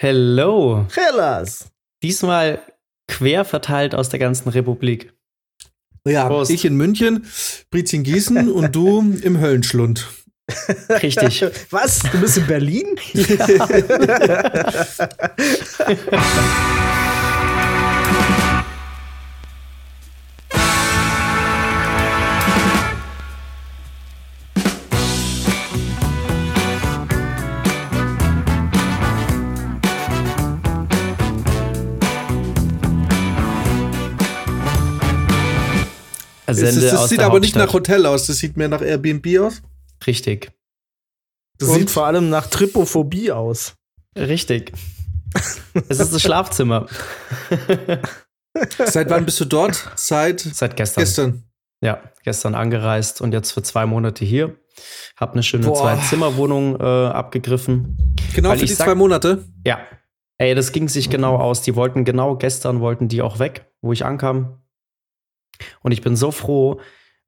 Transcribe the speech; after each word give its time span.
Hello. 0.00 0.86
Hellas. 0.94 1.72
Diesmal 2.04 2.62
quer 3.08 3.44
verteilt 3.44 3.96
aus 3.96 4.08
der 4.08 4.20
ganzen 4.20 4.48
Republik. 4.48 5.12
Ja, 6.06 6.28
Prost. 6.28 6.52
ich 6.52 6.64
in 6.64 6.76
München, 6.76 7.26
Briz 7.70 7.92
in 7.92 8.04
Gießen 8.04 8.48
und 8.52 8.76
du 8.76 9.00
im 9.00 9.40
Höllenschlund. 9.40 10.06
Richtig. 11.02 11.44
Was? 11.70 11.98
Du 11.98 12.20
bist 12.20 12.38
in 12.38 12.46
Berlin? 12.46 12.96
Ja. 13.12 13.68
Sende 36.56 36.80
das, 36.80 36.90
das 36.92 37.00
aus 37.00 37.08
sieht 37.10 37.18
der 37.20 37.26
aber 37.26 37.40
nicht 37.40 37.54
Hauptstadt. 37.56 37.68
nach 37.68 37.74
Hotel 37.74 38.06
aus, 38.06 38.26
das 38.26 38.38
sieht 38.38 38.56
mehr 38.56 38.68
nach 38.68 38.80
Airbnb 38.82 39.26
aus. 39.40 39.62
Richtig. 40.06 40.50
Das 41.58 41.72
sieht 41.74 41.90
vor 41.90 42.06
allem 42.06 42.30
nach 42.30 42.46
Tripophobie 42.46 43.32
aus. 43.32 43.74
Richtig. 44.16 44.72
es 45.88 45.98
ist 46.00 46.12
das 46.14 46.22
Schlafzimmer. 46.22 46.86
Seit 48.86 49.10
wann 49.10 49.24
bist 49.24 49.40
du 49.40 49.44
dort? 49.44 49.90
Seit, 49.96 50.40
Seit 50.40 50.76
gestern. 50.76 51.02
gestern. 51.02 51.42
Ja, 51.80 52.02
gestern 52.24 52.54
angereist 52.54 53.20
und 53.20 53.32
jetzt 53.32 53.52
für 53.52 53.62
zwei 53.62 53.86
Monate 53.86 54.24
hier. 54.24 54.56
Hab 55.16 55.32
eine 55.32 55.42
schöne. 55.42 55.72
Zwei-Zimmer-Wohnung 55.72 56.80
äh, 56.80 56.82
abgegriffen. 56.84 58.16
Genau 58.34 58.50
Weil 58.50 58.58
für 58.58 58.64
ich 58.64 58.70
die 58.70 58.74
sag- 58.76 58.86
zwei 58.86 58.94
Monate. 58.94 59.44
Ja. 59.64 59.80
Ey, 60.38 60.54
das 60.54 60.70
ging 60.72 60.88
sich 60.88 61.10
genau 61.10 61.36
aus. 61.36 61.62
Die 61.62 61.74
wollten 61.74 62.04
genau 62.04 62.36
gestern 62.36 62.80
wollten 62.80 63.08
die 63.08 63.22
auch 63.22 63.38
weg, 63.40 63.66
wo 63.80 63.92
ich 63.92 64.04
ankam. 64.04 64.60
Und 65.82 65.92
ich 65.92 66.02
bin 66.02 66.16
so 66.16 66.30
froh, 66.30 66.80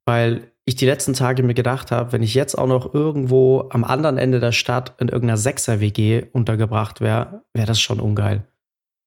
weil 0.04 0.52
ich 0.64 0.76
die 0.76 0.86
letzten 0.86 1.14
Tage 1.14 1.42
mir 1.42 1.54
gedacht 1.54 1.90
habe, 1.90 2.12
wenn 2.12 2.22
ich 2.22 2.34
jetzt 2.34 2.56
auch 2.56 2.66
noch 2.66 2.94
irgendwo 2.94 3.68
am 3.70 3.84
anderen 3.84 4.18
Ende 4.18 4.40
der 4.40 4.52
Stadt 4.52 4.94
in 4.98 5.08
irgendeiner 5.08 5.36
Sechser-WG 5.36 6.26
untergebracht 6.32 7.00
wäre, 7.00 7.42
wäre 7.52 7.66
das 7.66 7.80
schon 7.80 8.00
ungeil. 8.00 8.46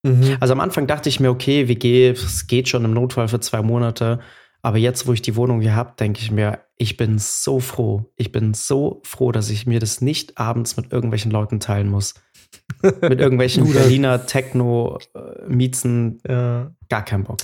Mhm. 0.03 0.37
Also 0.39 0.53
am 0.53 0.59
Anfang 0.59 0.87
dachte 0.87 1.09
ich 1.09 1.19
mir, 1.19 1.29
okay, 1.29 1.67
WG, 1.67 2.09
es 2.09 2.47
geht 2.47 2.67
schon 2.67 2.85
im 2.85 2.93
Notfall 2.93 3.27
für 3.27 3.39
zwei 3.39 3.61
Monate. 3.61 4.19
Aber 4.61 4.77
jetzt, 4.77 5.07
wo 5.07 5.13
ich 5.13 5.21
die 5.21 5.35
Wohnung 5.35 5.61
hier 5.61 5.75
habe, 5.75 5.93
denke 5.99 6.21
ich 6.21 6.31
mir, 6.31 6.59
ich 6.77 6.97
bin 6.97 7.17
so 7.19 7.59
froh. 7.59 8.11
Ich 8.15 8.31
bin 8.31 8.53
so 8.53 9.01
froh, 9.05 9.31
dass 9.31 9.49
ich 9.49 9.65
mir 9.65 9.79
das 9.79 10.01
nicht 10.01 10.37
abends 10.37 10.77
mit 10.77 10.91
irgendwelchen 10.91 11.31
Leuten 11.31 11.59
teilen 11.59 11.89
muss. 11.89 12.13
mit 12.81 13.19
irgendwelchen 13.19 13.71
Berliner 13.71 14.25
Techno-Miezen, 14.25 16.19
Ja. 16.27 16.71
gar 16.89 17.03
keinen 17.03 17.23
Bock. 17.23 17.39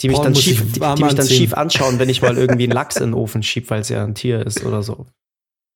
Die 0.00 0.08
mich, 0.08 0.16
Paul 0.16 0.24
dann 0.24 0.34
schief, 0.34 0.72
die, 0.72 0.80
die 0.80 1.04
mich 1.04 1.14
dann 1.14 1.28
schief 1.28 1.54
anschauen, 1.54 1.98
wenn 1.98 2.08
ich 2.08 2.22
mal 2.22 2.36
irgendwie 2.36 2.64
einen 2.64 2.72
Lachs 2.72 2.96
in 2.96 3.10
den 3.10 3.14
Ofen 3.14 3.42
schieb, 3.42 3.70
weil 3.70 3.80
es 3.80 3.88
ja 3.88 4.04
ein 4.04 4.14
Tier 4.14 4.44
ist 4.44 4.64
oder 4.64 4.82
so. 4.82 5.06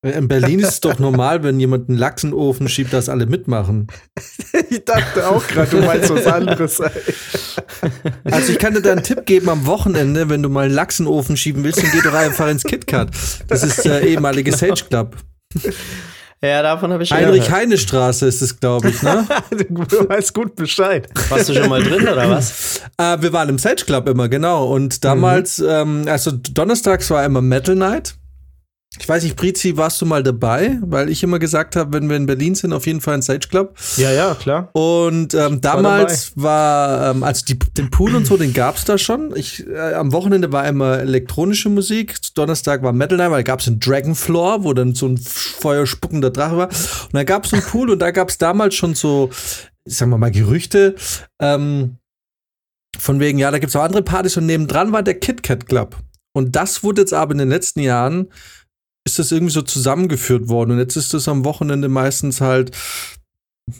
In 0.01 0.29
Berlin 0.29 0.59
ist 0.59 0.69
es 0.69 0.79
doch 0.79 0.97
normal, 0.97 1.43
wenn 1.43 1.59
jemand 1.59 1.89
einen 1.89 1.97
Lachs 1.97 2.23
in 2.23 2.29
den 2.29 2.39
Ofen 2.39 2.69
schiebt, 2.69 2.93
dass 2.93 3.09
alle 3.09 3.25
mitmachen. 3.25 3.87
Ich 4.71 4.85
dachte 4.85 5.27
auch 5.27 5.45
gerade, 5.47 5.69
du 5.69 5.81
meinst 5.81 6.09
was 6.09 6.27
anderes. 6.27 6.79
ey. 6.79 6.91
Also 8.23 8.51
ich 8.51 8.59
kann 8.59 8.73
dir 8.73 8.81
da 8.81 8.91
einen 8.91 9.03
Tipp 9.03 9.25
geben 9.25 9.49
am 9.49 9.65
Wochenende, 9.65 10.29
wenn 10.29 10.43
du 10.43 10.49
mal 10.49 10.65
einen 10.65 10.73
Lachs 10.73 10.99
in 10.99 11.05
den 11.05 11.13
Ofen 11.13 11.37
schieben 11.37 11.63
willst, 11.63 11.81
dann 11.81 11.91
geh 11.91 12.01
doch 12.01 12.13
einfach 12.13 12.47
ins 12.49 12.63
KitKat. 12.63 13.09
Das 13.47 13.63
ist 13.63 13.83
der 13.83 14.01
ehemalige 14.07 14.51
Sage 14.55 14.83
Club. 14.87 15.17
Ja, 16.41 16.61
davon 16.61 16.93
habe 16.93 17.03
ich 17.03 17.09
schon 17.09 17.17
Heinrich. 17.17 17.51
Heine 17.51 17.77
Straße 17.77 18.25
ist 18.25 18.41
es, 18.41 18.59
glaube 18.59 18.89
ich, 18.89 19.01
ne? 19.03 19.27
Du 19.67 20.07
weißt 20.07 20.33
gut 20.33 20.55
Bescheid. 20.55 21.09
Warst 21.27 21.49
du 21.49 21.53
schon 21.53 21.67
mal 21.67 21.83
drin 21.83 22.07
oder 22.07 22.29
was? 22.29 22.81
Äh, 22.97 23.21
wir 23.21 23.31
waren 23.31 23.47
im 23.47 23.57
Sage 23.57 23.85
Club 23.85 24.09
immer, 24.09 24.27
genau. 24.27 24.67
Und 24.67 25.05
damals, 25.05 25.59
ähm, 25.59 26.03
also 26.09 26.31
donnerstags 26.31 27.09
war 27.11 27.23
immer 27.23 27.41
Metal 27.41 27.75
Night. 27.75 28.15
Ich 28.99 29.07
weiß 29.07 29.23
nicht, 29.23 29.37
Brizi, 29.37 29.77
warst 29.77 30.01
du 30.01 30.05
mal 30.05 30.23
dabei? 30.23 30.77
Weil 30.81 31.09
ich 31.09 31.23
immer 31.23 31.39
gesagt 31.39 31.77
habe, 31.77 31.93
wenn 31.93 32.09
wir 32.09 32.17
in 32.17 32.25
Berlin 32.25 32.53
sind, 32.53 32.73
auf 32.73 32.85
jeden 32.85 32.99
Fall 32.99 33.13
ein 33.13 33.21
Sage 33.21 33.47
Club. 33.47 33.75
Ja, 33.95 34.11
ja, 34.11 34.35
klar. 34.35 34.69
Und 34.73 35.33
ähm, 35.33 35.61
damals 35.61 36.33
war, 36.35 37.11
ähm, 37.11 37.23
also 37.23 37.45
die, 37.45 37.57
den 37.57 37.89
Pool 37.89 38.13
und 38.13 38.25
so, 38.25 38.35
den 38.35 38.53
gab's 38.53 38.83
da 38.83 38.97
schon. 38.97 39.33
Ich, 39.35 39.65
äh, 39.65 39.93
am 39.93 40.11
Wochenende 40.11 40.51
war 40.51 40.67
immer 40.67 40.99
elektronische 40.99 41.69
Musik. 41.69 42.15
Donnerstag 42.35 42.83
war 42.83 42.91
Metal 42.91 43.17
Night, 43.17 43.31
weil 43.31 43.43
da 43.43 43.51
gab's 43.51 43.67
einen 43.67 43.79
Dragonfloor, 43.79 44.65
wo 44.65 44.73
dann 44.73 44.93
so 44.93 45.07
ein 45.07 45.17
feuerspuckender 45.17 46.31
Drache 46.31 46.57
war. 46.57 46.67
Und 46.67 47.13
da 47.13 47.23
gab's 47.23 47.53
einen 47.53 47.63
Pool 47.63 47.89
und 47.89 47.99
da 47.99 48.11
gab's 48.11 48.37
damals 48.37 48.75
schon 48.75 48.95
so, 48.95 49.29
sagen 49.85 50.11
wir 50.11 50.17
mal, 50.17 50.31
Gerüchte. 50.31 50.95
Ähm, 51.39 51.97
von 52.97 53.21
wegen, 53.21 53.39
ja, 53.39 53.49
da 53.49 53.59
gibt's 53.59 53.77
auch 53.77 53.83
andere 53.83 54.03
Partys 54.03 54.35
und 54.35 54.45
nebendran 54.45 54.91
war 54.91 55.03
der 55.03 55.17
Kit 55.17 55.41
Kat 55.41 55.67
Club. 55.67 55.95
Und 56.33 56.55
das 56.55 56.83
wurde 56.83 57.01
jetzt 57.01 57.13
aber 57.13 57.31
in 57.31 57.39
den 57.39 57.49
letzten 57.49 57.79
Jahren 57.79 58.27
ist 59.09 59.19
das 59.19 59.31
irgendwie 59.31 59.53
so 59.53 59.61
zusammengeführt 59.61 60.49
worden. 60.49 60.71
Und 60.71 60.77
jetzt 60.79 60.95
ist 60.95 61.13
das 61.13 61.27
am 61.27 61.45
Wochenende 61.45 61.89
meistens 61.89 62.41
halt 62.41 62.75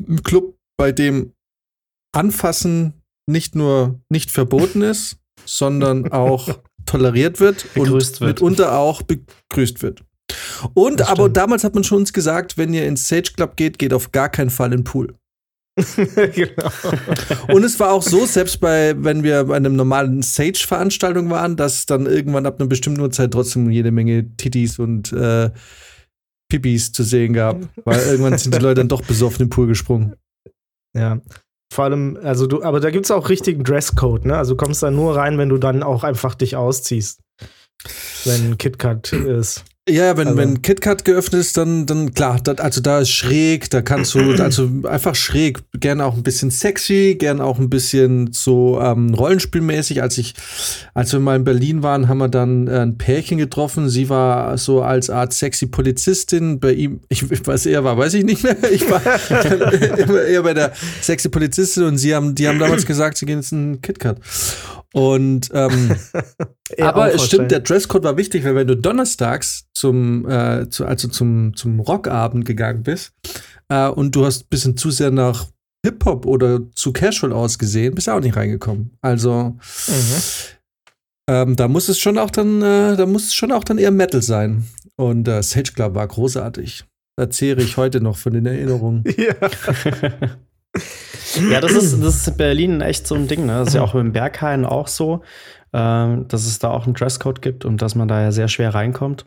ein 0.08 0.24
Club, 0.24 0.56
bei 0.78 0.92
dem 0.92 1.34
Anfassen 2.16 2.94
nicht 3.30 3.56
nur 3.56 4.00
nicht 4.10 4.32
verboten 4.32 4.82
ist, 4.82 5.18
sondern 5.46 6.12
auch 6.12 6.60
toleriert 6.86 7.40
wird 7.40 7.72
Begrüßt 7.74 8.22
und 8.22 8.28
wird. 8.28 8.42
mitunter 8.42 8.78
auch 8.78 9.02
begrüßt 9.04 9.82
wird. 9.82 10.04
Und 10.74 11.10
aber 11.10 11.30
damals 11.30 11.64
hat 11.64 11.76
man 11.76 11.84
schon 11.84 12.00
uns 12.00 12.14
gesagt, 12.14 12.58
wenn 12.58 12.74
ihr 12.74 12.86
ins 12.86 13.08
Sage 13.08 13.32
Club 13.36 13.56
geht, 13.56 13.80
geht 13.80 13.94
auf 13.94 14.12
gar 14.12 14.30
keinen 14.30 14.50
Fall 14.50 14.72
in 14.74 14.80
den 14.80 14.84
Pool. 14.84 15.16
genau. 16.34 16.72
Und 17.54 17.64
es 17.64 17.80
war 17.80 17.92
auch 17.92 18.04
so, 18.04 18.26
selbst 18.26 18.60
bei, 18.60 18.94
wenn 18.98 19.24
wir 19.24 19.46
bei 19.46 19.56
einem 19.56 19.76
normalen 19.76 20.22
Sage-Veranstaltung 20.22 21.30
waren, 21.30 21.56
dass 21.56 21.86
dann 21.86 22.06
irgendwann 22.06 22.46
ab 22.46 22.60
einer 22.60 22.68
bestimmten 22.68 23.02
Uhrzeit 23.02 23.32
trotzdem 23.32 23.70
jede 23.70 23.92
Menge 23.92 24.36
Tittis 24.38 24.80
und 24.80 25.12
äh, 25.14 25.52
Pipis 26.50 26.92
zu 26.92 27.04
sehen 27.04 27.34
gab. 27.34 27.58
Weil 27.86 28.00
irgendwann 28.08 28.38
sind 28.38 28.56
die 28.56 28.60
Leute 28.60 28.82
dann 28.82 28.90
doch 28.90 29.02
besoffen 29.02 29.44
im 29.44 29.50
Pool 29.50 29.68
gesprungen. 29.68 30.16
Ja. 30.96 31.22
Vor 31.72 31.86
allem, 31.86 32.18
also 32.24 32.48
du, 32.48 32.64
aber 32.64 32.80
da 32.80 32.90
gibt 32.90 33.06
es 33.06 33.12
auch 33.12 33.30
richtigen 33.30 33.64
Dresscode, 33.64 34.26
ne? 34.26 34.38
Also 34.38 34.56
du 34.56 34.58
kommst 34.58 34.82
da 34.82 34.90
nur 34.90 35.16
rein, 35.16 35.38
wenn 35.38 35.50
du 35.50 35.58
dann 35.58 35.84
auch 35.84 36.04
einfach 36.04 36.34
dich 36.34 36.56
ausziehst. 36.56 37.22
Wenn 38.26 38.58
KitKat 38.58 39.14
ist. 39.14 39.64
Ja, 39.90 40.06
ja, 40.06 40.18
wenn, 40.18 40.28
Also- 40.30 40.38
wenn 40.40 40.62
KitKat 40.62 41.06
geöffnet 41.06 41.42
ist, 41.42 41.58
dann, 41.58 41.86
dann 41.86 42.14
klar, 42.14 42.40
dat, 42.44 42.62
also 42.62 42.82
da 42.82 43.00
ist 43.00 43.10
schräg, 43.10 43.70
da 43.70 43.82
kannst 43.82 44.14
du, 44.16 44.20
also 44.42 44.70
einfach 44.84 45.16
schräg, 45.16 45.60
gerne 45.80 46.06
auch 46.06 46.16
ein 46.16 46.24
bisschen 46.24 46.52
sexy, 46.52 47.16
gern 47.20 47.42
auch 47.42 47.60
ein 47.60 47.70
bisschen 47.70 48.32
so 48.32 48.80
ähm, 48.82 49.14
rollenspielmäßig. 49.14 50.02
Als 50.02 50.18
ich, 50.18 50.34
als 50.94 51.12
wir 51.14 51.20
mal 51.20 51.36
in 51.36 51.44
Berlin 51.44 51.84
waren, 51.84 52.08
haben 52.08 52.20
wir 52.20 52.30
dann 52.30 52.68
äh, 52.68 52.80
ein 52.80 52.98
Pärchen 52.98 53.38
getroffen. 53.38 53.90
Sie 53.90 54.10
war 54.10 54.58
so 54.58 54.82
als 54.82 55.10
Art 55.10 55.34
sexy 55.34 55.68
Polizistin. 55.68 56.60
Bei 56.60 56.74
ihm, 56.74 57.02
ich, 57.10 57.26
was 57.48 57.66
er 57.66 57.84
war, 57.84 57.98
weiß 57.98 58.14
ich 58.14 58.24
nicht 58.24 58.44
mehr. 58.44 58.56
Ich 58.72 58.90
war 58.90 59.02
eher 60.28 60.44
bei 60.44 60.54
der 60.54 60.72
sexy 61.02 61.30
Polizistin 61.30 61.84
und 61.84 61.98
sie 61.98 62.14
haben, 62.16 62.36
die 62.36 62.48
haben 62.48 62.60
damals 62.60 62.86
gesagt, 62.86 63.18
sie 63.18 63.26
gehen 63.26 63.40
jetzt 63.40 63.52
in 63.52 63.82
KitKat. 63.82 64.18
Und 64.94 65.50
ähm, 65.54 65.96
aber 66.80 67.14
es 67.14 67.26
stimmt, 67.26 67.52
der 67.52 67.60
Dresscode 67.60 68.04
war 68.04 68.18
wichtig, 68.18 68.44
weil 68.44 68.56
wenn 68.56 68.68
du 68.68 68.76
donnerstags 68.76 69.66
zum, 69.74 70.28
äh, 70.30 70.68
zu, 70.70 70.86
also 70.86 71.08
zum, 71.08 71.56
zum 71.56 71.80
Rockabend 71.80 72.46
gegangen 72.46 72.84
bist 72.84 73.12
äh, 73.68 73.88
und 73.88 74.16
du 74.16 74.26
hast 74.26 74.44
ein 74.44 74.50
bisschen 74.50 74.78
zu 74.78 74.90
sehr 74.90 75.12
nach 75.12 75.48
Hip-Hop 75.86 76.26
oder 76.26 76.62
zu 76.74 76.92
casual 76.92 77.34
ausgesehen, 77.34 77.94
bist 77.96 78.08
du 78.08 78.12
auch 78.12 78.20
nicht 78.20 78.36
reingekommen. 78.36 78.98
Also 79.02 79.58
Mhm. 79.88 80.22
ähm, 81.30 81.56
da 81.56 81.68
muss 81.68 81.88
es 81.88 82.00
schon 82.00 82.18
auch 82.18 82.32
dann, 82.32 82.62
äh, 82.62 82.98
da 82.98 83.06
muss 83.06 83.26
es 83.26 83.34
schon 83.34 83.52
auch 83.52 83.64
dann 83.64 83.78
eher 83.78 83.92
Metal 83.92 84.22
sein. 84.22 84.66
Und 84.96 85.28
äh, 85.28 85.42
Sage 85.44 85.72
Club 85.74 85.96
war 85.96 86.08
großartig. 86.08 86.84
Da 87.16 87.30
zehre 87.30 87.62
ich 87.62 87.78
heute 87.78 88.02
noch 88.02 88.18
von 88.18 88.34
den 88.34 88.46
Erinnerungen. 88.46 89.04
Ja. 89.18 89.34
Ja, 91.50 91.62
das 91.62 91.74
ist, 91.74 92.02
das 92.02 92.16
ist 92.18 92.28
in 92.28 92.38
Berlin 92.38 92.82
echt 92.82 93.08
so 93.08 93.16
ein 93.16 93.28
Ding. 93.28 93.46
Ne? 93.46 93.54
Das 93.60 93.70
ist 93.70 93.74
ja 93.74 93.82
auch 93.82 93.96
im 93.96 94.14
Berghain 94.14 94.66
auch 94.66 94.88
so, 94.88 95.22
ähm, 95.74 96.28
dass 96.28 96.46
es 96.46 96.60
da 96.60 96.70
auch 96.70 96.86
einen 96.86 96.94
Dresscode 96.96 97.42
gibt 97.42 97.66
und 97.66 97.82
dass 97.82 97.96
man 97.96 98.08
da 98.08 98.22
ja 98.22 98.32
sehr 98.32 98.48
schwer 98.48 98.74
reinkommt. 98.74 99.26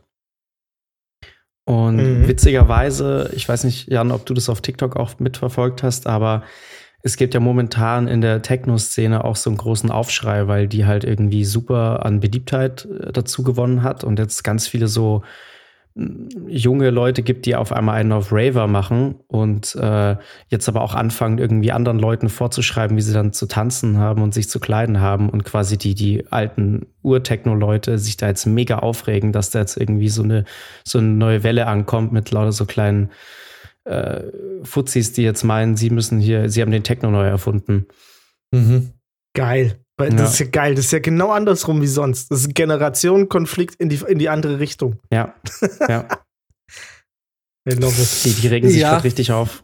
Und 1.65 1.97
Mhm. 1.97 2.29
witzigerweise, 2.29 3.31
ich 3.35 3.49
weiß 3.49 3.65
nicht, 3.65 3.89
Jan, 3.91 4.11
ob 4.11 4.27
du 4.27 4.35
das 4.35 4.49
auf 4.49 4.61
TikTok 4.61 4.97
auch 4.97 5.19
mitverfolgt 5.21 5.83
hast, 5.83 6.07
aber 6.09 6.43
es 7.05 7.17
gibt 7.17 7.35
ja 7.35 7.41
momentan 7.41 8.09
in 8.09 8.21
der 8.21 8.43
Techno-Szene 8.43 9.25
auch 9.25 9.37
so 9.37 9.51
einen 9.51 9.57
großen 9.59 9.91
Aufschrei, 9.91 10.49
weil 10.49 10.67
die 10.69 10.87
halt 10.87 11.05
irgendwie 11.05 11.45
super 11.45 12.05
an 12.05 12.21
Beliebtheit 12.21 12.87
äh, 12.87 13.13
dazu 13.13 13.43
gewonnen 13.45 13.83
hat 13.83 14.03
und 14.05 14.19
jetzt 14.19 14.43
ganz 14.43 14.67
viele 14.67 14.89
so 14.89 15.23
junge 15.95 16.91
Leute 16.91 17.23
gibt, 17.23 17.45
die 17.45 17.55
auf 17.55 17.71
einmal 17.71 17.97
einen 17.97 18.13
auf 18.13 18.33
Raver 18.33 18.67
machen 18.67 19.17
und 19.27 19.75
äh, 19.75 20.17
jetzt 20.49 20.69
aber 20.69 20.81
auch 20.81 20.95
anfangen, 20.95 21.39
irgendwie 21.39 21.71
anderen 21.71 21.99
Leuten 21.99 22.31
vorzuschreiben, 22.31 22.97
wie 22.97 23.03
sie 23.03 23.13
dann 23.13 23.35
zu 23.35 23.47
tanzen 23.47 23.99
haben 23.99 24.23
und 24.23 24.33
sich 24.33 24.49
zu 24.49 24.59
kleiden 24.59 25.01
haben 25.01 25.29
und 25.29 25.45
quasi 25.45 25.77
die, 25.77 25.95
die 25.95 26.25
alten 26.31 26.87
Ur-Techno-Leute 27.03 27.99
sich 27.99 28.17
da 28.17 28.29
jetzt 28.29 28.47
mega 28.47 28.79
aufregen, 28.79 29.33
dass 29.33 29.51
da 29.51 29.59
jetzt 29.59 29.77
irgendwie 29.77 30.09
so 30.09 30.23
eine, 30.23 30.45
so 30.83 30.99
eine 30.99 31.09
neue 31.09 31.43
Welle 31.43 31.67
ankommt 31.67 32.13
mit 32.13 32.31
lauter 32.31 32.53
so 32.53 32.65
kleinen 32.65 33.11
äh, 33.85 34.23
Fuzis, 34.63 35.13
die 35.13 35.23
jetzt 35.23 35.43
meinen, 35.43 35.77
sie 35.77 35.91
müssen 35.91 36.21
hier, 36.21 36.49
sie 36.49 36.63
haben 36.63 36.71
den 36.73 36.85
Techno 36.85 37.11
neu 37.11 37.27
erfunden. 37.27 37.87
Mhm. 38.51 38.93
Geil. 39.35 39.79
Weil 40.03 40.11
das 40.11 40.21
ja. 40.21 40.27
ist 40.27 40.39
ja 40.41 40.47
geil. 40.47 40.75
Das 40.75 40.87
ist 40.87 40.91
ja 40.91 40.99
genau 40.99 41.31
andersrum 41.31 41.81
wie 41.81 41.87
sonst. 41.87 42.29
Das 42.29 42.41
ist 42.41 42.49
ein 42.49 42.55
Generationenkonflikt 42.55 43.77
in 43.77 43.89
die, 43.89 44.01
in 44.09 44.19
die 44.19 44.29
andere 44.29 44.59
Richtung. 44.59 44.99
Ja. 45.13 45.35
Ja. 45.89 46.09
I 47.71 47.75
love 47.75 48.03
it. 48.03 48.25
Die, 48.25 48.33
die 48.33 48.49
regen 48.49 48.69
sich 48.69 48.81
ja. 48.81 48.97
richtig 48.97 49.31
auf. 49.31 49.63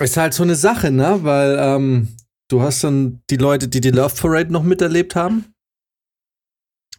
Ist 0.00 0.16
halt 0.16 0.34
so 0.34 0.42
eine 0.42 0.56
Sache, 0.56 0.90
ne? 0.90 1.20
Weil 1.22 1.56
ähm, 1.60 2.08
du 2.48 2.60
hast 2.60 2.82
dann 2.82 3.22
die 3.30 3.36
Leute, 3.36 3.68
die 3.68 3.80
die 3.80 3.92
Love 3.92 4.16
Parade 4.20 4.52
noch 4.52 4.64
miterlebt 4.64 5.14
haben. 5.14 5.44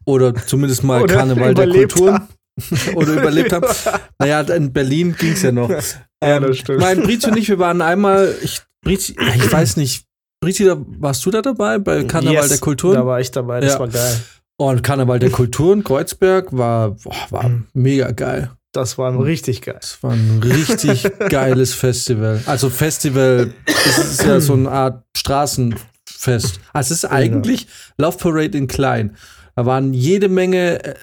Oder 0.06 0.34
zumindest 0.34 0.86
mal 0.86 1.02
Oder 1.02 1.16
Karneval 1.16 1.54
der 1.54 1.68
Kulturen. 1.68 2.30
Oder 2.96 3.14
überlebt 3.14 3.52
haben. 3.52 3.68
Naja, 4.20 4.40
in 4.40 4.72
Berlin 4.72 5.18
ging 5.18 5.34
es 5.34 5.42
ja 5.42 5.52
noch. 5.52 5.70
Ja, 5.70 5.76
das 5.76 5.98
ähm, 6.22 6.54
stimmt. 6.54 6.80
Mein 6.80 7.02
Brizio 7.02 7.30
und 7.30 7.38
ich, 7.38 7.50
wir 7.50 7.60
waren 7.60 7.82
einmal, 7.82 8.34
ich, 8.42 8.62
Brizio, 8.82 9.16
ich 9.22 9.52
weiß 9.52 9.76
nicht, 9.76 10.06
Brizio, 10.44 10.86
warst 11.00 11.26
du 11.26 11.32
da 11.32 11.42
dabei 11.42 11.80
bei 11.80 12.04
Karneval 12.04 12.36
yes, 12.36 12.50
der 12.50 12.58
Kulturen? 12.58 12.96
Da 12.96 13.06
war 13.06 13.22
ich 13.22 13.32
dabei, 13.32 13.62
das 13.62 13.74
ja. 13.76 13.80
war 13.80 13.88
geil. 13.88 14.16
Und 14.58 14.84
Karneval 14.84 15.18
der 15.18 15.30
Kulturen, 15.30 15.86
Kreuzberg, 15.86 16.48
war, 16.52 16.92
boah, 16.92 17.16
war 17.30 17.48
mhm. 17.48 17.68
mega 17.72 18.12
geil. 18.12 18.52
Das 18.74 18.98
war 18.98 19.10
ein 19.10 19.22
richtig 19.22 19.62
geil. 19.62 19.78
Das 19.80 20.04
war 20.04 20.12
ein 20.12 20.42
richtig 20.44 21.10
geiles 21.30 21.74
Festival. 21.74 22.42
Also 22.46 22.70
Festival, 22.70 23.54
das 23.66 23.98
ist 24.00 24.24
ja 24.24 24.42
so 24.42 24.52
eine 24.52 24.70
Art 24.70 25.06
Straßenfest. 25.16 26.60
Also 26.74 26.94
es 26.94 27.04
ist 27.04 27.06
eigentlich 27.06 27.68
Love 27.98 28.18
Parade 28.18 28.58
in 28.58 28.68
klein. 28.68 29.16
Da 29.56 29.66
waren 29.66 29.94
jede 29.94 30.28
Menge 30.28 30.84
äh, 30.84 30.96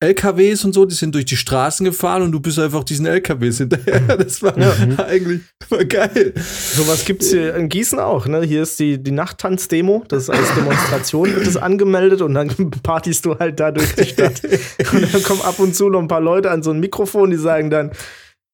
LKWs 0.00 0.62
und 0.66 0.74
so, 0.74 0.84
die 0.84 0.94
sind 0.94 1.14
durch 1.14 1.24
die 1.24 1.38
Straßen 1.38 1.82
gefahren 1.84 2.22
und 2.22 2.32
du 2.32 2.38
bist 2.38 2.58
einfach 2.58 2.84
diesen 2.84 3.06
LKWs 3.06 3.58
hinterher. 3.58 4.00
Das 4.16 4.42
war 4.42 4.58
ja. 4.58 4.74
eigentlich 5.06 5.40
war 5.70 5.84
geil. 5.84 6.34
Sowas 6.36 7.04
gibt 7.04 7.22
es 7.22 7.30
hier 7.30 7.54
in 7.54 7.68
Gießen 7.68 7.98
auch. 7.98 8.26
Ne? 8.26 8.42
Hier 8.42 8.62
ist 8.62 8.78
die, 8.78 9.02
die 9.02 9.10
Nachttanz-Demo. 9.10 10.04
Das 10.08 10.24
ist 10.24 10.30
als 10.30 10.54
Demonstration 10.54 11.34
wird 11.34 11.46
das 11.46 11.56
angemeldet 11.56 12.20
und 12.20 12.34
dann 12.34 12.50
partyst 12.82 13.24
du 13.24 13.38
halt 13.38 13.58
da 13.58 13.70
durch 13.70 13.94
die 13.94 14.04
Stadt. 14.04 14.42
und 14.92 15.14
dann 15.14 15.22
kommen 15.22 15.40
ab 15.40 15.58
und 15.58 15.74
zu 15.74 15.88
noch 15.88 16.00
ein 16.00 16.08
paar 16.08 16.20
Leute 16.20 16.50
an 16.50 16.62
so 16.62 16.72
ein 16.72 16.80
Mikrofon, 16.80 17.30
die 17.30 17.36
sagen 17.36 17.70
dann, 17.70 17.90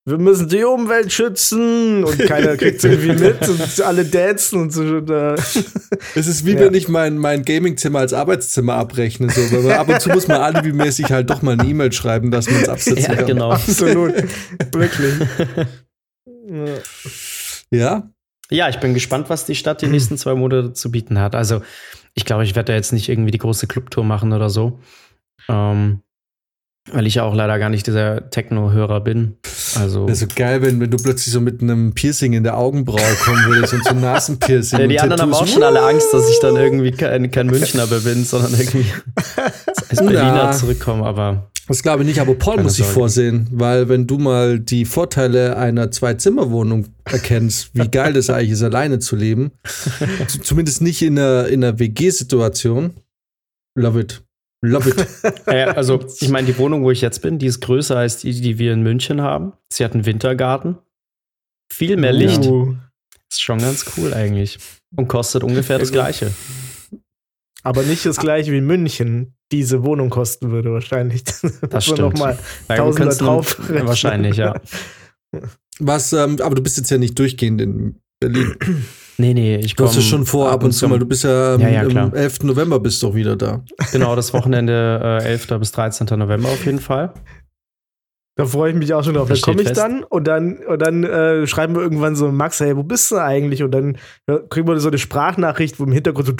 wir 0.04 0.18
müssen 0.18 0.48
die 0.48 0.64
Umwelt 0.64 1.12
schützen 1.12 2.02
und 2.02 2.18
keiner 2.18 2.56
kriegt 2.56 2.78
es 2.78 2.84
irgendwie 2.84 3.24
mit 3.24 3.48
und 3.48 3.80
alle 3.82 4.04
dancen 4.04 4.62
und 4.62 4.72
so. 4.72 4.82
Es 6.14 6.26
ist 6.26 6.44
wie 6.44 6.54
ja. 6.54 6.60
wenn 6.60 6.74
ich 6.74 6.88
mein, 6.88 7.18
mein 7.18 7.44
Gamingzimmer 7.44 8.00
als 8.00 8.12
Arbeitszimmer 8.12 8.74
abrechne. 8.74 9.30
So. 9.30 9.40
Weil 9.64 9.74
ab 9.74 9.88
und 9.88 10.00
zu 10.00 10.08
muss 10.10 10.26
man 10.26 10.40
alibimäßig 10.40 11.12
halt 11.12 11.30
doch 11.30 11.42
mal 11.42 11.58
eine 11.58 11.68
E-Mail 11.68 11.92
schreiben, 11.92 12.30
dass 12.30 12.50
man 12.50 12.62
es 12.62 12.68
absetzen 12.68 13.12
ja, 13.12 13.16
kann. 13.16 13.26
Genau. 13.26 13.52
Absolut. 13.52 14.14
Wirklich. 14.72 15.14
Ja. 17.70 18.10
Ja, 18.50 18.68
ich 18.68 18.80
bin 18.80 18.92
gespannt, 18.92 19.30
was 19.30 19.46
die 19.46 19.54
Stadt 19.54 19.82
die 19.82 19.86
nächsten 19.88 20.18
zwei 20.18 20.34
Monate 20.34 20.72
zu 20.72 20.90
bieten 20.90 21.18
hat. 21.18 21.34
Also, 21.34 21.62
ich 22.14 22.24
glaube, 22.24 22.44
ich 22.44 22.54
werde 22.54 22.72
da 22.72 22.76
jetzt 22.76 22.92
nicht 22.92 23.08
irgendwie 23.08 23.30
die 23.30 23.38
große 23.38 23.66
Clubtour 23.66 24.04
machen 24.04 24.32
oder 24.32 24.50
so. 24.50 24.80
Ähm, 25.48 26.02
weil 26.90 27.06
ich 27.06 27.16
ja 27.16 27.22
auch 27.22 27.34
leider 27.34 27.58
gar 27.58 27.68
nicht 27.68 27.86
dieser 27.86 28.28
Techno-Hörer 28.30 29.00
bin. 29.00 29.36
Also 29.76 30.06
Wäre 30.06 30.16
so 30.16 30.26
geil, 30.34 30.62
wenn, 30.62 30.80
wenn 30.80 30.90
du 30.90 30.96
plötzlich 30.96 31.32
so 31.32 31.40
mit 31.40 31.62
einem 31.62 31.92
Piercing 31.92 32.32
in 32.32 32.42
der 32.42 32.58
Augenbraue 32.58 33.00
kommen 33.24 33.44
würdest 33.46 33.72
und 33.74 33.84
so 33.84 33.90
ein 33.90 34.00
Nasenpiercing. 34.00 34.80
Ja, 34.80 34.86
die 34.86 35.00
anderen 35.00 35.18
Tattoos. 35.20 35.36
haben 35.36 35.44
auch 35.44 35.52
schon 35.52 35.62
alle 35.62 35.82
Angst, 35.82 36.08
dass 36.12 36.28
ich 36.28 36.40
dann 36.40 36.56
irgendwie 36.56 36.90
kein, 36.90 37.30
kein 37.30 37.46
Münchner 37.46 37.86
bin, 37.86 38.24
sondern 38.24 38.52
irgendwie 38.52 38.86
als 39.88 39.98
Berliner 39.98 40.34
ja. 40.34 40.52
zurückkomme, 40.52 41.04
aber. 41.04 41.48
Das 41.68 41.82
glaube 41.82 42.02
ich 42.02 42.08
nicht, 42.08 42.20
aber 42.20 42.34
Paul 42.34 42.60
muss 42.62 42.74
sich 42.74 42.84
vorsehen, 42.84 43.46
weil 43.52 43.88
wenn 43.88 44.08
du 44.08 44.18
mal 44.18 44.58
die 44.58 44.84
Vorteile 44.84 45.56
einer 45.56 45.92
Zwei-Zimmer-Wohnung 45.92 46.88
erkennst, 47.04 47.70
wie 47.74 47.88
geil 47.88 48.12
das 48.14 48.28
eigentlich 48.30 48.50
ist, 48.50 48.64
alleine 48.64 48.98
zu 48.98 49.14
leben, 49.14 49.52
zumindest 50.42 50.82
nicht 50.82 51.00
in 51.02 51.18
einer, 51.18 51.46
in 51.46 51.62
einer 51.62 51.78
WG-Situation, 51.78 52.94
love 53.76 54.00
it. 54.00 54.22
Love 54.64 54.90
it. 54.90 55.42
ja, 55.46 55.72
also, 55.72 56.04
ich 56.20 56.28
meine, 56.28 56.46
die 56.46 56.56
Wohnung, 56.56 56.84
wo 56.84 56.90
ich 56.90 57.00
jetzt 57.00 57.20
bin, 57.20 57.38
die 57.38 57.46
ist 57.46 57.60
größer 57.60 57.96
als 57.96 58.18
die, 58.18 58.40
die 58.40 58.58
wir 58.58 58.72
in 58.72 58.82
München 58.82 59.20
haben. 59.20 59.52
Sie 59.72 59.84
hat 59.84 59.92
einen 59.92 60.06
Wintergarten. 60.06 60.78
Viel 61.70 61.96
mehr 61.96 62.12
Licht. 62.12 62.46
Uh. 62.46 62.76
Ist 63.30 63.42
schon 63.42 63.58
ganz 63.58 63.84
cool 63.96 64.14
eigentlich. 64.14 64.58
Und 64.94 65.08
kostet 65.08 65.42
ungefähr 65.42 65.78
das 65.78 65.90
Gleiche. 65.90 66.32
Aber 67.62 67.82
nicht 67.82 68.04
das 68.04 68.18
Gleiche 68.18 68.52
wie 68.52 68.60
München 68.60 69.34
diese 69.50 69.84
Wohnung 69.84 70.10
kosten 70.10 70.50
würde, 70.50 70.72
wahrscheinlich. 70.72 71.22
Das 71.70 71.84
stimmt. 71.84 72.00
Noch 72.00 72.14
mal 72.14 72.38
Tausender 72.68 73.14
drauf. 73.14 73.56
Wahrscheinlich, 73.68 74.36
ja. 74.36 74.60
Was, 75.78 76.12
ähm, 76.12 76.40
aber 76.40 76.54
du 76.54 76.62
bist 76.62 76.76
jetzt 76.76 76.90
ja 76.90 76.98
nicht 76.98 77.18
durchgehend 77.18 77.60
in 77.60 78.00
Berlin. 78.20 78.54
Nee, 79.18 79.34
nee, 79.34 79.56
ich 79.56 79.76
komme. 79.76 79.88
Du 79.88 79.92
hast 79.92 79.98
es 79.98 80.04
schon 80.04 80.24
vor 80.26 80.50
ab 80.50 80.64
und 80.64 80.72
zu 80.72 80.88
mal. 80.88 80.98
Du 80.98 81.06
bist 81.06 81.24
ja, 81.24 81.56
ja, 81.56 81.68
ja 81.68 82.02
am 82.02 82.14
11. 82.14 82.44
November 82.44 82.80
bist 82.80 83.02
du 83.02 83.08
auch 83.08 83.14
wieder 83.14 83.36
da. 83.36 83.62
Genau, 83.92 84.16
das 84.16 84.32
Wochenende 84.34 85.20
äh, 85.22 85.28
11. 85.28 85.46
bis 85.58 85.72
13. 85.72 86.06
November 86.18 86.48
auf 86.48 86.64
jeden 86.64 86.80
Fall. 86.80 87.12
Da 88.34 88.46
freue 88.46 88.70
ich 88.70 88.76
mich 88.76 88.94
auch 88.94 89.04
schon 89.04 89.12
drauf. 89.14 89.28
Da 89.28 89.34
komme 89.36 89.60
ich 89.60 89.68
fest. 89.68 89.78
dann 89.78 90.04
und 90.04 90.26
dann, 90.26 90.56
und 90.56 90.80
dann 90.80 91.04
äh, 91.04 91.46
schreiben 91.46 91.74
wir 91.74 91.82
irgendwann 91.82 92.16
so, 92.16 92.32
Max, 92.32 92.60
hey, 92.60 92.74
wo 92.76 92.82
bist 92.82 93.10
du 93.10 93.18
eigentlich? 93.18 93.62
Und 93.62 93.72
dann 93.72 93.98
ja, 94.26 94.38
kriegen 94.38 94.66
wir 94.66 94.80
so 94.80 94.88
eine 94.88 94.96
Sprachnachricht, 94.96 95.78
wo 95.78 95.84
im 95.84 95.92
Hintergrund 95.92 96.28
so. 96.28 96.32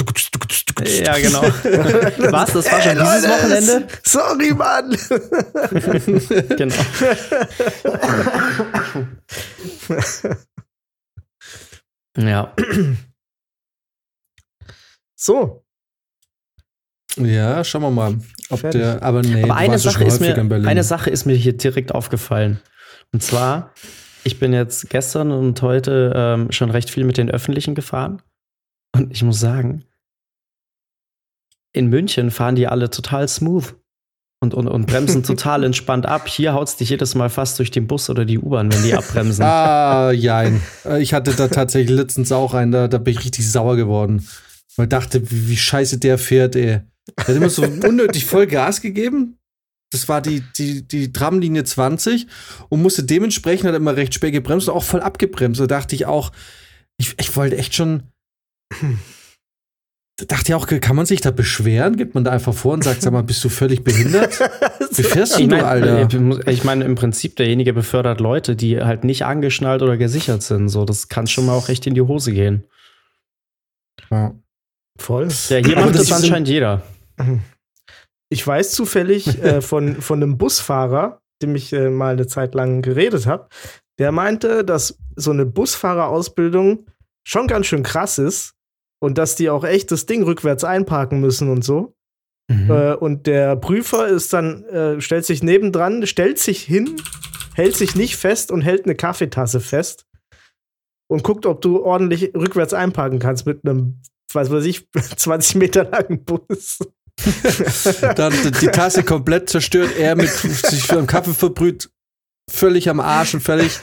Ja, 1.05 1.19
genau. 1.19 1.43
Was? 2.33 2.53
Das 2.55 2.73
war 2.73 2.81
schon 2.81 2.99
hey, 2.99 3.21
dieses 3.21 3.29
Wochenende? 3.29 3.87
Sorry, 4.05 4.55
Mann. 4.55 4.97
genau. 6.57 6.75
Ja. 12.17 12.55
So. 15.17 15.65
Ja, 17.17 17.63
schauen 17.63 17.83
wir 17.83 17.91
mal. 17.91 18.19
Ob 18.51 18.71
der, 18.71 19.03
aber 19.03 19.23
nee, 19.23 19.45
aber 19.45 19.57
eine 19.57 19.79
Sache, 19.79 20.03
ist 20.03 20.21
mir, 20.21 20.37
eine 20.37 20.83
Sache 20.83 21.11
ist 21.11 21.27
mir 21.27 21.37
hier 21.37 21.57
direkt 21.57 21.95
aufgefallen. 21.95 22.61
Und 23.13 23.23
zwar, 23.23 23.73
ich 24.25 24.41
bin 24.41 24.53
jetzt 24.53 24.91
gestern 24.91 25.31
und 25.31 25.61
heute 25.63 26.13
ähm, 26.15 26.51
schon 26.51 26.71
recht 26.71 26.91
viel 26.91 27.05
mit 27.05 27.19
den 27.19 27.31
Öffentlichen 27.31 27.75
gefahren. 27.75 28.23
Und 28.95 29.13
ich 29.13 29.23
muss 29.23 29.39
sagen, 29.39 29.85
in 31.73 31.87
München 31.87 32.31
fahren 32.31 32.55
die 32.55 32.67
alle 32.67 32.91
total 32.91 33.29
smooth 33.29 33.75
und, 34.43 34.55
und, 34.55 34.67
und 34.67 34.87
bremsen 34.87 35.23
total 35.23 35.63
entspannt 35.63 36.05
ab. 36.05 36.27
Hier 36.27 36.53
haut 36.53 36.67
es 36.67 36.77
dich 36.77 36.91
jedes 36.91 37.15
Mal 37.15 37.31
fast 37.31 37.59
durch 37.61 37.71
den 37.71 37.87
Bus 37.87 38.11
oder 38.11 38.25
die 38.25 38.39
U-Bahn, 38.39 38.73
wenn 38.73 38.83
die 38.83 38.93
abbremsen. 38.93 39.45
ah, 39.47 40.11
jein. 40.11 40.61
Äh, 40.85 41.01
ich 41.01 41.15
hatte 41.15 41.33
da 41.33 41.47
tatsächlich 41.47 41.97
letztens 41.97 42.33
auch 42.33 42.53
einen, 42.53 42.73
da, 42.73 42.89
da 42.89 42.99
bin 42.99 43.15
ich 43.15 43.25
richtig 43.25 43.51
sauer 43.51 43.77
geworden. 43.77 44.27
Weil 44.77 44.87
ich 44.87 44.91
dachte, 44.91 45.31
wie, 45.31 45.49
wie 45.49 45.57
scheiße 45.57 45.99
der 45.99 46.19
fährt, 46.19 46.57
ey. 46.57 46.81
Der 47.19 47.27
hat 47.29 47.37
immer 47.37 47.51
so 47.51 47.63
unnötig 47.63 48.27
voll 48.27 48.47
Gas 48.47 48.81
gegeben. 48.81 49.39
Das 49.93 50.09
war 50.09 50.21
die, 50.21 50.43
die, 50.57 50.87
die 50.87 51.13
Tramlinie 51.13 51.65
20 51.65 52.27
und 52.69 52.83
musste 52.83 53.05
dementsprechend 53.05 53.67
hat 53.67 53.75
er 53.75 53.81
immer 53.81 53.97
recht 53.97 54.15
spät 54.15 54.33
gebremst 54.33 54.69
und 54.69 54.75
auch 54.75 54.85
voll 54.85 55.03
abgebremst. 55.03 55.61
Da 55.61 55.67
dachte 55.67 55.95
ich 55.95 56.07
auch, 56.07 56.33
ich, 56.97 57.15
ich 57.19 57.37
wollte 57.37 57.59
echt 57.59 57.75
schon 57.75 58.05
dachte 60.17 60.51
ja 60.51 60.57
auch, 60.57 60.67
kann 60.67 60.97
man 60.97 61.07
sich 61.07 61.21
da 61.21 61.31
beschweren? 61.31 61.97
Gibt 61.97 62.15
man 62.15 62.25
da 62.25 62.31
einfach 62.31 62.55
vor 62.55 62.75
und 62.75 62.85
sagt, 62.85 63.03
sag 63.03 63.13
mal, 63.13 63.23
bist 63.23 63.43
du 63.45 63.49
völlig 63.49 63.83
behindert? 63.83 64.39
Wie 64.91 65.03
fährst 65.03 65.39
du, 65.39 65.43
ich 65.43 65.49
mein, 65.49 65.65
Alter? 65.65 66.09
Ich 66.49 66.65
meine, 66.65 66.85
im 66.85 66.95
Prinzip, 66.95 67.37
derjenige 67.37 67.73
befördert 67.73 68.21
Leute, 68.21 68.55
die 68.55 68.81
halt 68.81 69.05
nicht 69.05 69.25
angeschnallt 69.25 69.83
oder 69.83 69.97
gesichert 69.97 70.43
sind. 70.43 70.69
So, 70.69 70.85
das 70.85 71.09
kann 71.09 71.27
schon 71.27 71.47
mal 71.47 71.55
auch 71.55 71.69
recht 71.69 71.87
in 71.87 71.95
die 71.95 72.03
Hose 72.03 72.33
gehen. 72.33 72.65
Ja. 74.11 74.35
Voll. 74.99 75.29
Ja, 75.49 75.57
hier 75.57 75.77
macht 75.77 75.95
das, 75.95 76.09
das 76.09 76.23
anscheinend 76.23 76.49
jeder. 76.49 76.83
Ich 78.29 78.47
weiß 78.47 78.73
zufällig 78.73 79.27
äh, 79.43 79.61
von, 79.61 80.01
von 80.01 80.23
einem 80.23 80.39
Busfahrer, 80.39 81.21
dem 81.41 81.57
ich 81.57 81.73
äh, 81.73 81.89
mal 81.89 82.13
eine 82.13 82.27
Zeit 82.27 82.55
lang 82.55 82.83
geredet 82.83 83.27
habe, 83.27 83.49
der 83.99 84.13
meinte, 84.13 84.65
dass 84.65 84.99
so 85.17 85.31
eine 85.31 85.47
Busfahrerausbildung 85.47 86.87
schon 87.25 87.47
ganz 87.47 87.67
schön 87.67 87.83
krass 87.83 88.19
ist, 88.19 88.55
und 89.03 89.19
dass 89.19 89.35
die 89.35 89.51
auch 89.51 89.65
echt 89.65 89.91
das 89.91 90.07
Ding 90.07 90.23
rückwärts 90.23 90.63
einparken 90.63 91.21
müssen 91.21 91.51
und 91.51 91.65
so. 91.65 91.97
Mhm. 92.49 92.71
Äh, 92.71 92.95
und 92.95 93.27
der 93.27 93.57
Prüfer 93.57 94.07
ist 94.07 94.33
dann, 94.33 94.63
äh, 94.67 95.01
stellt 95.01 95.27
sich 95.27 95.43
nebendran, 95.43 96.07
stellt 96.07 96.39
sich 96.39 96.63
hin, 96.63 96.95
hält 97.55 97.77
sich 97.77 97.97
nicht 97.97 98.17
fest 98.17 98.53
und 98.53 98.63
hält 98.63 98.85
eine 98.85 98.95
Kaffeetasse 98.95 99.59
fest 99.59 100.07
und 101.09 101.25
guckt, 101.25 101.47
ob 101.47 101.61
du 101.63 101.83
ordentlich 101.83 102.33
rückwärts 102.37 102.75
einparken 102.75 103.19
kannst 103.19 103.45
mit 103.45 103.65
einem, 103.65 104.01
was 104.33 104.53
weiß 104.53 104.65
ich, 104.67 104.89
20 105.17 105.57
Meter 105.57 105.83
langen 105.83 106.25
Bus. 106.25 106.79
dann 108.15 108.33
die 108.61 108.69
Tasse 108.69 109.03
komplett 109.03 109.51
zerstört, 109.51 109.91
er 109.99 110.15
mit 110.15 110.31
sich 110.31 110.85
für 110.85 110.99
einen 110.99 111.09
Kaffee 111.09 111.35
verbrüht, 111.35 111.91
völlig 112.49 112.89
am 112.89 113.01
Arsch 113.01 113.35
und 113.35 113.41
völlig. 113.41 113.81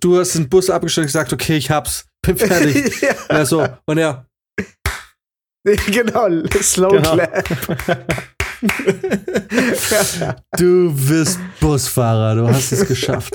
Du 0.00 0.18
hast 0.18 0.34
den 0.34 0.48
Bus 0.48 0.70
abgestellt 0.70 1.04
und 1.04 1.08
gesagt, 1.08 1.32
okay, 1.34 1.58
ich 1.58 1.70
hab's, 1.70 2.06
bin 2.22 2.38
fertig. 2.38 3.00
ja. 3.02 3.14
ja 3.30 3.44
so. 3.44 3.68
Und 3.84 3.98
er, 3.98 4.26
genau, 5.86 6.28
Slow 6.60 6.90
genau. 6.90 7.14
Clap. 7.14 8.36
du 10.58 10.92
bist 10.94 11.38
Busfahrer, 11.60 12.34
du 12.36 12.48
hast 12.48 12.72
es 12.72 12.86
geschafft. 12.86 13.34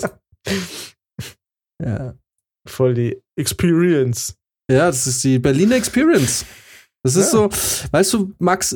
Ja. 1.83 2.13
Voll 2.67 2.93
die 2.93 3.21
Experience. 3.37 4.35
Ja, 4.69 4.87
das 4.87 5.07
ist 5.07 5.23
die 5.23 5.39
Berliner 5.39 5.75
Experience. 5.75 6.45
Das 7.03 7.15
ist 7.15 7.31
Ja. 7.33 7.49
so, 7.49 7.49
weißt 7.91 8.13
du, 8.13 8.33
Max, 8.39 8.75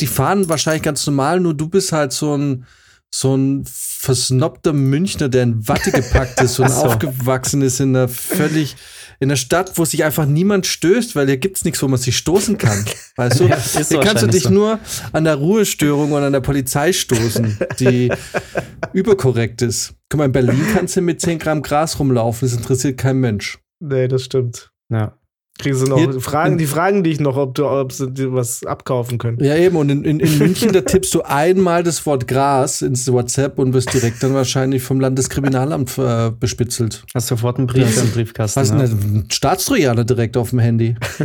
die 0.00 0.06
fahren 0.06 0.48
wahrscheinlich 0.48 0.82
ganz 0.82 1.04
normal, 1.06 1.40
nur 1.40 1.54
du 1.54 1.68
bist 1.68 1.90
halt 1.92 2.12
so 2.12 2.36
ein, 2.36 2.66
so 3.10 3.34
ein 3.34 3.64
versnobter 3.66 4.72
Münchner, 4.72 5.28
der 5.28 5.44
in 5.44 5.68
Watte 5.68 5.90
gepackt 5.90 6.40
ist 6.42 6.58
und 6.58 6.70
so. 6.70 6.82
aufgewachsen 6.82 7.62
ist 7.62 7.80
in 7.80 7.96
einer 7.96 8.08
völlig, 8.08 8.76
in 9.20 9.30
einer 9.30 9.36
Stadt, 9.36 9.78
wo 9.78 9.84
sich 9.84 10.04
einfach 10.04 10.26
niemand 10.26 10.66
stößt, 10.66 11.16
weil 11.16 11.26
hier 11.26 11.38
gibt's 11.38 11.64
nichts, 11.64 11.82
wo 11.82 11.88
man 11.88 11.98
sich 11.98 12.16
stoßen 12.16 12.58
kann. 12.58 12.84
Weißt 13.16 13.40
du? 13.40 13.46
Ja, 13.46 13.58
hier 13.58 14.00
kannst 14.00 14.22
du 14.22 14.26
dich 14.26 14.44
so. 14.44 14.50
nur 14.50 14.78
an 15.12 15.24
der 15.24 15.36
Ruhestörung 15.36 16.12
und 16.12 16.22
an 16.22 16.32
der 16.32 16.40
Polizei 16.40 16.92
stoßen, 16.92 17.58
die 17.80 18.12
überkorrekt 18.92 19.62
ist. 19.62 19.94
Guck 20.08 20.18
mal, 20.18 20.26
in 20.26 20.32
Berlin 20.32 20.64
kannst 20.74 20.96
du 20.96 21.00
mit 21.00 21.20
10 21.20 21.38
Gramm 21.38 21.62
Gras 21.62 21.98
rumlaufen, 21.98 22.46
das 22.48 22.56
interessiert 22.56 22.98
kein 22.98 23.18
Mensch. 23.18 23.58
Nee, 23.80 24.08
das 24.08 24.24
stimmt. 24.24 24.70
Ja. 24.90 25.18
Kriegst 25.58 25.80
du 25.82 25.86
noch 25.86 25.98
Hier- 25.98 26.20
Fragen, 26.20 26.58
die 26.58 26.66
fragen 26.66 27.02
dich 27.02 27.18
noch, 27.18 27.38
ob 27.38 27.54
du 27.54 27.66
ob 27.66 27.90
sie 27.90 28.10
dir 28.10 28.34
was 28.34 28.62
abkaufen 28.64 29.16
können. 29.16 29.42
Ja, 29.42 29.56
eben. 29.56 29.76
Und 29.76 29.88
in, 29.88 30.04
in, 30.04 30.20
in 30.20 30.38
München, 30.38 30.70
da 30.72 30.82
tippst 30.82 31.14
du 31.14 31.22
einmal 31.22 31.82
das 31.82 32.04
Wort 32.04 32.28
Gras 32.28 32.82
ins 32.82 33.10
WhatsApp 33.10 33.58
und 33.58 33.72
wirst 33.72 33.92
direkt 33.94 34.22
dann 34.22 34.34
wahrscheinlich 34.34 34.82
vom 34.82 35.00
Landeskriminalamt 35.00 35.96
äh, 35.96 36.30
bespitzelt. 36.38 37.04
Hast 37.14 37.28
sofort 37.28 37.56
einen 37.56 37.66
Brief 37.68 37.96
Ja. 37.96 38.02
im 38.02 38.10
Briefkasten. 38.10 38.60
Hast 38.60 38.74
ne? 38.74 38.82
einen 38.82 39.28
Staatstrojaner 39.32 40.04
direkt 40.04 40.36
auf 40.36 40.50
dem 40.50 40.58
Handy. 40.58 40.94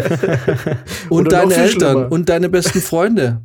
und 1.10 1.28
Oder 1.28 1.40
deine 1.42 1.54
Eltern 1.56 1.92
schlimmer. 1.92 2.12
und 2.12 2.30
deine 2.30 2.48
besten 2.50 2.80
Freunde. 2.80 3.42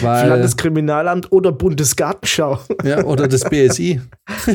Weil, 0.00 0.28
Landeskriminalamt 0.28 1.30
oder 1.32 1.52
Bundesgartenschau. 1.52 2.58
ja, 2.84 3.04
oder 3.04 3.28
das 3.28 3.42
BSI. 3.44 4.00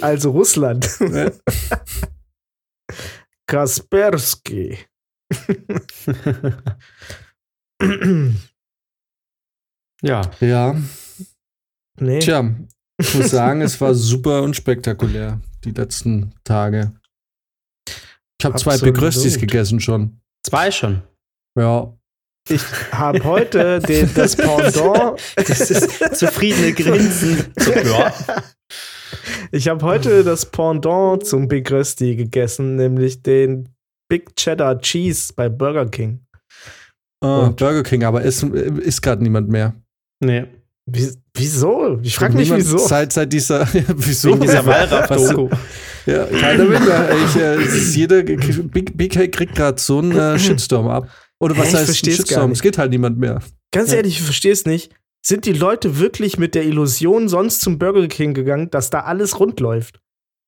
also 0.00 0.30
Russland. 0.30 0.88
Ja. 1.00 1.30
Kaspersky. 3.50 4.78
Ja. 10.02 10.30
Ja, 10.40 10.76
nee. 11.98 12.20
tja, 12.20 12.54
ich 12.98 13.14
muss 13.14 13.30
sagen, 13.30 13.60
es 13.60 13.80
war 13.80 13.94
super 13.94 14.42
unspektakulär, 14.42 15.40
die 15.64 15.72
letzten 15.72 16.32
Tage. 16.44 16.92
Ich 18.38 18.44
habe 18.44 18.56
zwei. 18.58 18.78
Begröstis 18.78 19.36
gegessen 19.38 19.80
schon. 19.80 20.20
Zwei 20.46 20.70
schon. 20.70 21.02
Ja, 21.58 21.92
Ich 22.48 22.62
habe 22.92 23.22
heute 23.24 23.80
den, 23.80 24.14
das 24.14 24.36
Pendant. 24.36 25.20
Das 25.34 25.70
ist 25.70 26.16
zufriedene 26.16 26.72
Grinsen. 26.72 27.52
So, 27.58 27.72
ja. 27.74 28.14
Ich 29.52 29.68
habe 29.68 29.84
heute 29.84 30.24
das 30.24 30.46
Pendant 30.46 31.26
zum 31.26 31.48
Big 31.48 31.70
Rösti 31.70 32.16
gegessen, 32.16 32.76
nämlich 32.76 33.22
den 33.22 33.68
Big 34.08 34.34
Cheddar 34.36 34.80
Cheese 34.80 35.32
bei 35.34 35.48
Burger 35.48 35.86
King. 35.86 36.20
Und- 37.22 37.56
Burger 37.56 37.82
King, 37.82 38.04
aber 38.04 38.22
ist, 38.22 38.42
ist 38.42 39.02
gerade 39.02 39.22
niemand 39.22 39.48
mehr. 39.48 39.74
Nee. 40.22 40.46
Wie, 40.86 41.08
wieso? 41.34 42.00
Ich 42.02 42.16
frage 42.16 42.36
mich, 42.36 42.52
wieso. 42.52 42.78
Seit, 42.78 43.12
seit 43.12 43.32
dieser, 43.32 43.68
wieso? 43.96 44.30
Wegen 44.30 44.40
dieser 44.40 44.64
Wallraff-Doku. 44.66 45.48
Ja, 46.06 46.24
keiner 46.24 46.68
will 46.68 46.80
mehr. 46.80 47.08
Ich, 47.26 47.36
äh, 47.36 47.90
jeder, 47.98 48.22
Big, 48.22 48.96
BK 48.96 49.28
kriegt 49.30 49.54
gerade 49.54 49.80
so 49.80 49.98
einen 49.98 50.12
äh, 50.16 50.38
Shitstorm 50.38 50.88
ab. 50.88 51.08
Oder 51.38 51.56
was 51.56 51.72
Hä, 51.72 51.76
heißt 51.76 51.96
Shitstorm? 51.96 52.50
Es 52.50 52.62
geht 52.62 52.78
halt 52.78 52.90
niemand 52.90 53.18
mehr. 53.18 53.40
Ganz 53.72 53.90
Ja. 53.90 53.98
ehrlich, 53.98 54.14
ich 54.18 54.22
verstehe 54.22 54.52
es 54.52 54.64
nicht. 54.64 54.92
Sind 55.22 55.44
die 55.44 55.52
Leute 55.52 55.98
wirklich 55.98 56.38
mit 56.38 56.54
der 56.54 56.64
Illusion 56.64 57.28
sonst 57.28 57.60
zum 57.60 57.78
Burger 57.78 58.08
King 58.08 58.34
gegangen, 58.34 58.70
dass 58.70 58.90
da 58.90 59.00
alles 59.00 59.38
rund 59.38 59.60
läuft? 59.60 60.00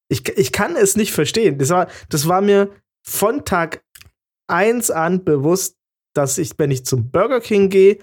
Ich, 0.09 0.29
ich 0.37 0.53
kann 0.53 0.77
es 0.77 0.97
nicht 0.97 1.13
verstehen. 1.13 1.59
Das 1.59 1.71
war, 1.71 1.89
das 2.09 2.29
war 2.29 2.41
mir 2.41 2.71
von 3.03 3.45
Tag 3.45 3.85
1 4.49 4.91
an 4.91 5.25
bewusst, 5.25 5.77
dass 6.15 6.39
ich, 6.39 6.53
wenn 6.59 6.71
ich 6.71 6.85
zum 6.85 7.11
Burger 7.11 7.41
King 7.41 7.71
gehe, 7.71 7.99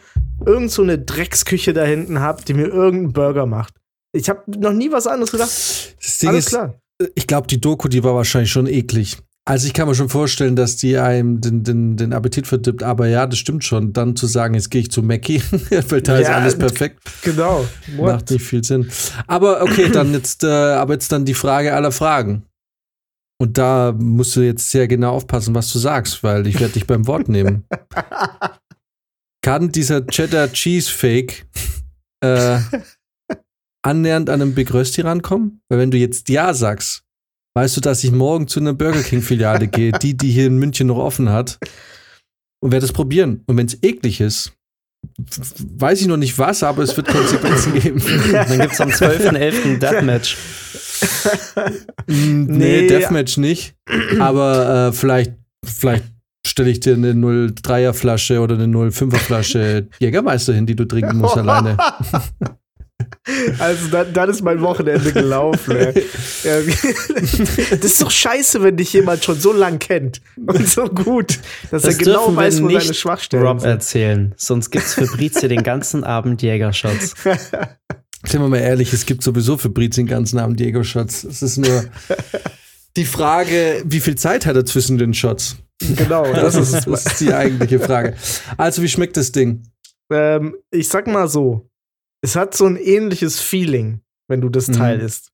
irgend 0.45 0.71
so 0.71 0.81
eine 0.81 0.97
Drecksküche 0.97 1.73
da 1.73 1.83
hinten 1.83 2.19
habe, 2.19 2.43
die 2.43 2.53
mir 2.53 2.67
irgendeinen 2.67 3.13
Burger 3.13 3.45
macht. 3.45 3.75
Ich 4.11 4.29
habe 4.29 4.49
noch 4.59 4.73
nie 4.73 4.91
was 4.91 5.05
anderes 5.05 5.31
gedacht. 5.31 5.49
Das 5.49 6.17
Ding 6.19 6.29
Alles 6.29 6.45
ist, 6.45 6.51
klar. 6.51 6.79
ich 7.13 7.27
glaube, 7.27 7.47
die 7.47 7.61
Doku, 7.61 7.88
die 7.88 8.03
war 8.03 8.15
wahrscheinlich 8.15 8.51
schon 8.51 8.67
eklig. 8.67 9.17
Also 9.49 9.65
ich 9.65 9.73
kann 9.73 9.87
mir 9.87 9.95
schon 9.95 10.09
vorstellen, 10.09 10.55
dass 10.55 10.75
die 10.75 10.95
einem 10.97 11.41
den, 11.41 11.63
den, 11.63 11.97
den 11.97 12.13
Appetit 12.13 12.45
verdirbt, 12.45 12.83
aber 12.83 13.07
ja, 13.07 13.25
das 13.25 13.39
stimmt 13.39 13.63
schon. 13.63 13.93
Dann 13.93 14.15
zu 14.15 14.27
sagen, 14.27 14.53
jetzt 14.53 14.69
gehe 14.69 14.81
ich 14.81 14.91
zu 14.91 15.01
Mackie, 15.01 15.41
weil 15.89 16.03
da 16.03 16.19
ist 16.19 16.27
Ja, 16.27 16.35
alles 16.35 16.55
perfekt, 16.55 16.99
Genau. 17.23 17.65
macht 17.97 18.29
nicht 18.29 18.45
viel 18.45 18.63
Sinn. 18.63 18.91
Aber 19.25 19.63
okay, 19.63 19.89
dann 19.89 20.13
jetzt, 20.13 20.43
äh, 20.43 20.47
aber 20.47 20.93
jetzt 20.93 21.11
dann 21.11 21.25
die 21.25 21.33
Frage 21.33 21.73
aller 21.73 21.91
Fragen. 21.91 22.43
Und 23.41 23.57
da 23.57 23.91
musst 23.97 24.35
du 24.35 24.41
jetzt 24.41 24.69
sehr 24.69 24.87
genau 24.87 25.13
aufpassen, 25.13 25.55
was 25.55 25.73
du 25.73 25.79
sagst, 25.79 26.21
weil 26.23 26.45
ich 26.45 26.59
werde 26.59 26.73
dich 26.73 26.85
beim 26.85 27.07
Wort 27.07 27.27
nehmen. 27.27 27.65
Kann 29.41 29.71
dieser 29.71 30.05
Cheddar 30.05 30.51
Cheese 30.51 30.91
Fake 30.91 31.47
äh, 32.23 32.59
annähernd 33.83 34.29
an 34.29 34.43
einem 34.43 34.53
Big 34.53 34.71
Rösti 34.71 35.01
rankommen? 35.01 35.61
Weil 35.69 35.79
wenn 35.79 35.89
du 35.89 35.97
jetzt 35.97 36.29
Ja 36.29 36.53
sagst, 36.53 37.03
weißt 37.59 37.75
du, 37.75 37.81
dass 37.81 38.03
ich 38.05 38.11
morgen 38.11 38.47
zu 38.47 38.61
einer 38.61 38.73
Burger 38.73 39.03
King 39.03 39.21
Filiale 39.21 39.67
gehe, 39.77 39.91
die, 39.91 40.15
die 40.15 40.31
hier 40.31 40.47
in 40.47 40.57
München 40.57 40.87
noch 40.87 40.97
offen 40.97 41.29
hat, 41.29 41.59
und 42.61 42.71
werde 42.71 42.85
es 42.85 42.93
probieren. 42.93 43.43
Und 43.47 43.57
wenn 43.57 43.65
es 43.65 43.77
eklig 43.81 44.21
ist, 44.21 44.53
weiß 45.77 46.01
ich 46.01 46.07
noch 46.07 46.17
nicht 46.17 46.37
was, 46.39 46.63
aber 46.63 46.83
es 46.83 46.95
wird 46.95 47.07
Konsequenzen 47.07 47.73
geben. 47.79 48.01
Dann 48.31 48.59
gibt 48.59 48.73
es 48.73 48.81
am 48.81 48.89
12.11. 48.89 49.77
Deathmatch. 49.79 50.37
Nee, 52.07 52.45
Nee. 52.47 52.87
Deathmatch 52.87 53.37
nicht. 53.37 53.75
Aber 54.19 54.87
äh, 54.87 54.93
vielleicht, 54.93 55.33
vielleicht 55.65 56.05
stelle 56.45 56.69
ich 56.69 56.79
dir 56.79 56.93
eine 56.95 57.13
03er 57.13 57.93
Flasche 57.93 58.39
oder 58.41 58.55
eine 58.55 58.67
05er 58.67 59.15
Flasche 59.17 59.87
Jägermeister 59.99 60.53
hin, 60.53 60.65
die 60.65 60.75
du 60.75 60.85
trinken 60.85 61.17
musst 61.17 61.37
alleine. 61.37 61.77
Also 63.59 63.87
dann, 63.87 64.13
dann 64.13 64.29
ist 64.29 64.41
mein 64.41 64.61
Wochenende 64.61 65.11
gelaufen. 65.11 65.75
das 66.43 67.83
ist 67.83 68.01
doch 68.01 68.11
scheiße, 68.11 68.61
wenn 68.63 68.77
dich 68.77 68.93
jemand 68.93 69.23
schon 69.23 69.39
so 69.39 69.53
lang 69.53 69.79
kennt 69.79 70.21
und 70.37 70.67
so 70.67 70.85
gut, 70.85 71.39
dass 71.71 71.83
Das 71.83 71.97
er 71.97 72.03
genau 72.03 72.35
weiß, 72.35 72.61
wo 72.61 72.67
nicht 72.67 72.81
deine 72.83 72.93
Schwachstellen 72.93 73.45
Rob 73.45 73.61
sind. 73.61 73.69
erzählen. 73.69 74.33
Sonst 74.37 74.69
gibt's 74.71 74.93
für 74.93 75.05
Brize 75.05 75.47
den 75.47 75.63
ganzen 75.63 76.03
Abend 76.03 76.41
Jägershots. 76.41 77.13
Sind 78.25 78.41
wir 78.41 78.49
mal 78.49 78.57
ehrlich, 78.57 78.91
es 78.91 79.05
gibt 79.05 79.23
sowieso 79.23 79.57
für 79.57 79.69
Briz 79.69 79.95
den 79.95 80.05
ganzen 80.05 80.39
Abend 80.39 80.59
Jägerschatz. 80.59 81.23
Es 81.23 81.41
ist 81.41 81.57
nur 81.57 81.85
die 82.97 83.05
Frage, 83.05 83.81
wie 83.85 84.01
viel 84.01 84.15
Zeit 84.15 84.45
hat 84.45 84.57
er 84.57 84.65
zwischen 84.65 84.97
den 84.97 85.13
Shots? 85.13 85.55
Genau, 85.95 86.25
Das 86.33 86.55
ist 86.55 86.85
das 86.85 87.05
ist 87.05 87.21
die 87.21 87.33
eigentliche 87.33 87.79
Frage. 87.79 88.15
Also, 88.57 88.81
wie 88.81 88.89
schmeckt 88.89 89.15
das 89.15 89.31
Ding? 89.31 89.63
ähm, 90.11 90.55
ich 90.69 90.89
sag 90.89 91.07
mal 91.07 91.29
so, 91.29 91.69
es 92.21 92.35
hat 92.35 92.53
so 92.55 92.65
ein 92.65 92.75
ähnliches 92.77 93.39
Feeling, 93.39 94.01
wenn 94.27 94.41
du 94.41 94.49
das 94.49 94.67
Mhm. 94.67 94.73
Teil 94.73 94.99
isst. 94.99 95.31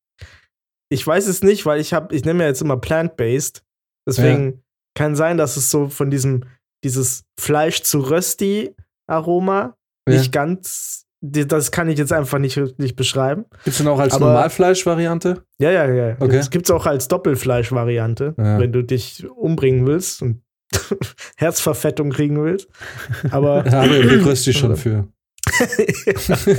Ich 0.89 1.05
weiß 1.05 1.27
es 1.27 1.41
nicht, 1.43 1.65
weil 1.65 1.79
ich 1.79 1.93
habe, 1.93 2.13
ich 2.15 2.25
nehme 2.25 2.43
ja 2.43 2.49
jetzt 2.49 2.61
immer 2.61 2.77
plant-based. 2.77 3.63
Deswegen 4.07 4.63
kann 4.95 5.15
sein, 5.15 5.37
dass 5.37 5.57
es 5.57 5.71
so 5.71 5.89
von 5.89 6.09
diesem, 6.11 6.43
dieses 6.83 7.23
Fleisch 7.39 7.81
zu 7.81 7.99
Rösti-Aroma 7.99 9.75
Ja. 10.07 10.15
nicht 10.15 10.31
ganz, 10.31 11.05
das 11.21 11.71
kann 11.71 11.89
ich 11.89 11.97
jetzt 11.97 12.13
einfach 12.13 12.37
nicht 12.37 12.55
wirklich 12.57 12.95
beschreiben. 12.95 13.45
Gibt 13.63 13.67
es 13.67 13.77
denn 13.79 13.87
auch 13.87 13.99
als 13.99 14.19
Normalfleisch-Variante? 14.19 15.43
Ja, 15.57 15.71
ja, 15.71 15.91
ja. 15.91 16.15
Okay. 16.19 16.37
Das 16.37 16.51
gibt's 16.51 16.69
auch 16.69 16.85
als 16.85 17.07
Doppelfleisch-Variante, 17.07 18.35
Ja. 18.37 18.59
wenn 18.59 18.71
du 18.71 18.83
dich 18.83 19.25
umbringen 19.27 19.87
willst 19.87 20.21
und 20.21 20.43
Herzverfettung 21.37 22.11
kriegen 22.11 22.41
willst. 22.43 22.69
Aber, 23.31 23.63
Da 23.63 23.81
haben 23.83 23.91
wir 23.91 24.33
dich 24.33 24.57
schon 24.57 24.75
für. 24.77 25.07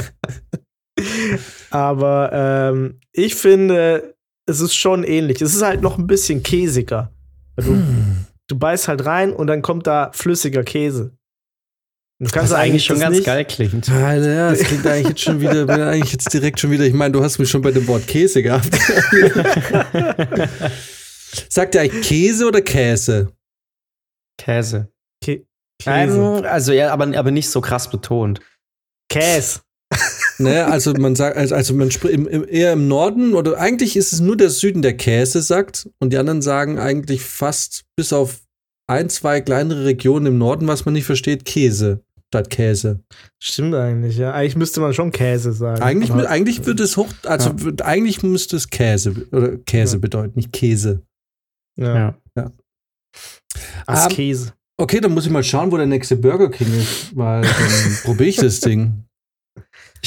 aber 1.71 2.31
ähm, 2.33 3.01
ich 3.13 3.35
finde, 3.35 4.15
es 4.47 4.61
ist 4.61 4.75
schon 4.75 5.05
ähnlich. 5.05 5.41
Es 5.43 5.55
ist 5.55 5.63
halt 5.63 5.83
noch 5.83 5.99
ein 5.99 6.07
bisschen 6.07 6.43
käsiger. 6.43 7.13
Du, 7.57 7.65
Hm. 7.73 8.27
du 8.49 8.59
beißt 8.59 8.89
halt 8.89 9.05
rein 9.07 9.33
und 9.33 9.47
dann 9.47 9.63
kommt 9.63 9.87
da 9.87 10.11
flüssiger 10.13 10.63
Käse. 10.63 11.13
Das 12.19 12.33
kannst 12.33 12.51
du 12.53 12.57
eigentlich 12.57 12.85
schon 12.85 12.97
das 12.97 13.03
ganz 13.05 13.17
nicht. 13.17 13.27
geil 13.27 13.45
klingt. 13.45 13.91
Alter, 13.91 14.33
ja, 14.33 14.51
das 14.51 14.61
klingt 14.65 14.87
eigentlich 14.87 15.09
jetzt 15.09 15.21
schon 15.21 15.41
wieder, 15.41 15.69
eigentlich 15.69 16.13
jetzt 16.13 16.33
direkt 16.33 16.59
schon 16.61 16.71
wieder, 16.71 16.85
ich 16.85 16.95
meine, 16.95 17.13
du 17.13 17.23
hast 17.23 17.39
mich 17.39 17.51
schon 17.51 17.61
bei 17.61 17.73
dem 17.73 17.87
Wort 17.89 18.07
Käse 18.07 18.43
gehabt. 18.43 18.71
Sagt 21.51 21.75
ihr 21.75 21.83
eigentlich 21.83 22.07
Käse 22.07 22.47
oder 22.47 22.63
Käse? 22.63 23.33
Käse. 24.39 24.89
Kä 25.23 25.45
Käse. 25.79 26.17
Ähm, 26.19 26.45
also 26.47 26.73
ja, 26.73 26.91
aber, 26.93 27.15
aber 27.17 27.31
nicht 27.31 27.51
so 27.51 27.61
krass 27.61 27.91
betont. 27.91 28.41
Käse. 29.19 29.61
Ne, 30.39 30.67
also 30.67 30.93
man 30.93 31.17
sagt, 31.17 31.39
also, 31.39 31.55
also 31.55 31.73
man 31.73 31.91
spricht 31.91 32.13
im, 32.13 32.27
im, 32.27 32.47
eher 32.47 32.75
im 32.75 32.89
Norden 32.89 33.35
oder 33.35 33.59
eigentlich 33.59 33.97
ist 33.97 34.13
es 34.13 34.21
nur 34.21 34.37
der 34.37 34.51
Süden, 34.51 34.83
der 34.83 34.95
Käse 34.95 35.41
sagt 35.41 35.89
und 35.99 36.13
die 36.13 36.19
anderen 36.19 36.43
sagen 36.43 36.79
eigentlich 36.79 37.23
fast 37.23 37.85
bis 37.97 38.13
auf 38.13 38.43
ein, 38.87 39.09
zwei 39.09 39.41
kleinere 39.41 39.87
Regionen 39.87 40.27
im 40.27 40.39
Norden, 40.39 40.69
was 40.69 40.85
man 40.85 40.93
nicht 40.93 41.07
versteht, 41.07 41.47
Käse. 41.47 42.03
statt 42.29 42.51
Käse. 42.51 43.01
Stimmt 43.43 43.75
eigentlich, 43.75 44.19
ja. 44.19 44.33
Eigentlich 44.33 44.57
müsste 44.57 44.81
man 44.81 44.93
schon 44.93 45.11
Käse 45.11 45.55
sagen. 45.55 45.83
Eigentlich, 45.83 46.13
eigentlich 46.13 46.67
würde 46.67 46.83
es 46.83 46.99
hoch, 46.99 47.09
also 47.25 47.51
ja. 47.51 47.85
eigentlich 47.85 48.23
müsste 48.23 48.57
es 48.57 48.69
Käse 48.69 49.15
oder 49.33 49.57
Käse 49.57 49.97
ja. 49.97 50.01
bedeuten, 50.01 50.33
nicht 50.37 50.53
Käse. 50.53 51.01
Ja. 51.79 52.19
ja. 52.37 52.53
Als 53.87 54.05
um, 54.05 54.11
ähm, 54.11 54.17
Käse. 54.17 54.53
Okay, 54.79 55.01
dann 55.01 55.15
muss 55.15 55.25
ich 55.25 55.33
mal 55.33 55.43
schauen, 55.43 55.73
wo 55.73 55.79
der 55.79 55.87
nächste 55.87 56.17
Burger 56.17 56.51
King 56.51 56.79
ist, 56.79 57.17
weil 57.17 57.43
dann 57.43 57.99
probiere 58.05 58.29
ich 58.29 58.37
das 58.37 58.61
Ding. 58.61 59.06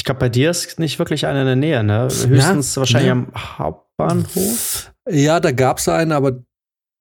Ich 0.00 0.04
glaube, 0.04 0.20
bei 0.20 0.30
dir 0.30 0.48
ist 0.48 0.78
nicht 0.78 0.98
wirklich 0.98 1.26
einer 1.26 1.40
in 1.42 1.46
der 1.46 1.56
Nähe, 1.56 1.84
ne? 1.84 2.04
Höchstens 2.04 2.74
ja, 2.74 2.80
wahrscheinlich 2.80 3.08
ja. 3.08 3.12
am 3.12 3.30
Hauptbahnhof. 3.34 4.94
Ja, 5.10 5.40
da 5.40 5.52
gab 5.52 5.76
es 5.76 5.90
einen, 5.90 6.12
aber 6.12 6.42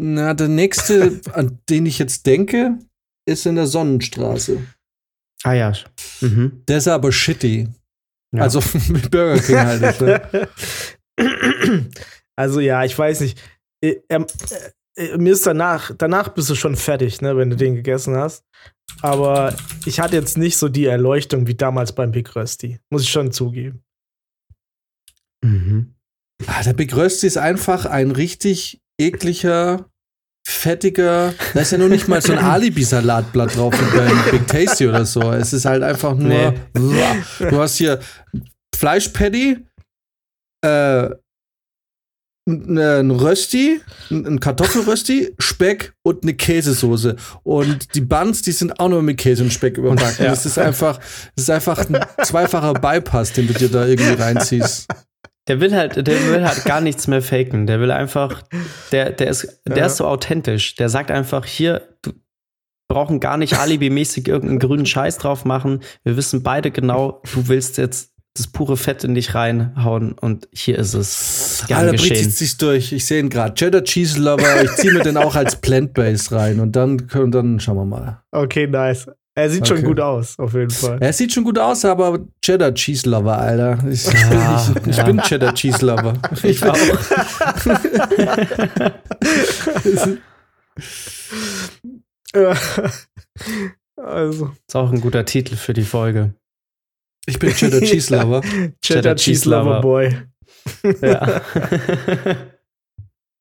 na, 0.01 0.33
der 0.33 0.49
nächste, 0.49 1.21
an 1.31 1.61
den 1.69 1.85
ich 1.85 1.97
jetzt 1.97 2.25
denke, 2.25 2.77
ist 3.25 3.45
in 3.45 3.55
der 3.55 3.67
Sonnenstraße. 3.67 4.61
Ah 5.43 5.53
ja. 5.53 5.71
Mhm. 6.19 6.61
Der 6.67 6.79
ist 6.79 6.89
aber 6.89 7.13
shitty. 7.13 7.69
Ja. 8.35 8.41
Also 8.41 8.61
mit 8.89 9.09
Burger 9.09 9.41
King 9.41 9.59
halt. 9.59 10.01
Ne? 10.01 10.49
Also 12.35 12.59
ja, 12.59 12.85
ich 12.85 12.97
weiß 12.97 13.21
nicht. 13.21 13.41
Äh, 13.81 13.95
ähm, 14.09 14.25
äh, 14.95 15.17
mir 15.17 15.33
ist 15.33 15.47
danach, 15.47 15.91
danach 15.97 16.29
bist 16.29 16.49
du 16.49 16.55
schon 16.55 16.77
fertig, 16.77 17.21
ne, 17.21 17.35
wenn 17.35 17.49
du 17.49 17.57
den 17.57 17.75
gegessen 17.75 18.15
hast. 18.15 18.45
Aber 19.01 19.55
ich 19.85 19.99
hatte 19.99 20.15
jetzt 20.15 20.37
nicht 20.37 20.57
so 20.57 20.67
die 20.67 20.85
Erleuchtung 20.85 21.47
wie 21.47 21.55
damals 21.55 21.93
beim 21.93 22.11
Big 22.11 22.35
Rösti. 22.35 22.79
Muss 22.89 23.03
ich 23.03 23.09
schon 23.09 23.31
zugeben. 23.31 23.83
Mhm. 25.41 25.95
Ah, 26.47 26.63
der 26.63 26.73
Big 26.73 26.95
Rösti 26.95 27.27
ist 27.27 27.37
einfach 27.37 27.85
ein 27.85 28.11
richtig 28.11 28.81
ekliger, 28.99 29.89
fettiger. 30.45 31.33
Da 31.53 31.61
ist 31.61 31.71
ja 31.71 31.77
nur 31.77 31.89
nicht 31.89 32.07
mal 32.07 32.21
so 32.21 32.33
ein 32.33 32.39
Alibi-Salatblatt 32.43 33.55
drauf 33.55 33.73
wie 33.73 33.97
beim 33.97 34.31
Big 34.31 34.47
Tasty 34.47 34.87
oder 34.87 35.05
so. 35.05 35.31
Es 35.31 35.53
ist 35.53 35.65
halt 35.65 35.83
einfach 35.83 36.15
nur. 36.15 36.53
Nee. 36.53 36.59
Du 37.49 37.59
hast 37.59 37.77
hier 37.77 37.99
Fleischpatty, 38.75 39.65
äh, 40.61 41.09
ein 42.49 43.11
Rösti, 43.11 43.81
ein 44.09 44.39
Kartoffelrösti, 44.39 45.33
Speck 45.39 45.93
und 46.03 46.23
eine 46.23 46.33
Käsesoße. 46.33 47.15
Und 47.43 47.95
die 47.95 48.01
Buns, 48.01 48.41
die 48.41 48.51
sind 48.51 48.79
auch 48.79 48.89
nur 48.89 49.01
mit 49.01 49.17
Käse 49.17 49.43
und 49.43 49.51
Speck 49.51 49.77
überbacken. 49.77 50.25
Ja. 50.25 50.31
Das 50.31 50.45
ist 50.45 50.57
einfach, 50.57 50.97
das 51.35 51.43
ist 51.43 51.49
einfach 51.49 51.89
ein 51.89 51.99
zweifacher 52.23 52.73
Bypass, 52.73 53.33
den 53.33 53.47
du 53.47 53.53
dir 53.53 53.69
da 53.69 53.85
irgendwie 53.85 54.21
reinziehst. 54.21 54.87
Der 55.47 55.59
will 55.59 55.73
halt, 55.75 55.95
der 55.95 56.27
will 56.27 56.47
halt 56.47 56.63
gar 56.65 56.79
nichts 56.79 57.07
mehr 57.07 57.21
faken. 57.21 57.65
Der 57.65 57.79
will 57.79 57.91
einfach, 57.91 58.43
der, 58.91 59.11
der 59.11 59.29
ist, 59.29 59.61
der 59.67 59.77
ja. 59.77 59.85
ist 59.87 59.97
so 59.97 60.05
authentisch. 60.05 60.75
Der 60.75 60.89
sagt 60.89 61.09
einfach, 61.09 61.45
hier, 61.45 61.87
du 62.03 62.11
brauchen 62.87 63.19
gar 63.19 63.37
nicht 63.37 63.57
alibimäßig 63.57 64.27
irgendeinen 64.27 64.59
grünen 64.59 64.85
Scheiß 64.85 65.17
drauf 65.17 65.45
machen. 65.45 65.81
Wir 66.03 66.17
wissen 66.17 66.43
beide 66.43 66.71
genau, 66.71 67.21
du 67.33 67.47
willst 67.47 67.77
jetzt 67.77 68.13
das 68.39 68.47
pure 68.47 68.77
Fett 68.77 69.03
in 69.03 69.13
dich 69.13 69.35
reinhauen 69.35 70.13
und 70.13 70.47
hier 70.51 70.79
ist 70.79 70.93
es. 70.93 71.63
Alter, 71.69 71.91
geschehen. 71.91 72.15
zieht 72.15 72.33
sich 72.33 72.57
durch. 72.57 72.91
Ich 72.91 73.05
sehe 73.05 73.19
ihn 73.19 73.29
gerade. 73.29 73.53
Cheddar 73.53 73.83
Cheese 73.83 74.19
Lover. 74.19 74.63
Ich 74.63 74.71
ziehe 74.71 74.93
mir 74.93 75.03
den 75.03 75.17
auch 75.17 75.35
als 75.35 75.57
Plant-Based 75.57 76.31
rein 76.31 76.59
und 76.59 76.75
dann, 76.75 77.07
und 77.13 77.31
dann 77.31 77.59
schauen 77.59 77.77
wir 77.77 77.85
mal. 77.85 78.21
Okay, 78.31 78.67
nice. 78.67 79.07
Er 79.35 79.49
sieht 79.49 79.61
okay. 79.61 79.75
schon 79.77 79.85
gut 79.85 79.99
aus, 80.01 80.37
auf 80.37 80.53
jeden 80.53 80.69
Fall. 80.69 80.97
Er 80.99 81.13
sieht 81.13 81.31
schon 81.31 81.43
gut 81.45 81.57
aus, 81.59 81.85
aber 81.85 82.19
Cheddar 82.41 82.73
Cheese 82.73 83.09
Lover, 83.09 83.37
Alter. 83.37 83.77
Ich, 83.89 84.05
ja, 84.05 84.73
ich, 84.81 84.87
ich 84.87 84.97
ja. 84.97 85.03
bin 85.03 85.19
Cheddar 85.19 85.53
Cheese 85.53 85.85
Lover. 85.85 86.13
Ich, 86.43 86.61
auch. 86.63 86.75
also. 93.95 94.51
Ist 94.67 94.75
auch 94.75 94.91
ein 94.91 95.01
guter 95.01 95.25
Titel 95.25 95.55
für 95.55 95.73
die 95.73 95.83
Folge. 95.83 96.33
Ich 97.29 97.39
bin 97.39 97.51
Cheddar 97.51 97.81
Cheese 97.81 98.15
Lover. 98.15 98.41
Cheddar, 98.41 98.73
Cheddar 98.81 99.15
Cheese 99.15 99.49
Lover 99.49 99.81
Boy. 99.81 100.15
Ja. 101.01 101.41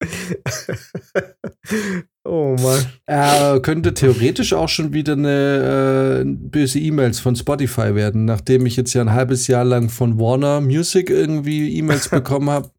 oh 2.24 2.56
Mann. 2.60 2.86
Er 3.06 3.60
könnte 3.60 3.94
theoretisch 3.94 4.52
auch 4.52 4.68
schon 4.68 4.92
wieder 4.92 5.14
eine 5.14 6.20
äh, 6.20 6.24
böse 6.24 6.78
E-Mails 6.78 7.18
von 7.20 7.34
Spotify 7.34 7.94
werden, 7.94 8.26
nachdem 8.26 8.66
ich 8.66 8.76
jetzt 8.76 8.92
ja 8.94 9.00
ein 9.00 9.12
halbes 9.12 9.46
Jahr 9.46 9.64
lang 9.64 9.88
von 9.88 10.20
Warner 10.20 10.60
Music 10.60 11.08
irgendwie 11.10 11.74
E-Mails 11.76 12.08
bekommen 12.10 12.50
habe. 12.50 12.70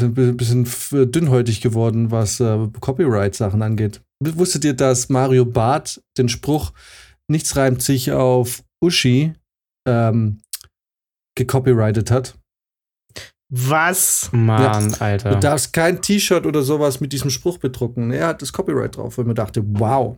Ein 0.00 0.36
bisschen 0.36 0.68
dünnhäutig 1.10 1.62
geworden, 1.62 2.10
was 2.10 2.40
äh, 2.40 2.68
Copyright-Sachen 2.78 3.62
angeht. 3.62 4.02
Wusstet 4.20 4.66
ihr, 4.66 4.74
dass 4.74 5.08
Mario 5.08 5.46
Barth 5.46 6.02
den 6.18 6.28
Spruch 6.28 6.72
Nichts 7.30 7.56
reimt 7.56 7.82
sich 7.82 8.12
auf 8.12 8.62
Uschi 8.80 9.34
ähm, 9.88 10.40
gecopyrightet 11.36 12.10
hat. 12.10 12.38
Was? 13.50 14.28
Mann, 14.32 14.90
ja. 14.90 14.96
Alter. 14.98 15.30
Du 15.30 15.40
darfst 15.40 15.72
kein 15.72 16.02
T-Shirt 16.02 16.44
oder 16.44 16.62
sowas 16.62 17.00
mit 17.00 17.12
diesem 17.12 17.30
Spruch 17.30 17.58
bedrucken. 17.58 18.12
Er 18.12 18.28
hat 18.28 18.42
das 18.42 18.52
Copyright 18.52 18.96
drauf, 18.96 19.16
weil 19.16 19.24
man 19.24 19.36
dachte, 19.36 19.62
wow. 19.64 20.16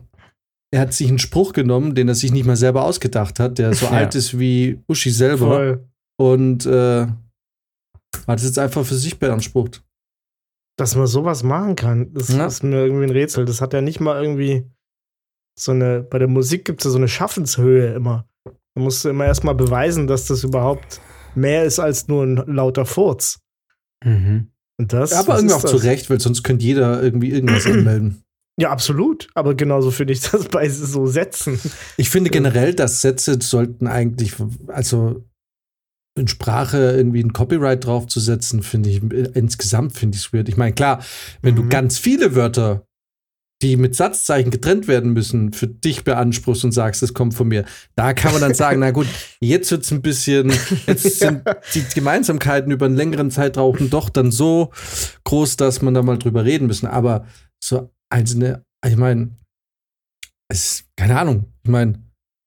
Er 0.73 0.81
hat 0.81 0.93
sich 0.93 1.07
einen 1.09 1.19
Spruch 1.19 1.53
genommen, 1.53 1.95
den 1.95 2.07
er 2.07 2.15
sich 2.15 2.31
nicht 2.31 2.45
mal 2.45 2.55
selber 2.55 2.83
ausgedacht 2.83 3.39
hat, 3.39 3.57
der 3.57 3.73
so 3.73 3.85
ja. 3.87 3.91
alt 3.91 4.15
ist 4.15 4.37
wie 4.37 4.81
Uschi 4.87 5.11
selber. 5.11 5.47
Voll. 5.47 5.89
Und 6.17 6.65
äh, 6.65 7.07
hat 8.27 8.39
es 8.39 8.43
jetzt 8.43 8.59
einfach 8.59 8.85
für 8.85 8.95
sich 8.95 9.17
beansprucht. 9.17 9.83
Dass 10.77 10.95
man 10.95 11.07
sowas 11.07 11.43
machen 11.43 11.75
kann, 11.75 12.13
das 12.13 12.29
ja. 12.29 12.45
ist 12.45 12.63
mir 12.63 12.85
irgendwie 12.85 13.05
ein 13.05 13.11
Rätsel. 13.11 13.45
Das 13.45 13.61
hat 13.61 13.73
ja 13.73 13.81
nicht 13.81 13.99
mal 13.99 14.21
irgendwie 14.21 14.65
so 15.57 15.71
eine, 15.71 16.01
bei 16.01 16.19
der 16.19 16.27
Musik 16.27 16.65
gibt 16.65 16.81
es 16.81 16.85
ja 16.85 16.91
so 16.91 16.97
eine 16.97 17.07
Schaffenshöhe 17.07 17.93
immer. 17.93 18.27
Da 18.75 18.81
musst 18.81 19.03
du 19.03 19.09
immer 19.09 19.25
erstmal 19.25 19.55
beweisen, 19.55 20.07
dass 20.07 20.25
das 20.25 20.43
überhaupt 20.43 21.01
mehr 21.35 21.65
ist 21.65 21.79
als 21.79 22.07
nur 22.07 22.23
ein 22.23 22.35
lauter 22.47 22.85
Furz. 22.85 23.39
Mhm. 24.03 24.51
Und 24.77 24.93
das, 24.93 25.13
aber 25.13 25.35
irgendwie 25.35 25.53
auch 25.53 25.63
zu 25.63 25.77
Recht, 25.77 26.09
weil 26.09 26.19
sonst 26.19 26.43
könnte 26.43 26.65
jeder 26.65 27.01
irgendwie 27.01 27.29
irgendwas 27.29 27.65
anmelden. 27.65 28.23
Ja, 28.59 28.69
absolut. 28.69 29.27
Aber 29.33 29.55
genauso 29.55 29.91
finde 29.91 30.13
ich 30.13 30.21
das 30.21 30.45
bei 30.51 30.67
so 30.69 31.07
Sätzen. 31.07 31.59
Ich 31.97 32.09
finde 32.09 32.29
generell, 32.29 32.73
dass 32.73 33.01
Sätze 33.01 33.39
sollten 33.41 33.87
eigentlich, 33.87 34.35
also 34.67 35.23
in 36.17 36.27
Sprache 36.27 36.91
irgendwie 36.91 37.23
ein 37.23 37.33
Copyright 37.33 37.85
draufzusetzen, 37.85 38.63
finde 38.63 38.89
ich 38.89 39.01
insgesamt 39.33 39.93
finde 39.93 40.17
ich 40.17 40.25
es 40.25 40.33
weird. 40.33 40.49
Ich 40.49 40.57
meine, 40.57 40.73
klar, 40.73 41.03
wenn 41.41 41.55
mhm. 41.55 41.57
du 41.57 41.69
ganz 41.69 41.97
viele 41.97 42.35
Wörter 42.35 42.85
die 43.61 43.77
mit 43.77 43.95
Satzzeichen 43.95 44.51
getrennt 44.51 44.87
werden 44.87 45.13
müssen, 45.13 45.53
für 45.53 45.67
dich 45.67 46.03
beanspruchst 46.03 46.65
und 46.65 46.71
sagst, 46.71 47.01
das 47.01 47.13
kommt 47.13 47.33
von 47.33 47.47
mir. 47.47 47.65
Da 47.95 48.13
kann 48.13 48.31
man 48.31 48.41
dann 48.41 48.53
sagen, 48.53 48.79
na 48.79 48.91
gut, 48.91 49.07
jetzt 49.39 49.71
wird 49.71 49.83
es 49.83 49.91
ein 49.91 50.01
bisschen, 50.01 50.51
jetzt 50.87 51.03
sind 51.19 51.43
die 51.73 51.83
Gemeinsamkeiten 51.93 52.71
über 52.71 52.87
einen 52.87 52.95
längeren 52.95 53.31
Zeitraum 53.31 53.89
doch 53.89 54.09
dann 54.09 54.31
so 54.31 54.71
groß, 55.23 55.57
dass 55.57 55.81
man 55.81 55.93
da 55.93 56.01
mal 56.01 56.17
drüber 56.17 56.43
reden 56.43 56.67
müssen. 56.67 56.87
Aber 56.87 57.25
so 57.63 57.91
einzelne, 58.09 58.65
ich 58.85 58.97
meine, 58.97 59.37
es, 60.49 60.85
keine 60.97 61.19
Ahnung, 61.19 61.53
ich 61.63 61.69
meine, 61.69 62.03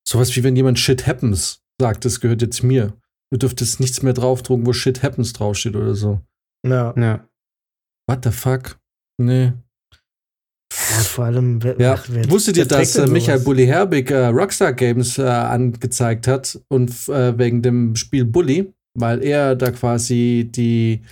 sowas 0.07 0.35
wie 0.37 0.42
wenn 0.42 0.57
jemand 0.57 0.79
Shit 0.79 1.07
happens 1.07 1.62
sagt, 1.81 2.05
das 2.05 2.20
gehört 2.20 2.42
jetzt 2.42 2.62
mir. 2.62 2.96
Du 3.31 3.38
dürftest 3.38 3.81
nichts 3.81 4.03
mehr 4.03 4.12
draufdrucken, 4.12 4.66
wo 4.66 4.72
Shit 4.72 5.03
happens 5.03 5.33
draufsteht 5.33 5.77
oder 5.77 5.94
so. 5.94 6.20
Ja. 6.66 6.94
Ja. 6.96 7.29
What 8.09 8.24
the 8.24 8.31
fuck? 8.31 8.79
Nee. 9.18 9.53
Ja, 10.91 11.03
vor 11.03 11.25
allem, 11.27 11.61
ja. 11.79 11.99
wer, 12.09 12.31
Wusstet 12.31 12.57
ihr, 12.57 12.67
dass 12.67 12.97
äh, 12.97 13.07
Michael 13.07 13.41
Bully 13.41 13.67
Herbig 13.67 14.11
äh, 14.11 14.27
Rockstar 14.27 14.73
Games 14.73 15.19
äh, 15.19 15.23
angezeigt 15.23 16.27
hat 16.27 16.59
und 16.69 16.91
äh, 17.09 17.39
wegen 17.39 17.63
dem 17.63 17.97
Spiel 17.97 18.25
Bully, 18.25 18.73
weil 18.99 19.23
er 19.23 19.57
da 19.57 19.71
quasi 19.71 20.51
die, 20.53 21.03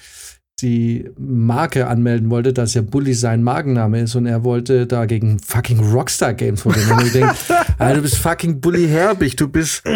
die 0.61 1.09
Marke 1.19 1.87
anmelden 1.87 2.31
wollte, 2.31 2.53
dass 2.53 2.75
ja 2.75 2.83
Bully 2.83 3.15
sein 3.15 3.43
Markenname 3.43 4.03
ist 4.03 4.15
und 4.15 4.27
er 4.27 4.45
wollte 4.45 4.87
da 4.87 5.07
gegen 5.07 5.39
fucking 5.39 5.81
Rockstar 5.93 6.35
Games 6.35 6.63
vorgehen. 6.63 6.91
Und 6.91 7.07
ich 7.07 7.13
denke, 7.13 7.35
ah, 7.79 7.93
du 7.93 8.03
bist 8.03 8.17
fucking 8.17 8.61
Bully 8.61 8.89
Herbig, 8.89 9.37
du 9.37 9.49
bist. 9.49 9.83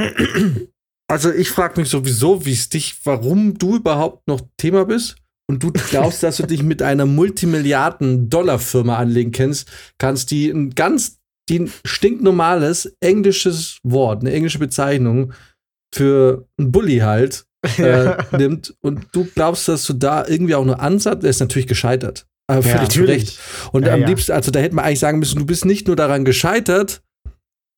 Also 1.09 1.31
ich 1.31 1.51
frage 1.51 1.81
mich 1.81 1.89
sowieso, 1.89 2.45
wie 2.47 2.53
es 2.53 2.69
dich, 2.69 2.97
warum 3.05 3.57
du 3.57 3.77
überhaupt 3.77 4.27
noch 4.27 4.41
Thema 4.57 4.85
bist 4.87 5.15
und 5.49 5.63
du 5.63 5.73
glaubst, 5.73 6.23
dass 6.23 6.39
du 6.39 6.47
dich 6.47 6.63
mit 6.63 6.83
einer 6.83 7.07
Multimilliarden-Dollar-Firma 7.07 8.97
anlegen 8.97 9.33
kannst, 9.33 9.69
kannst 9.99 10.31
die 10.31 10.51
ein 10.51 10.71
ganz 10.75 11.19
die 11.49 11.61
ein 11.61 11.73
stinknormales 11.85 12.97
englisches 13.01 13.79
Wort, 13.85 14.23
eine 14.23 14.33
englische 14.33 14.59
Bezeichnung 14.59 15.33
für 15.95 16.49
ein 16.59 16.73
Bully 16.73 16.99
halt 16.99 17.47
äh, 17.79 18.17
nimmt 18.37 18.75
und 18.81 19.07
du 19.13 19.25
glaubst, 19.33 19.69
dass 19.69 19.87
du 19.87 19.93
da 19.93 20.27
irgendwie 20.27 20.55
auch 20.55 20.65
nur 20.65 20.81
Ansatz, 20.81 21.21
der 21.21 21.31
ist 21.31 21.41
natürlich 21.41 21.69
gescheitert. 21.69 22.27
Aber 22.49 22.63
völlig 22.63 22.95
ja, 22.95 23.03
recht. 23.05 23.39
Und 23.73 23.87
ja, 23.87 23.95
am 23.95 24.05
liebsten, 24.05 24.33
also 24.33 24.51
da 24.53 24.61
hätte 24.61 24.75
man 24.75 24.85
eigentlich 24.85 25.01
sagen 25.01 25.19
müssen, 25.19 25.39
du 25.39 25.47
bist 25.47 25.65
nicht 25.65 25.89
nur 25.89 25.97
daran 25.97 26.25
gescheitert, 26.25 27.03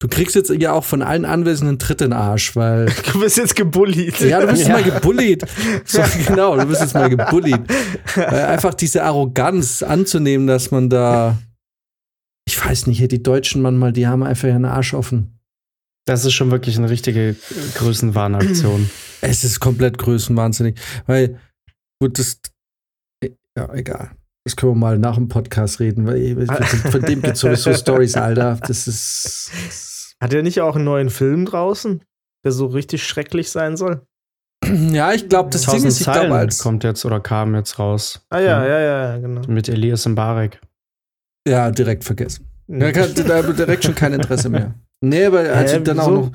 Du 0.01 0.07
kriegst 0.07 0.37
jetzt 0.37 0.51
ja 0.51 0.73
auch 0.73 0.85
von 0.85 1.03
allen 1.03 1.25
Anwesenden 1.25 1.81
Tritt 1.81 2.01
in 2.03 2.11
den 2.11 2.19
Arsch, 2.19 2.55
weil. 2.55 2.87
Du 3.13 3.21
bist 3.21 3.37
jetzt 3.37 3.57
gebullied. 3.57 4.21
Ja, 4.21 4.41
du 4.41 4.47
bist 4.47 4.69
ja. 4.69 4.75
mal 4.75 4.83
gebullied. 4.83 5.45
So, 5.85 6.03
genau, 6.27 6.57
du 6.57 6.67
bist 6.67 6.81
jetzt 6.81 6.95
mal 6.95 7.11
gebullied. 7.11 7.61
Weil 8.15 8.47
einfach 8.47 8.75
diese 8.75 9.03
Arroganz 9.03 9.83
anzunehmen, 9.83 10.47
dass 10.47 10.71
man 10.71 10.89
da. 10.89 11.39
Ich 12.47 12.65
weiß 12.65 12.87
nicht, 12.87 13.11
die 13.11 13.23
Deutschen 13.23 13.61
manchmal, 13.61 13.93
die 13.93 14.07
haben 14.07 14.23
einfach 14.23 14.49
ihren 14.49 14.65
Arsch 14.65 14.95
offen. 14.95 15.39
Das 16.07 16.25
ist 16.25 16.33
schon 16.33 16.51
wirklich 16.51 16.79
eine 16.79 16.89
richtige 16.89 17.37
Größenwahnaktion. 17.75 18.89
Es 19.21 19.45
ist 19.45 19.61
komplett 19.61 19.99
größenwahnsinnig, 19.99 20.79
weil, 21.07 21.39
gut, 22.01 22.19
das, 22.19 22.41
ja, 23.59 23.75
egal. 23.75 24.13
Das 24.45 24.57
können 24.57 24.73
wir 24.73 24.77
mal 24.77 24.99
nach 24.99 25.17
dem 25.17 25.29
Podcast 25.29 25.81
reden, 25.81 26.07
weil 26.07 26.47
von 26.91 27.03
dem 27.03 27.21
gibt 27.23 27.35
es 27.35 27.41
sowieso 27.41 27.75
Stories, 27.75 28.17
Alter. 28.17 28.59
Das 28.67 28.87
ist. 28.87 30.15
Hat 30.21 30.33
er 30.33 30.43
nicht 30.43 30.61
auch 30.61 30.75
einen 30.75 30.85
neuen 30.85 31.11
Film 31.11 31.45
draußen, 31.45 32.03
der 32.45 32.53
so 32.53 32.67
richtig 32.67 33.05
schrecklich 33.05 33.51
sein 33.51 33.77
soll? 33.77 34.03
Ja, 34.65 35.13
ich 35.13 35.29
glaube, 35.29 35.51
das 35.51 35.67
Ding 35.67 35.85
ist, 35.85 36.01
ich 36.01 36.07
glaube, 36.07 36.35
als 36.35 36.59
kommt 36.59 36.85
jetzt 36.85 37.05
oder 37.05 37.21
kam 37.21 37.55
jetzt 37.55 37.79
raus. 37.79 38.25
Ah 38.29 38.41
ja, 38.41 38.67
ja, 38.67 38.81
ja, 38.81 39.15
ja 39.15 39.19
genau. 39.19 39.43
Mit 39.47 39.69
Elias 39.69 40.07
Mbarek. 40.07 40.61
Ja, 41.47 41.71
direkt 41.71 42.05
vergessen. 42.05 42.51
Da 42.67 42.91
direkt 42.91 43.85
schon 43.85 43.95
kein 43.95 44.13
Interesse 44.13 44.49
mehr. 44.51 44.75
Nee, 45.01 45.25
aber 45.27 45.43
er 45.43 45.75
hat 45.75 45.87
dann 45.87 46.01
auch 46.01 46.11
noch. 46.11 46.33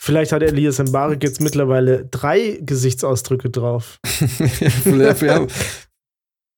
Vielleicht 0.00 0.32
hat 0.32 0.42
Elias 0.42 0.78
Mbarek 0.78 1.22
jetzt 1.22 1.40
mittlerweile 1.40 2.04
drei 2.04 2.58
Gesichtsausdrücke 2.60 3.48
drauf. 3.48 3.98
ja, 4.84 5.46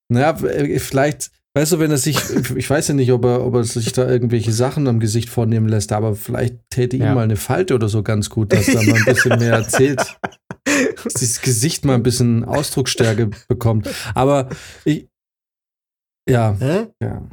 naja, 0.09 0.35
vielleicht, 0.79 1.31
weißt 1.55 1.73
du, 1.73 1.79
wenn 1.79 1.91
er 1.91 1.99
sich, 1.99 2.19
ich 2.57 2.69
weiß 2.69 2.89
ja 2.89 2.95
nicht, 2.95 3.13
ob 3.13 3.25
er, 3.25 3.45
ob 3.45 3.55
er 3.55 3.65
sich 3.65 3.93
da 3.93 4.09
irgendwelche 4.09 4.53
Sachen 4.53 4.87
am 4.89 5.01
Gesicht 5.01 5.29
vornehmen 5.29 5.69
lässt, 5.69 5.93
aber 5.93 6.15
vielleicht 6.15 6.57
täte 6.71 6.97
ja. 6.97 7.09
ihm 7.09 7.15
mal 7.15 7.25
eine 7.25 7.37
Falte 7.37 7.75
oder 7.75 7.89
so 7.89 8.03
ganz 8.03 8.31
gut, 8.31 8.53
dass 8.53 8.69
er 8.69 8.83
mal 8.83 8.97
ein 8.97 9.05
bisschen 9.05 9.39
mehr 9.39 9.55
erzählt. 9.55 9.99
dass 11.05 11.15
das 11.15 11.41
Gesicht 11.41 11.85
mal 11.85 11.95
ein 11.95 12.03
bisschen 12.03 12.45
Ausdrucksstärke 12.45 13.31
bekommt. 13.49 13.89
Aber 14.15 14.49
ich, 14.85 15.09
ja. 16.29 16.57
Hä? 16.59 16.87
Ja. 17.03 17.29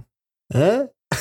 Hä? 0.53 0.87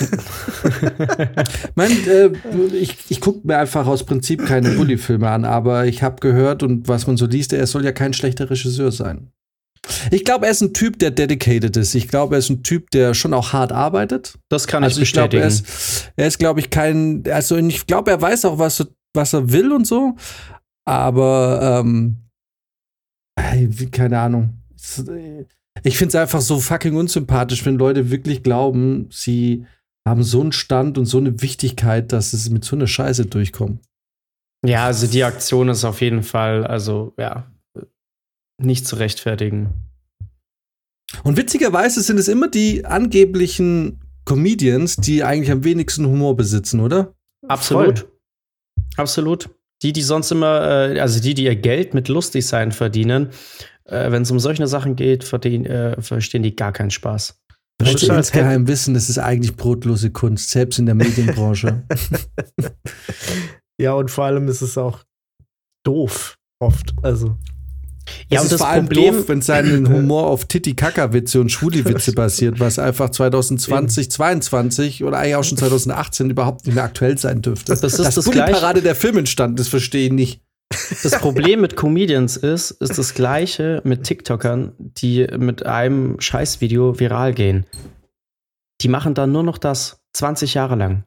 mein, 1.74 1.90
äh, 2.08 2.30
ich 2.72 2.96
ich 3.10 3.20
gucke 3.20 3.46
mir 3.46 3.58
einfach 3.58 3.86
aus 3.86 4.04
Prinzip 4.04 4.46
keine 4.46 4.70
Bully-Filme 4.70 5.28
an, 5.28 5.44
aber 5.44 5.86
ich 5.86 6.02
habe 6.02 6.20
gehört 6.20 6.62
und 6.62 6.88
was 6.88 7.06
man 7.06 7.18
so 7.18 7.26
liest, 7.26 7.52
er 7.52 7.66
soll 7.66 7.84
ja 7.84 7.92
kein 7.92 8.14
schlechter 8.14 8.48
Regisseur 8.48 8.90
sein. 8.90 9.32
Ich 10.10 10.24
glaube, 10.24 10.46
er 10.46 10.52
ist 10.52 10.60
ein 10.60 10.74
Typ, 10.74 10.98
der 10.98 11.10
dedicated 11.10 11.76
ist. 11.76 11.94
Ich 11.94 12.08
glaube, 12.08 12.36
er 12.36 12.38
ist 12.38 12.50
ein 12.50 12.62
Typ, 12.62 12.90
der 12.90 13.14
schon 13.14 13.34
auch 13.34 13.52
hart 13.52 13.72
arbeitet. 13.72 14.38
Das 14.48 14.66
kann 14.66 14.84
also 14.84 14.96
ich 14.96 15.00
bestätigen. 15.00 15.30
Glaub, 15.30 15.42
er 15.42 15.48
ist, 15.48 16.12
er 16.16 16.26
ist 16.26 16.38
glaube 16.38 16.60
ich, 16.60 16.70
kein, 16.70 17.24
also 17.30 17.56
ich 17.56 17.86
glaube, 17.86 18.10
er 18.10 18.20
weiß 18.20 18.44
auch, 18.44 18.58
was, 18.58 18.86
was 19.14 19.32
er 19.32 19.52
will 19.52 19.72
und 19.72 19.86
so, 19.86 20.16
aber 20.84 21.82
ähm, 21.84 22.18
keine 23.90 24.20
Ahnung. 24.20 24.58
Ich 25.84 25.96
finde 25.96 26.08
es 26.08 26.14
einfach 26.14 26.40
so 26.40 26.60
fucking 26.60 26.96
unsympathisch, 26.96 27.64
wenn 27.64 27.76
Leute 27.76 28.10
wirklich 28.10 28.42
glauben, 28.42 29.08
sie 29.10 29.66
haben 30.06 30.22
so 30.22 30.40
einen 30.40 30.52
Stand 30.52 30.98
und 30.98 31.06
so 31.06 31.18
eine 31.18 31.40
Wichtigkeit, 31.40 32.12
dass 32.12 32.32
es 32.32 32.50
mit 32.50 32.64
so 32.64 32.76
einer 32.76 32.86
Scheiße 32.86 33.26
durchkommen. 33.26 33.80
Ja, 34.64 34.86
also 34.86 35.06
die 35.06 35.24
Aktion 35.24 35.68
ist 35.68 35.84
auf 35.84 36.00
jeden 36.00 36.22
Fall, 36.22 36.66
also 36.66 37.14
ja, 37.18 37.51
nicht 38.64 38.86
zu 38.86 38.96
rechtfertigen. 38.96 39.70
Und 41.24 41.36
witzigerweise 41.36 42.00
sind 42.02 42.18
es 42.18 42.28
immer 42.28 42.48
die 42.48 42.84
angeblichen 42.84 44.00
Comedians, 44.24 44.96
die 44.96 45.24
eigentlich 45.24 45.50
am 45.50 45.64
wenigsten 45.64 46.06
Humor 46.06 46.36
besitzen, 46.36 46.80
oder? 46.80 47.14
Absolut. 47.46 48.00
Voll. 48.00 48.08
Absolut. 48.96 49.50
Die, 49.82 49.92
die 49.92 50.02
sonst 50.02 50.30
immer, 50.30 50.92
äh, 50.92 51.00
also 51.00 51.20
die, 51.20 51.34
die 51.34 51.44
ihr 51.44 51.56
Geld 51.56 51.92
mit 51.92 52.08
Lustigsein 52.08 52.72
verdienen, 52.72 53.30
äh, 53.84 54.10
wenn 54.10 54.22
es 54.22 54.30
um 54.30 54.38
solche 54.38 54.66
Sachen 54.66 54.96
geht, 54.96 55.24
verdienen, 55.24 55.66
äh, 55.66 56.00
verstehen 56.00 56.42
die 56.42 56.54
gar 56.54 56.72
keinen 56.72 56.90
Spaß. 56.90 57.40
Weil 57.80 57.98
sie 57.98 58.06
insgeheim 58.06 58.68
wissen, 58.68 58.94
das 58.94 59.08
ist 59.08 59.18
eigentlich 59.18 59.56
brotlose 59.56 60.10
Kunst, 60.10 60.50
selbst 60.50 60.78
in 60.78 60.86
der 60.86 60.94
Medienbranche. 60.94 61.82
ja, 63.80 63.94
und 63.94 64.10
vor 64.10 64.24
allem 64.24 64.46
ist 64.46 64.62
es 64.62 64.78
auch 64.78 65.02
doof, 65.84 66.38
oft. 66.60 66.94
Also. 67.02 67.36
Ja, 68.28 68.38
es 68.38 68.40
und 68.40 68.44
ist 68.46 68.52
das 68.52 68.60
vor 68.60 68.68
allem 68.68 68.86
Problem, 68.86 69.14
doof, 69.14 69.28
wenn 69.28 69.42
sein 69.42 69.88
Humor 69.92 70.26
auf 70.26 70.44
Titi-Kaka-Witze 70.46 71.40
und 71.40 71.50
Schwuli-Witze 71.50 72.12
basiert, 72.14 72.60
was 72.60 72.78
einfach 72.78 73.10
2020, 73.10 74.10
2022 74.10 75.04
oder 75.04 75.18
eigentlich 75.18 75.36
auch 75.36 75.44
schon 75.44 75.58
2018 75.58 76.30
überhaupt 76.30 76.66
nicht 76.66 76.74
mehr 76.74 76.84
aktuell 76.84 77.18
sein 77.18 77.42
dürfte. 77.42 77.72
Das 77.72 77.82
ist 77.82 77.98
das, 77.98 78.14
das 78.14 78.30
Parade 78.30 78.82
der 78.82 78.94
Film 78.94 79.18
entstand, 79.18 79.58
das 79.58 79.68
verstehe 79.68 80.06
ich 80.06 80.12
nicht. 80.12 80.40
Das 81.02 81.18
Problem 81.18 81.60
mit 81.60 81.76
Comedians 81.76 82.36
ist, 82.36 82.70
ist 82.70 82.98
das 82.98 83.14
gleiche 83.14 83.80
mit 83.84 84.04
TikTokern, 84.04 84.72
die 84.78 85.26
mit 85.38 85.66
einem 85.66 86.20
Scheißvideo 86.20 86.98
viral 86.98 87.34
gehen. 87.34 87.66
Die 88.80 88.88
machen 88.88 89.14
dann 89.14 89.32
nur 89.32 89.42
noch 89.42 89.58
das 89.58 90.00
20 90.14 90.54
Jahre 90.54 90.76
lang. 90.76 91.04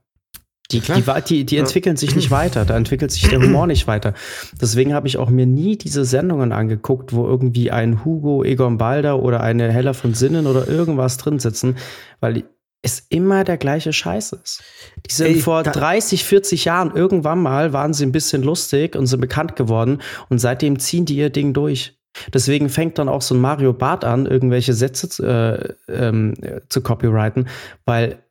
Die, 0.71 0.79
die, 0.79 1.03
die, 1.27 1.45
die, 1.45 1.57
entwickeln 1.57 1.95
sich 1.95 2.15
nicht 2.15 2.31
weiter, 2.31 2.65
da 2.65 2.75
entwickelt 2.75 3.11
sich 3.11 3.27
der 3.29 3.39
Humor 3.39 3.67
nicht 3.67 3.85
weiter. 3.85 4.15
Deswegen 4.59 4.95
habe 4.95 5.07
ich 5.07 5.17
auch 5.17 5.29
mir 5.29 5.45
nie 5.45 5.77
diese 5.77 6.05
Sendungen 6.05 6.51
angeguckt, 6.51 7.13
wo 7.13 7.27
irgendwie 7.27 7.69
ein 7.69 8.03
Hugo 8.03 8.43
Egon 8.43 8.79
Balder 8.79 9.21
oder 9.21 9.41
eine 9.41 9.71
Heller 9.71 9.93
von 9.93 10.15
Sinnen 10.15 10.47
oder 10.47 10.67
irgendwas 10.67 11.17
drin 11.17 11.37
sitzen, 11.37 11.77
weil 12.19 12.45
es 12.81 12.99
immer 13.09 13.43
der 13.43 13.57
gleiche 13.57 13.93
Scheiß 13.93 14.33
ist. 14.33 14.63
Die 15.07 15.13
sind 15.13 15.27
Ey, 15.27 15.39
vor 15.39 15.63
30, 15.63 16.23
40 16.23 16.65
Jahren 16.65 16.95
irgendwann 16.95 17.41
mal 17.41 17.73
waren 17.73 17.93
sie 17.93 18.05
ein 18.05 18.11
bisschen 18.11 18.43
lustig 18.43 18.95
und 18.95 19.07
sind 19.07 19.21
bekannt 19.21 19.55
geworden 19.55 20.01
und 20.29 20.39
seitdem 20.39 20.79
ziehen 20.79 21.05
die 21.05 21.15
ihr 21.15 21.29
Ding 21.29 21.53
durch. 21.53 21.99
Deswegen 22.33 22.69
fängt 22.69 22.97
dann 22.97 23.09
auch 23.09 23.21
so 23.21 23.35
ein 23.35 23.41
Mario 23.41 23.73
Barth 23.73 24.05
an, 24.05 24.25
irgendwelche 24.25 24.73
Sätze 24.73 25.09
zu, 25.09 25.23
äh, 25.23 25.73
ähm, 25.89 26.33
zu 26.69 26.81
copyrighten, 26.81 27.49
weil, 27.85 28.23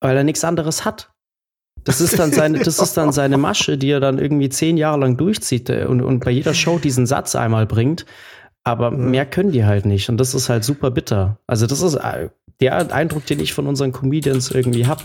weil 0.00 0.16
er 0.16 0.24
nichts 0.24 0.44
anderes 0.44 0.84
hat. 0.84 1.10
Das 1.86 2.00
ist 2.00 2.18
dann 2.18 2.32
seine, 2.32 2.58
das 2.58 2.80
ist 2.80 2.96
dann 2.96 3.12
seine 3.12 3.38
Masche, 3.38 3.78
die 3.78 3.90
er 3.90 4.00
dann 4.00 4.18
irgendwie 4.18 4.48
zehn 4.48 4.76
Jahre 4.76 4.98
lang 4.98 5.16
durchzieht 5.16 5.70
äh, 5.70 5.84
und, 5.84 6.02
und 6.02 6.24
bei 6.24 6.32
jeder 6.32 6.52
Show 6.52 6.78
diesen 6.78 7.06
Satz 7.06 7.34
einmal 7.36 7.64
bringt. 7.64 8.04
Aber 8.64 8.90
mhm. 8.90 9.12
mehr 9.12 9.24
können 9.24 9.52
die 9.52 9.64
halt 9.64 9.86
nicht. 9.86 10.10
Und 10.10 10.18
das 10.18 10.34
ist 10.34 10.48
halt 10.48 10.64
super 10.64 10.90
bitter. 10.90 11.38
Also, 11.46 11.66
das 11.66 11.80
ist 11.82 11.94
äh, 11.94 12.28
der 12.60 12.92
Eindruck, 12.92 13.24
den 13.26 13.38
ich 13.38 13.54
von 13.54 13.68
unseren 13.68 13.92
Comedians 13.92 14.50
irgendwie 14.50 14.86
habe. 14.86 15.04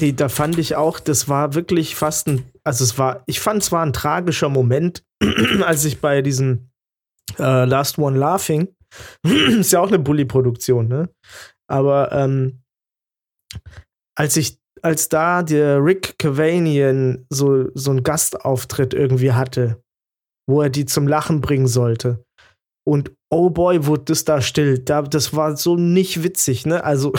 Die, 0.00 0.16
da 0.16 0.28
fand 0.28 0.58
ich 0.58 0.74
auch, 0.74 0.98
das 1.00 1.28
war 1.28 1.54
wirklich 1.54 1.96
fast 1.96 2.28
ein, 2.28 2.50
also 2.64 2.84
es 2.84 2.98
war, 2.98 3.22
ich 3.26 3.40
fand 3.40 3.62
es 3.62 3.72
war 3.72 3.84
ein 3.84 3.92
tragischer 3.92 4.48
Moment, 4.48 5.04
als 5.64 5.84
ich 5.84 6.00
bei 6.00 6.22
diesem 6.22 6.70
äh, 7.38 7.64
Last 7.64 7.98
One 7.98 8.18
Laughing, 8.18 8.68
ist 9.22 9.72
ja 9.72 9.80
auch 9.80 9.88
eine 9.88 9.98
Bully-Produktion, 9.98 10.88
ne? 10.88 11.10
Aber 11.66 12.12
ähm, 12.12 12.62
als 14.14 14.36
ich 14.36 14.58
als 14.86 15.08
da 15.08 15.42
der 15.42 15.84
Rick 15.84 16.16
Cavanian 16.16 17.26
so, 17.28 17.66
so 17.74 17.90
einen 17.90 18.04
Gastauftritt 18.04 18.94
irgendwie 18.94 19.32
hatte, 19.32 19.82
wo 20.48 20.62
er 20.62 20.70
die 20.70 20.86
zum 20.86 21.08
Lachen 21.08 21.40
bringen 21.40 21.66
sollte. 21.66 22.24
Und 22.86 23.10
oh 23.28 23.50
boy, 23.50 23.84
wurde 23.86 24.04
das 24.04 24.24
da 24.24 24.40
still. 24.40 24.78
Da, 24.78 25.02
das 25.02 25.34
war 25.34 25.56
so 25.56 25.74
nicht 25.74 26.22
witzig, 26.22 26.66
ne? 26.66 26.84
Also, 26.84 27.12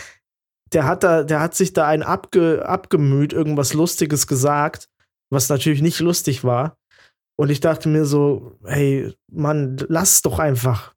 der 0.72 0.86
hat 0.86 1.02
da, 1.02 1.24
der 1.24 1.40
hat 1.40 1.54
sich 1.54 1.74
da 1.74 1.86
ein 1.86 2.02
abge, 2.02 2.66
abgemüht, 2.66 3.34
irgendwas 3.34 3.74
Lustiges 3.74 4.26
gesagt, 4.26 4.88
was 5.30 5.50
natürlich 5.50 5.82
nicht 5.82 6.00
lustig 6.00 6.42
war. 6.42 6.78
Und 7.38 7.50
ich 7.50 7.60
dachte 7.60 7.90
mir 7.90 8.06
so, 8.06 8.58
hey, 8.64 9.14
Mann, 9.30 9.76
lass 9.88 10.22
doch 10.22 10.38
einfach. 10.38 10.94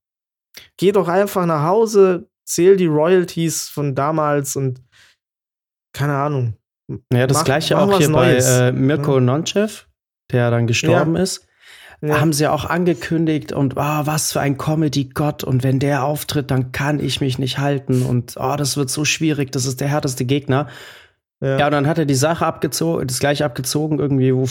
Geh 0.78 0.93
doch 0.93 1.10
einfach 1.10 1.46
nach 1.46 1.63
Hause, 1.63 2.30
zähl 2.48 2.78
die 2.78 2.86
Royalties 2.86 3.67
von 3.67 3.93
damals 3.93 4.56
und 4.56 4.87
keine 5.93 6.15
Ahnung. 6.15 6.54
Ja, 7.12 7.28
das 7.28 7.39
mach, 7.39 7.45
gleiche 7.45 7.78
auch 7.78 7.97
hier 7.97 8.10
Neues. 8.10 8.45
bei 8.45 8.67
äh, 8.67 8.71
Mirko 8.71 9.15
ja. 9.15 9.21
Nonchev, 9.21 9.86
der 10.32 10.52
dann 10.52 10.67
gestorben 10.67 11.15
ja. 11.15 11.23
ist. 11.23 11.47
Ja. 12.02 12.21
Haben 12.21 12.32
sie 12.32 12.47
auch 12.47 12.65
angekündigt 12.65 13.52
und 13.52 13.73
oh, 13.76 13.80
was 13.80 14.32
für 14.32 14.39
ein 14.39 14.58
Comedy-Gott 14.58 15.43
und 15.43 15.63
wenn 15.63 15.80
der 15.80 16.04
auftritt, 16.04 16.52
dann 16.52 16.71
kann 16.71 17.00
ich 17.00 17.21
mich 17.21 17.39
nicht 17.39 17.58
halten 17.58 18.04
und 18.04 18.36
oh, 18.38 18.56
das 18.56 18.78
wird 18.78 18.91
so 18.91 19.04
schwierig, 19.04 19.52
das 19.52 19.65
ist 19.65 19.82
der 19.82 19.88
härteste 19.88 20.23
Gegner. 20.26 20.67
Ja. 21.41 21.58
ja, 21.58 21.65
und 21.65 21.71
dann 21.71 21.88
hat 21.88 21.97
er 21.97 22.06
die 22.06 22.15
Sache 22.15 22.45
abgezogen, 22.45 23.08
das 23.08 23.19
gleiche 23.19 23.45
abgezogen, 23.45 24.00
irgendwie, 24.00 24.34
wo, 24.34 24.45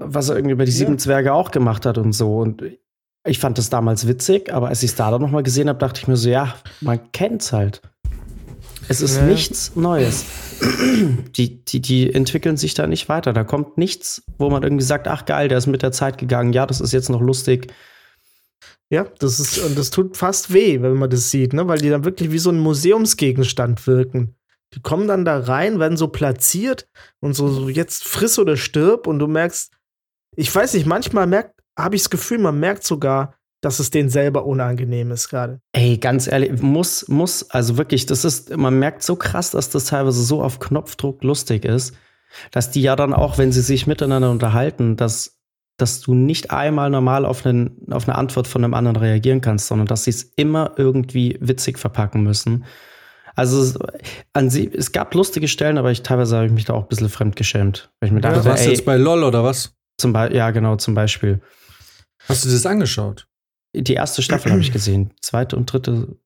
was 0.00 0.28
er 0.28 0.36
irgendwie 0.36 0.54
bei 0.54 0.64
die 0.64 0.72
sieben 0.72 0.98
Zwerge 0.98 1.32
auch 1.32 1.50
gemacht 1.50 1.86
hat 1.86 1.98
und 1.98 2.12
so. 2.12 2.38
Und 2.38 2.62
ich 3.24 3.38
fand 3.38 3.58
das 3.58 3.70
damals 3.70 4.08
witzig, 4.08 4.52
aber 4.52 4.68
als 4.68 4.82
ich 4.82 4.90
es 4.90 4.96
da 4.96 5.10
dann 5.10 5.22
nochmal 5.22 5.44
gesehen 5.44 5.68
habe, 5.68 5.78
dachte 5.78 6.00
ich 6.00 6.08
mir 6.08 6.16
so, 6.16 6.28
ja, 6.28 6.54
man 6.80 7.12
kennt's 7.12 7.52
halt. 7.52 7.80
Es 8.92 9.00
ist 9.00 9.16
ja. 9.16 9.24
nichts 9.24 9.74
Neues. 9.74 10.26
Die, 11.36 11.64
die, 11.64 11.80
die 11.80 12.14
entwickeln 12.14 12.56
sich 12.56 12.74
da 12.74 12.86
nicht 12.86 13.08
weiter. 13.08 13.32
Da 13.32 13.42
kommt 13.42 13.78
nichts, 13.78 14.22
wo 14.38 14.48
man 14.48 14.62
irgendwie 14.62 14.84
sagt, 14.84 15.08
ach 15.08 15.24
geil, 15.24 15.48
der 15.48 15.58
ist 15.58 15.66
mit 15.66 15.82
der 15.82 15.90
Zeit 15.90 16.18
gegangen, 16.18 16.52
ja, 16.52 16.66
das 16.66 16.80
ist 16.80 16.92
jetzt 16.92 17.08
noch 17.08 17.20
lustig. 17.20 17.72
Ja, 18.90 19.04
das 19.18 19.40
ist, 19.40 19.58
und 19.58 19.76
das 19.76 19.90
tut 19.90 20.16
fast 20.16 20.52
weh, 20.52 20.80
wenn 20.82 20.94
man 20.94 21.10
das 21.10 21.30
sieht, 21.30 21.52
ne? 21.52 21.66
Weil 21.66 21.78
die 21.78 21.88
dann 21.88 22.04
wirklich 22.04 22.30
wie 22.30 22.38
so 22.38 22.50
ein 22.50 22.60
Museumsgegenstand 22.60 23.86
wirken. 23.86 24.36
Die 24.74 24.82
kommen 24.82 25.08
dann 25.08 25.24
da 25.24 25.38
rein, 25.38 25.80
werden 25.80 25.96
so 25.96 26.08
platziert 26.08 26.86
und 27.20 27.34
so, 27.34 27.48
so 27.48 27.68
jetzt 27.68 28.06
friss 28.06 28.38
oder 28.38 28.56
stirb 28.56 29.06
und 29.06 29.18
du 29.18 29.26
merkst, 29.26 29.72
ich 30.36 30.54
weiß 30.54 30.74
nicht, 30.74 30.86
manchmal 30.86 31.26
merkt, 31.26 31.60
habe 31.76 31.96
ich 31.96 32.02
das 32.02 32.10
Gefühl, 32.10 32.38
man 32.38 32.60
merkt 32.60 32.84
sogar, 32.84 33.34
dass 33.62 33.78
es 33.78 33.90
denen 33.90 34.10
selber 34.10 34.44
unangenehm 34.44 35.12
ist 35.12 35.28
gerade. 35.30 35.60
Ey, 35.72 35.96
ganz 35.96 36.26
ehrlich, 36.26 36.60
muss, 36.60 37.08
muss, 37.08 37.48
also 37.50 37.78
wirklich, 37.78 38.04
das 38.06 38.24
ist, 38.24 38.54
man 38.54 38.78
merkt 38.78 39.02
so 39.02 39.16
krass, 39.16 39.52
dass 39.52 39.70
das 39.70 39.86
teilweise 39.86 40.22
so 40.22 40.42
auf 40.42 40.58
Knopfdruck 40.58 41.24
lustig 41.24 41.64
ist. 41.64 41.94
dass 42.50 42.70
die 42.70 42.82
ja 42.82 42.96
dann 42.96 43.14
auch, 43.14 43.38
wenn 43.38 43.52
sie 43.52 43.60
sich 43.60 43.86
miteinander 43.86 44.30
unterhalten, 44.30 44.96
dass, 44.96 45.38
dass 45.76 46.00
du 46.00 46.14
nicht 46.14 46.50
einmal 46.50 46.90
normal 46.90 47.24
auf, 47.24 47.46
einen, 47.46 47.92
auf 47.92 48.08
eine 48.08 48.16
Antwort 48.16 48.48
von 48.48 48.64
einem 48.64 48.74
anderen 48.74 48.96
reagieren 48.96 49.40
kannst, 49.40 49.68
sondern 49.68 49.86
dass 49.86 50.04
sie 50.04 50.10
es 50.10 50.22
immer 50.22 50.72
irgendwie 50.76 51.38
witzig 51.40 51.78
verpacken 51.78 52.22
müssen. 52.22 52.64
Also 53.34 53.78
an 54.32 54.50
sie, 54.50 54.70
es 54.72 54.92
gab 54.92 55.14
lustige 55.14 55.46
Stellen, 55.48 55.78
aber 55.78 55.90
ich 55.90 56.02
teilweise 56.02 56.36
habe 56.36 56.46
ich 56.46 56.52
mich 56.52 56.64
da 56.64 56.74
auch 56.74 56.82
ein 56.82 56.88
bisschen 56.88 57.08
fremdgeschämt. 57.08 57.90
Weil 58.00 58.08
ich 58.08 58.12
mir 58.12 58.20
dachte, 58.20 58.40
ja, 58.40 58.44
was 58.44 58.66
jetzt 58.66 58.84
bei 58.84 58.96
LOL 58.96 59.24
oder 59.24 59.44
was? 59.44 59.74
Zum 59.98 60.14
ja, 60.14 60.50
genau, 60.50 60.76
zum 60.76 60.94
Beispiel. 60.94 61.40
Hast 62.28 62.44
du 62.44 62.50
das 62.50 62.66
angeschaut? 62.66 63.26
Die 63.74 63.94
erste 63.94 64.22
Staffel 64.22 64.52
habe 64.52 64.60
ich 64.60 64.72
gesehen. 64.72 65.12
Zweite 65.20 65.56
und 65.56 65.66
dritte 65.66 66.16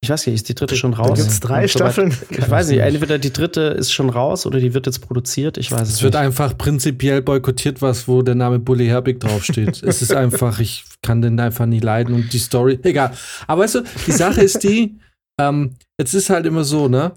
ich 0.00 0.10
weiß 0.10 0.26
nicht, 0.26 0.36
ist 0.36 0.48
die 0.48 0.54
dritte 0.54 0.76
schon 0.76 0.94
raus? 0.94 1.08
Da 1.08 1.14
gibt 1.16 1.28
es 1.28 1.40
drei 1.40 1.66
Staffeln. 1.66 2.14
ich 2.30 2.48
weiß 2.48 2.68
nicht, 2.68 2.78
entweder 2.78 3.18
die 3.18 3.32
dritte 3.32 3.62
ist 3.62 3.92
schon 3.92 4.10
raus 4.10 4.46
oder 4.46 4.60
die 4.60 4.72
wird 4.72 4.86
jetzt 4.86 5.00
produziert. 5.00 5.58
Ich 5.58 5.72
weiß 5.72 5.88
es, 5.88 5.94
es 5.94 6.02
wird 6.02 6.14
einfach 6.14 6.56
prinzipiell 6.56 7.20
boykottiert, 7.20 7.82
was, 7.82 8.06
wo 8.06 8.22
der 8.22 8.36
Name 8.36 8.60
Bully 8.60 8.86
Herbig 8.86 9.18
draufsteht. 9.18 9.82
es 9.82 10.00
ist 10.00 10.14
einfach, 10.14 10.60
ich 10.60 10.84
kann 11.02 11.20
den 11.20 11.40
einfach 11.40 11.66
nie 11.66 11.80
leiden 11.80 12.14
und 12.14 12.32
die 12.32 12.38
Story, 12.38 12.78
egal. 12.84 13.12
Aber 13.48 13.62
weißt 13.62 13.76
du, 13.76 13.80
die 14.06 14.12
Sache 14.12 14.40
ist 14.40 14.62
die, 14.62 15.00
ähm, 15.40 15.74
jetzt 15.98 16.14
ist 16.14 16.30
halt 16.30 16.46
immer 16.46 16.62
so, 16.62 16.86
ne? 16.86 17.12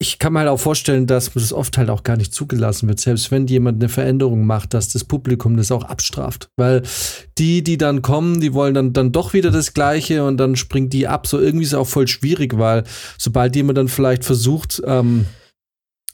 Ich 0.00 0.20
kann 0.20 0.32
mir 0.32 0.40
halt 0.40 0.48
auch 0.48 0.60
vorstellen, 0.60 1.08
dass 1.08 1.32
das 1.32 1.52
oft 1.52 1.76
halt 1.76 1.90
auch 1.90 2.04
gar 2.04 2.16
nicht 2.16 2.32
zugelassen 2.32 2.88
wird, 2.88 3.00
selbst 3.00 3.32
wenn 3.32 3.48
jemand 3.48 3.82
eine 3.82 3.88
Veränderung 3.88 4.46
macht, 4.46 4.72
dass 4.72 4.90
das 4.90 5.04
Publikum 5.04 5.56
das 5.56 5.72
auch 5.72 5.82
abstraft. 5.82 6.50
Weil 6.56 6.82
die, 7.36 7.64
die 7.64 7.78
dann 7.78 8.00
kommen, 8.00 8.40
die 8.40 8.54
wollen 8.54 8.74
dann, 8.74 8.92
dann 8.92 9.10
doch 9.10 9.32
wieder 9.32 9.50
das 9.50 9.74
Gleiche 9.74 10.24
und 10.24 10.36
dann 10.36 10.54
springt 10.54 10.92
die 10.92 11.08
ab. 11.08 11.26
So 11.26 11.40
irgendwie 11.40 11.64
ist 11.64 11.72
es 11.72 11.78
auch 11.78 11.86
voll 11.86 12.06
schwierig, 12.06 12.56
weil 12.58 12.84
sobald 13.18 13.56
jemand 13.56 13.76
dann 13.78 13.88
vielleicht 13.88 14.24
versucht, 14.24 14.80
ähm, 14.86 15.24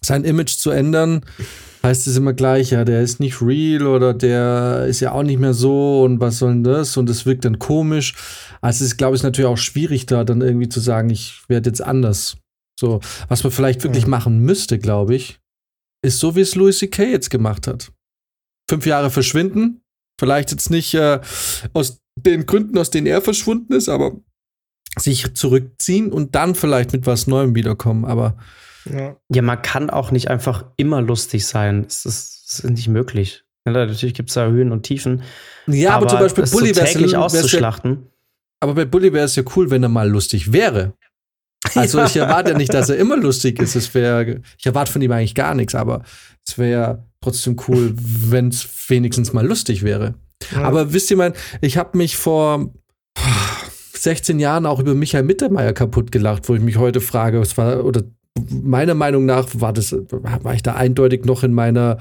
sein 0.00 0.24
Image 0.24 0.56
zu 0.56 0.70
ändern, 0.70 1.20
heißt 1.82 2.06
es 2.06 2.16
immer 2.16 2.32
gleich, 2.32 2.70
ja, 2.70 2.86
der 2.86 3.02
ist 3.02 3.20
nicht 3.20 3.42
real 3.42 3.86
oder 3.86 4.14
der 4.14 4.86
ist 4.88 5.00
ja 5.00 5.12
auch 5.12 5.22
nicht 5.22 5.38
mehr 5.38 5.52
so 5.52 6.02
und 6.02 6.20
was 6.20 6.38
soll 6.38 6.52
denn 6.52 6.64
das? 6.64 6.96
Und 6.96 7.10
es 7.10 7.26
wirkt 7.26 7.44
dann 7.44 7.58
komisch. 7.58 8.14
Also 8.62 8.82
es 8.82 8.92
ist, 8.92 8.96
glaube 8.96 9.16
ich, 9.16 9.22
natürlich 9.22 9.50
auch 9.50 9.58
schwierig, 9.58 10.06
da 10.06 10.24
dann 10.24 10.40
irgendwie 10.40 10.70
zu 10.70 10.80
sagen, 10.80 11.10
ich 11.10 11.42
werde 11.48 11.68
jetzt 11.68 11.82
anders. 11.82 12.38
So, 12.78 13.00
was 13.28 13.44
man 13.44 13.52
vielleicht 13.52 13.84
wirklich 13.84 14.04
mhm. 14.04 14.10
machen 14.10 14.38
müsste, 14.40 14.78
glaube 14.78 15.14
ich, 15.14 15.40
ist 16.04 16.18
so, 16.18 16.36
wie 16.36 16.40
es 16.40 16.54
Louis 16.54 16.78
C.K. 16.78 17.04
jetzt 17.04 17.30
gemacht 17.30 17.66
hat. 17.66 17.92
Fünf 18.68 18.86
Jahre 18.86 19.10
verschwinden. 19.10 19.82
Vielleicht 20.18 20.50
jetzt 20.50 20.70
nicht 20.70 20.94
äh, 20.94 21.20
aus 21.72 22.00
den 22.16 22.46
Gründen, 22.46 22.78
aus 22.78 22.90
denen 22.90 23.06
er 23.06 23.20
verschwunden 23.20 23.72
ist, 23.72 23.88
aber 23.88 24.12
sich 24.96 25.34
zurückziehen 25.34 26.12
und 26.12 26.34
dann 26.34 26.54
vielleicht 26.54 26.92
mit 26.92 27.06
was 27.06 27.26
Neuem 27.26 27.54
wiederkommen. 27.54 28.04
Aber 28.04 28.36
ja, 28.84 29.16
ja 29.28 29.42
man 29.42 29.60
kann 29.60 29.90
auch 29.90 30.10
nicht 30.10 30.28
einfach 30.28 30.66
immer 30.76 31.00
lustig 31.00 31.46
sein. 31.46 31.84
Das 31.84 32.04
ist, 32.04 32.44
das 32.46 32.60
ist 32.60 32.70
nicht 32.70 32.88
möglich. 32.88 33.44
Ja, 33.66 33.72
natürlich 33.72 34.14
gibt 34.14 34.28
es 34.28 34.34
da 34.34 34.46
Höhen 34.48 34.72
und 34.72 34.82
Tiefen. 34.82 35.22
Ja, 35.66 35.96
aber, 35.96 36.06
aber 36.06 36.08
zum 36.08 36.18
Beispiel 36.20 36.58
Bully 36.58 36.74
so 36.74 36.84
täglich 36.84 37.16
auszuschlachten. 37.16 38.06
aber 38.60 38.74
bei 38.74 38.84
Bully 38.84 39.12
wäre 39.12 39.24
es 39.24 39.36
ja 39.36 39.42
cool, 39.56 39.70
wenn 39.70 39.82
er 39.82 39.88
mal 39.88 40.08
lustig 40.08 40.52
wäre. 40.52 40.92
Also 41.80 42.02
ich 42.02 42.16
erwarte 42.16 42.52
ja 42.52 42.56
nicht, 42.56 42.72
dass 42.72 42.88
er 42.88 42.96
immer 42.96 43.16
lustig 43.16 43.60
ist. 43.60 43.74
Es 43.74 43.94
wäre, 43.94 44.40
ich 44.58 44.66
erwarte 44.66 44.92
von 44.92 45.02
ihm 45.02 45.12
eigentlich 45.12 45.34
gar 45.34 45.54
nichts, 45.54 45.74
aber 45.74 46.02
es 46.46 46.58
wäre 46.58 47.04
trotzdem 47.20 47.56
cool, 47.68 47.94
wenn 47.96 48.48
es 48.48 48.66
wenigstens 48.88 49.32
mal 49.32 49.46
lustig 49.46 49.82
wäre. 49.82 50.14
Ja. 50.52 50.62
Aber 50.62 50.92
wisst 50.92 51.10
ihr 51.10 51.16
mal, 51.16 51.32
ich 51.60 51.76
habe 51.76 51.96
mich 51.96 52.16
vor 52.16 52.72
16 53.94 54.38
Jahren 54.38 54.66
auch 54.66 54.80
über 54.80 54.94
Michael 54.94 55.24
Mittermeier 55.24 55.72
kaputt 55.72 56.12
gelacht, 56.12 56.48
wo 56.48 56.54
ich 56.54 56.60
mich 56.60 56.76
heute 56.76 57.00
frage, 57.00 57.40
was 57.40 57.56
war, 57.56 57.84
oder 57.84 58.02
meiner 58.50 58.94
Meinung 58.94 59.24
nach 59.24 59.48
war 59.54 59.72
das, 59.72 59.92
war 59.92 60.54
ich 60.54 60.62
da 60.62 60.74
eindeutig 60.74 61.24
noch 61.24 61.42
in 61.42 61.54
meiner, 61.54 61.98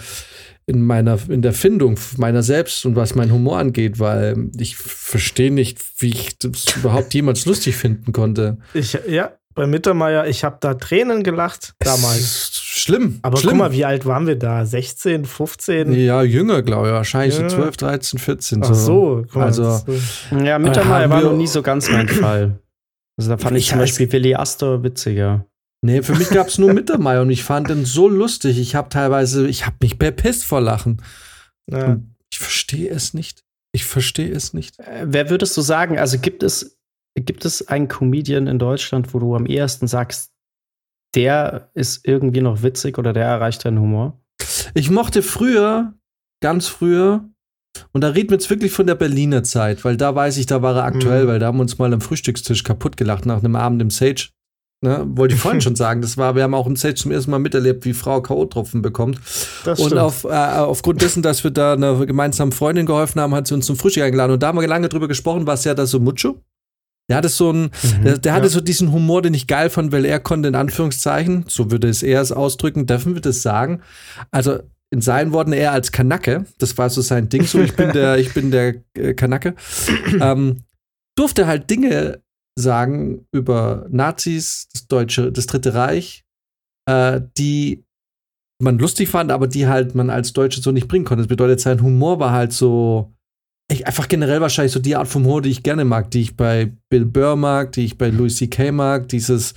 in 0.66 0.82
meiner, 0.82 1.18
in 1.30 1.42
der 1.42 1.54
Findung 1.54 1.98
meiner 2.18 2.44
selbst 2.44 2.86
und 2.86 2.96
was 2.96 3.16
mein 3.16 3.32
Humor 3.32 3.60
angeht, 3.60 4.00
weil 4.00 4.50
ich 4.58 4.76
verstehe 4.76 5.52
nicht, 5.52 5.80
wie 6.02 6.10
ich 6.10 6.38
das 6.40 6.66
überhaupt 6.76 7.14
jemals 7.14 7.46
lustig 7.46 7.76
finden 7.76 8.12
konnte. 8.14 8.58
Ich, 8.74 8.98
ja, 9.08 9.34
bei 9.56 9.68
Mittermeier, 9.68 10.26
ich 10.28 10.44
habe 10.44 10.58
da 10.60 10.74
Tränen 10.74 11.24
gelacht 11.24 11.74
damals. 11.80 12.52
Schlimm. 12.54 13.20
Aber 13.22 13.38
schlimm. 13.38 13.52
guck 13.52 13.60
mal, 13.60 13.72
wie 13.72 13.86
alt 13.86 14.06
waren 14.06 14.28
wir 14.28 14.38
da? 14.38 14.66
16, 14.66 15.26
15? 15.26 15.94
Ja, 15.94 16.24
jünger, 16.24 16.62
glaube 16.64 16.88
ich. 16.88 16.94
Wahrscheinlich 16.94 17.38
ja. 17.38 17.50
so 17.50 17.58
12, 17.58 17.78
13, 17.78 18.20
14. 18.20 18.64
Ach 18.64 18.74
so. 18.74 19.26
Mal, 19.34 19.46
also, 19.46 19.86
ja, 20.32 20.60
Mittermeier 20.60 21.06
äh, 21.06 21.10
war 21.10 21.22
noch 21.22 21.38
nie 21.38 21.48
so 21.48 21.62
ganz 21.62 21.90
mein 21.90 22.10
Fall. 22.10 22.60
Also 23.18 23.30
da 23.30 23.38
fand 23.38 23.58
ich, 23.58 23.64
ich 23.64 23.70
zum 23.70 23.80
Beispiel 23.80 24.12
Willi 24.12 24.36
Astor 24.36 24.84
witziger. 24.84 25.46
Nee, 25.86 26.02
für 26.02 26.16
mich 26.16 26.30
gab 26.30 26.48
es 26.48 26.58
nur 26.58 26.74
Mittermeier 26.74 27.22
und 27.22 27.30
ich 27.30 27.44
fand 27.44 27.70
den 27.70 27.86
so 27.86 28.08
lustig. 28.08 28.58
Ich 28.58 28.74
habe 28.74 28.90
teilweise, 28.90 29.48
ich 29.48 29.66
habe 29.66 29.76
mich 29.82 30.00
bepisst 30.00 30.46
vor 30.46 30.62
Lachen. 30.62 31.02
Ja. 31.70 32.00
Ich 32.32 32.40
verstehe 32.40 32.90
es 32.90 33.14
nicht. 33.14 33.44
Ich 33.72 33.86
verstehe 33.86 34.32
es 34.32 34.54
nicht. 34.54 34.80
Äh, 34.80 35.06
wer 35.06 35.30
würdest 35.30 35.56
du 35.58 35.62
sagen, 35.62 36.00
also 36.00 36.18
gibt 36.20 36.42
es 36.42 36.78
Gibt 37.16 37.46
es 37.46 37.68
einen 37.68 37.88
Comedian 37.88 38.48
in 38.48 38.60
Deutschland, 38.60 39.14
wo 39.14 39.20
du 39.20 39.36
am 39.36 39.46
ehesten 39.46 39.88
sagst, 39.88 40.32
der 41.16 41.70
ist 41.74 42.08
irgendwie 42.08 42.42
noch 42.42 42.64
witzig 42.64 42.98
oder 42.98 43.14
der 43.14 43.26
erreicht 43.26 43.66
deinen 43.66 43.80
Humor? 43.80 44.20
Ich 44.74 44.90
mochte 44.90 45.22
früher, 45.22 45.94
ganz 46.42 46.68
früher, 46.68 47.30
und 47.92 48.02
da 48.02 48.10
reden 48.10 48.30
wir 48.30 48.36
jetzt 48.36 48.50
wirklich 48.50 48.72
von 48.72 48.88
der 48.88 48.96
Berliner 48.96 49.44
Zeit, 49.44 49.84
weil 49.84 49.98
da 49.98 50.16
weiß 50.16 50.38
ich, 50.38 50.46
da 50.46 50.62
war 50.62 50.76
er 50.76 50.84
aktuell, 50.84 51.26
mhm. 51.26 51.28
weil 51.28 51.40
da 51.40 51.48
haben 51.48 51.58
wir 51.58 51.64
uns 51.64 51.78
mal 51.78 51.94
am 51.94 52.02
Frühstückstisch 52.02 52.64
kaputt 52.64 52.98
gelacht 52.98 53.26
nach 53.26 53.40
einem 53.40 53.56
Abend 53.56 53.82
im 53.82 53.90
Sage. 53.90 54.30
Ne, 54.82 55.06
wollte 55.08 55.36
ich 55.36 55.40
vorhin 55.40 55.62
schon 55.62 55.76
sagen, 55.76 56.02
das 56.02 56.18
war, 56.18 56.36
wir 56.36 56.44
haben 56.44 56.54
auch 56.54 56.68
im 56.68 56.76
Sage 56.76 56.96
zum 56.96 57.12
ersten 57.12 57.32
Mal 57.32 57.40
miterlebt, 57.40 57.86
wie 57.86 57.94
Frau 57.94 58.22
K.O.-Tropfen 58.22 58.82
bekommt. 58.82 59.20
Das 59.64 59.80
und 59.80 59.98
auf, 59.98 60.26
äh, 60.26 60.28
aufgrund 60.28 61.02
dessen, 61.02 61.24
dass 61.24 61.44
wir 61.44 61.52
da 61.52 61.74
einer 61.74 62.06
gemeinsamen 62.06 62.52
Freundin 62.52 62.86
geholfen 62.86 63.22
haben, 63.22 63.34
hat 63.34 63.48
sie 63.48 63.54
uns 63.54 63.66
zum 63.66 63.78
Frühstück 63.78 64.04
eingeladen. 64.04 64.34
Und 64.34 64.44
da 64.44 64.48
haben 64.48 64.60
wir 64.60 64.68
lange 64.68 64.90
drüber 64.90 65.08
gesprochen, 65.08 65.48
was 65.48 65.64
ja 65.64 65.74
da 65.74 65.86
so 65.86 66.00
mucho. 66.00 66.42
Der 67.10 67.18
hatte 67.18 67.30
so 67.30 67.50
einen, 67.50 67.64
mhm, 67.64 68.04
der, 68.04 68.18
der 68.18 68.32
ja. 68.32 68.38
hatte 68.38 68.50
so 68.50 68.62
diesen 68.62 68.92
Humor, 68.92 69.22
den 69.22 69.34
ich 69.34 69.48
geil 69.48 69.70
fand, 69.70 69.92
weil 69.92 70.06
er 70.06 70.20
konnte 70.20 70.48
in 70.48 70.56
Anführungszeichen, 70.56 71.46
so 71.48 71.70
würde 71.70 71.90
es 71.90 72.02
er 72.02 72.22
es 72.22 72.32
ausdrücken, 72.32 72.86
dürfen 72.86 73.14
wir 73.14 73.22
das 73.22 73.42
sagen. 73.42 73.82
Also 74.32 74.60
in 74.90 75.02
seinen 75.02 75.34
Worten 75.34 75.54
eher 75.54 75.72
als 75.72 75.92
Kanacke, 75.92 76.46
das 76.60 76.78
war 76.78 76.90
so 76.90 77.02
sein 77.02 77.28
Ding, 77.28 77.46
so 77.46 77.60
ich 77.60 77.76
bin 77.76 77.92
der, 77.92 78.18
ich 78.20 78.34
bin 78.34 78.52
der 78.52 78.76
äh, 78.94 79.14
Kanacke, 79.14 79.56
ähm, 80.22 80.64
durfte 81.18 81.48
halt 81.48 81.70
Dinge 81.70 82.22
sagen 82.58 83.26
über 83.32 83.88
Nazis, 83.90 84.70
das 84.72 84.88
deutsche, 84.88 85.32
das 85.32 85.48
Dritte 85.48 85.74
Reich, 85.74 86.24
äh, 86.88 87.22
die 87.38 87.84
man 88.62 88.78
lustig 88.78 89.10
fand, 89.10 89.32
aber 89.32 89.48
die 89.48 89.68
halt 89.68 89.96
man 89.96 90.10
als 90.10 90.34
Deutsche 90.34 90.62
so 90.62 90.72
nicht 90.72 90.88
bringen 90.88 91.06
konnte. 91.06 91.24
Das 91.24 91.28
bedeutet, 91.28 91.60
sein 91.60 91.82
Humor 91.82 92.20
war 92.20 92.32
halt 92.32 92.54
so 92.54 93.14
ich, 93.74 93.88
einfach 93.88 94.08
generell 94.08 94.42
wahrscheinlich 94.42 94.72
so 94.72 94.80
die 94.80 94.96
Art 94.96 95.08
von 95.08 95.24
Humor, 95.24 95.42
die 95.42 95.50
ich 95.50 95.64
gerne 95.64 95.86
mag, 95.86 96.12
die 96.12 96.22
ich 96.22 96.38
bei 96.38 96.72
Bill 96.90 97.06
Burr 97.06 97.36
mag, 97.36 97.72
die 97.74 97.86
ich 97.86 97.98
bei 97.98 98.10
Louis 98.10 98.38
C.K. 98.38 98.72
mag, 98.72 99.08
dieses, 99.10 99.54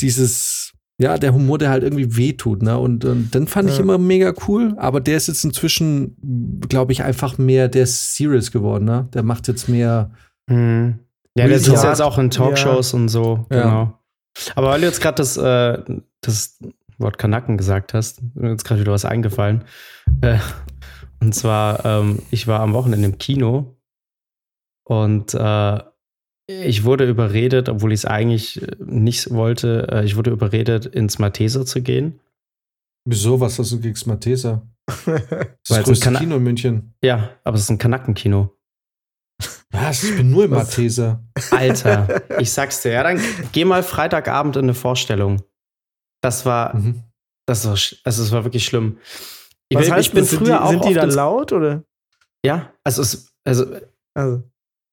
dieses, 0.00 0.72
ja, 0.98 1.18
der 1.18 1.34
Humor, 1.34 1.58
der 1.58 1.70
halt 1.70 1.82
irgendwie 1.82 2.16
wehtut, 2.16 2.62
ne? 2.62 2.78
Und, 2.78 3.04
und 3.04 3.34
dann 3.34 3.48
fand 3.48 3.68
ja. 3.68 3.74
ich 3.74 3.80
immer 3.80 3.98
mega 3.98 4.32
cool, 4.46 4.74
aber 4.76 5.00
der 5.00 5.16
ist 5.16 5.28
jetzt 5.28 5.44
inzwischen, 5.44 6.60
glaube 6.68 6.92
ich, 6.92 7.02
einfach 7.02 7.38
mehr, 7.38 7.68
der 7.68 7.84
ist 7.84 8.16
serious 8.16 8.50
geworden, 8.52 8.84
ne? 8.84 9.08
Der 9.12 9.22
macht 9.22 9.48
jetzt 9.48 9.68
mehr. 9.68 10.10
Mhm. 10.48 11.00
Ja, 11.36 11.48
der 11.48 11.58
sitzt 11.58 11.82
jetzt 11.82 12.02
auch 12.02 12.18
in 12.18 12.30
Talkshows 12.30 12.92
ja. 12.92 12.98
und 12.98 13.08
so, 13.08 13.46
genau. 13.48 13.64
Ja. 13.64 13.98
Aber 14.54 14.68
weil 14.68 14.80
du 14.80 14.86
jetzt 14.86 15.00
gerade 15.00 15.16
das, 15.16 15.36
äh, 15.36 15.82
das 16.20 16.58
Wort 16.98 17.18
Kanacken 17.18 17.56
gesagt 17.56 17.94
hast, 17.94 18.22
mir 18.34 18.50
jetzt 18.50 18.64
gerade 18.64 18.80
wieder 18.80 18.92
was 18.92 19.04
eingefallen. 19.04 19.64
Äh, 20.20 20.38
und 21.24 21.34
zwar, 21.34 21.84
ähm, 21.84 22.18
ich 22.30 22.46
war 22.46 22.60
am 22.60 22.74
Wochenende 22.74 23.06
im 23.08 23.18
Kino 23.18 23.76
und 24.86 25.32
äh, 25.32 25.80
ich 26.46 26.84
wurde 26.84 27.08
überredet, 27.08 27.70
obwohl 27.70 27.92
ich 27.92 28.00
es 28.00 28.04
eigentlich 28.04 28.60
äh, 28.60 28.76
nicht 28.78 29.30
wollte, 29.30 29.88
äh, 29.90 30.04
ich 30.04 30.16
wurde 30.16 30.30
überredet, 30.30 30.84
ins 30.84 31.18
Malteser 31.18 31.64
zu 31.64 31.80
gehen. 31.80 32.20
Wieso? 33.08 33.40
Was 33.40 33.58
hast 33.58 33.72
du 33.72 33.80
gegen 33.80 33.94
das 33.94 34.06
Malteser? 34.06 34.68
Das 35.66 35.78
ist 35.78 35.78
das 35.78 35.84
größte 35.84 36.12
Kino 36.12 36.36
in 36.36 36.42
München. 36.42 36.94
Ja, 37.02 37.30
aber 37.42 37.56
es 37.56 37.62
ist 37.62 37.70
ein 37.70 37.78
Kanackenkino. 37.78 38.54
Was? 39.70 40.04
Ich 40.04 40.14
bin 40.14 40.30
nur 40.30 40.44
im 40.44 40.50
Malteser. 40.50 41.24
Alter, 41.50 42.22
ich 42.38 42.52
sag's 42.52 42.82
dir. 42.82 42.92
Ja, 42.92 43.02
dann 43.02 43.18
geh 43.52 43.64
mal 43.64 43.82
Freitagabend 43.82 44.56
in 44.56 44.64
eine 44.64 44.74
Vorstellung. 44.74 45.42
Das 46.20 46.44
war, 46.44 46.76
mhm. 46.76 47.02
das 47.46 47.64
war, 47.64 47.72
also 47.72 48.22
es 48.22 48.30
war 48.30 48.44
wirklich 48.44 48.66
schlimm. 48.66 48.98
Ich, 49.68 49.78
Was 49.78 49.90
heißt, 49.90 50.08
ich 50.08 50.12
bin 50.12 50.24
früher 50.24 50.44
die, 50.46 50.52
auch 50.52 50.70
sind 50.70 50.84
die 50.84 50.94
dann 50.94 51.10
laut 51.10 51.52
oder? 51.52 51.82
Ja, 52.44 52.72
also 52.84 53.02
es, 53.02 53.32
also, 53.44 53.66
also, 54.14 54.42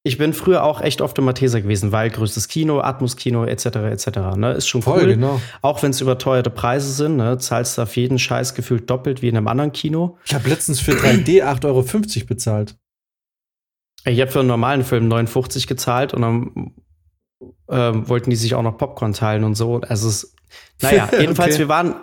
ich 0.04 0.18
bin 0.18 0.32
früher 0.32 0.64
auch 0.64 0.80
echt 0.80 1.00
oft 1.00 1.16
im 1.18 1.24
Matheser 1.24 1.60
gewesen, 1.60 1.92
weil 1.92 2.10
größtes 2.10 2.48
Kino, 2.48 2.80
Atmos-Kino 2.80 3.44
etc. 3.44 3.66
etc. 3.66 4.06
Ne, 4.36 4.52
ist 4.54 4.66
schon 4.66 4.82
Voll, 4.82 5.02
cool. 5.02 5.06
Genau. 5.14 5.40
Auch 5.60 5.82
wenn 5.82 5.90
es 5.90 6.00
überteuerte 6.00 6.50
Preise 6.50 6.90
sind, 6.90 7.16
ne, 7.16 7.38
zahlst 7.38 7.78
du 7.78 7.82
auf 7.82 7.96
jeden 7.96 8.18
Scheiß 8.18 8.54
gefühlt 8.54 8.90
doppelt 8.90 9.22
wie 9.22 9.28
in 9.28 9.36
einem 9.36 9.46
anderen 9.46 9.72
Kino. 9.72 10.18
Ich 10.24 10.34
habe 10.34 10.48
letztens 10.48 10.80
für 10.80 10.92
3D 10.92 11.44
8,50 11.44 11.66
Euro 11.66 12.26
bezahlt. 12.26 12.76
Ich 14.04 14.20
habe 14.20 14.30
für 14.30 14.40
einen 14.40 14.48
normalen 14.48 14.82
Film 14.82 15.06
59 15.06 15.68
gezahlt 15.68 16.12
und 16.14 16.22
dann 16.22 16.74
ähm, 17.68 18.08
wollten 18.08 18.30
die 18.30 18.36
sich 18.36 18.56
auch 18.56 18.62
noch 18.62 18.76
Popcorn 18.76 19.12
teilen 19.12 19.44
und 19.44 19.54
so. 19.54 19.80
Also 19.82 20.08
es, 20.08 20.34
naja, 20.80 21.08
jedenfalls, 21.20 21.54
okay. 21.54 21.60
wir 21.60 21.68
waren, 21.68 21.94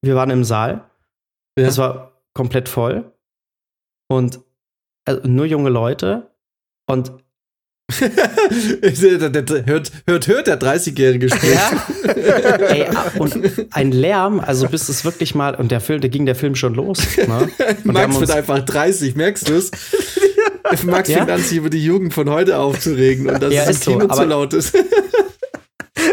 wir 0.00 0.14
waren 0.14 0.30
im 0.30 0.44
Saal 0.44 0.84
Ja. 1.58 1.66
Das 1.66 1.76
war 1.76 2.11
komplett 2.34 2.68
voll. 2.68 3.12
Und 4.08 4.40
also 5.04 5.26
nur 5.26 5.46
junge 5.46 5.70
Leute. 5.70 6.30
Und 6.86 7.12
hört, 9.66 9.92
hört, 10.06 10.26
hört 10.26 10.46
der 10.46 10.60
30-Jährige 10.60 11.28
spricht. 11.28 11.54
Ja. 11.54 12.56
Ey, 12.68 12.86
und 13.18 13.38
ein 13.70 13.92
Lärm, 13.92 14.40
also 14.40 14.68
bis 14.68 14.88
es 14.88 15.04
wirklich 15.04 15.34
mal, 15.34 15.54
und 15.54 15.70
der 15.70 15.80
Film, 15.80 16.00
da 16.00 16.08
ging 16.08 16.24
der 16.24 16.34
Film 16.34 16.54
schon 16.54 16.74
los. 16.74 16.98
Ne? 17.16 17.48
Max 17.84 18.18
wird 18.18 18.30
einfach 18.30 18.60
30, 18.60 19.14
merkst 19.14 19.48
du 19.48 19.54
es? 19.54 19.70
Max 20.84 21.08
ja? 21.10 21.18
fängt 21.18 21.30
an, 21.30 21.42
sich 21.42 21.58
über 21.58 21.70
die 21.70 21.84
Jugend 21.84 22.14
von 22.14 22.30
heute 22.30 22.58
aufzuregen 22.58 23.28
und 23.28 23.42
dass 23.42 23.52
ja, 23.52 23.64
es 23.64 23.86
im 23.86 23.92
Kino 23.92 24.08
so, 24.08 24.22
zu 24.22 24.24
laut 24.24 24.54
ist. 24.54 24.74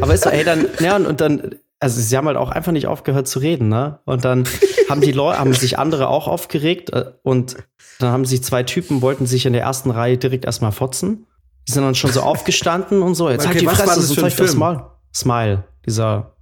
aber 0.01 0.13
ist 0.13 0.23
so, 0.23 0.29
ey, 0.29 0.43
dann, 0.43 0.65
ja, 0.79 0.95
und, 0.97 1.05
und 1.05 1.21
dann, 1.21 1.55
also 1.79 2.01
sie 2.01 2.17
haben 2.17 2.27
halt 2.27 2.37
auch 2.37 2.49
einfach 2.49 2.71
nicht 2.71 2.87
aufgehört 2.87 3.27
zu 3.27 3.39
reden, 3.39 3.69
ne? 3.69 3.99
Und 4.05 4.25
dann 4.25 4.47
haben 4.89 5.01
die 5.01 5.11
Leute, 5.11 5.39
haben 5.39 5.53
sich 5.53 5.79
andere 5.79 6.09
auch 6.09 6.27
aufgeregt 6.27 6.91
äh, 6.91 7.11
und 7.23 7.57
dann 7.99 8.11
haben 8.11 8.25
sich 8.25 8.43
zwei 8.43 8.63
Typen, 8.63 9.01
wollten 9.01 9.25
sich 9.25 9.45
in 9.45 9.53
der 9.53 9.61
ersten 9.61 9.91
Reihe 9.91 10.17
direkt 10.17 10.45
erstmal 10.45 10.71
fotzen. 10.71 11.25
Die 11.67 11.71
sind 11.71 11.83
dann 11.83 11.95
schon 11.95 12.11
so 12.11 12.21
aufgestanden 12.21 13.01
und 13.01 13.15
so. 13.15 13.29
Jetzt 13.29 13.45
okay, 13.45 13.59
halt 13.59 13.61
die 13.61 13.67
Fresse, 13.67 14.01
sonst 14.01 14.19
zeig 14.19 14.37
das 14.37 14.55
mal. 14.55 14.91
Smile, 15.13 15.65
dieser 15.85 16.35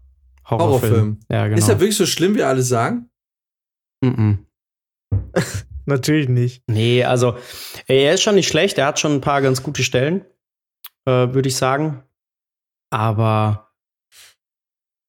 Horrorfilm. 0.50 0.92
Horrorfilm. 0.94 1.20
Ja, 1.30 1.48
genau. 1.48 1.58
Ist 1.58 1.70
er 1.70 1.80
wirklich 1.80 1.98
so 1.98 2.06
schlimm, 2.06 2.36
wie 2.36 2.44
alle 2.44 2.62
sagen? 2.62 3.10
Mhm. 4.02 4.46
Natürlich 5.86 6.30
nicht. 6.30 6.64
Nee, 6.68 7.04
also 7.04 7.38
er 7.88 8.14
ist 8.14 8.22
schon 8.22 8.36
nicht 8.36 8.48
schlecht. 8.48 8.78
Er 8.78 8.88
hat 8.88 9.00
schon 9.00 9.14
ein 9.14 9.22
paar 9.22 9.42
ganz 9.42 9.64
gute 9.64 9.84
Stellen, 9.84 10.26
äh, 11.06 11.34
würde 11.34 11.48
ich 11.48 11.56
sagen. 11.56 12.04
Aber 12.90 13.67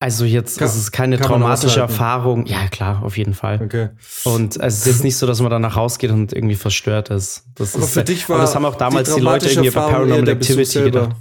also 0.01 0.25
jetzt 0.25 0.59
kann, 0.59 0.69
ist 0.69 0.77
es 0.77 0.93
keine 0.93 1.19
traumatische 1.19 1.81
Erfahrung. 1.81 2.47
Ja, 2.47 2.69
klar, 2.69 3.03
auf 3.03 3.19
jeden 3.19 3.35
Fall. 3.35 3.61
Okay. 3.63 3.89
Und 4.25 4.57
es 4.57 4.79
ist 4.79 4.87
jetzt 4.87 5.05
nicht 5.05 5.17
so, 5.17 5.27
dass 5.27 5.41
man 5.41 5.51
danach 5.51 5.77
rausgeht 5.77 6.11
und 6.11 6.33
irgendwie 6.33 6.55
verstört 6.55 7.11
ist. 7.11 7.45
Das 7.57 7.75
aber 7.75 7.85
ist, 7.85 7.95
für 7.95 8.05
dich 8.05 8.29
war 8.29 8.37
und 8.37 8.43
das 8.43 8.55
haben 8.55 8.65
auch 8.65 8.77
damals 8.77 9.09
die, 9.09 9.17
die 9.17 9.21
Leute 9.21 9.49
irgendwie 9.49 9.71
bei 9.71 9.81
Paranormal 9.81 10.29
Activity 10.29 10.83
gedacht. 10.83 11.17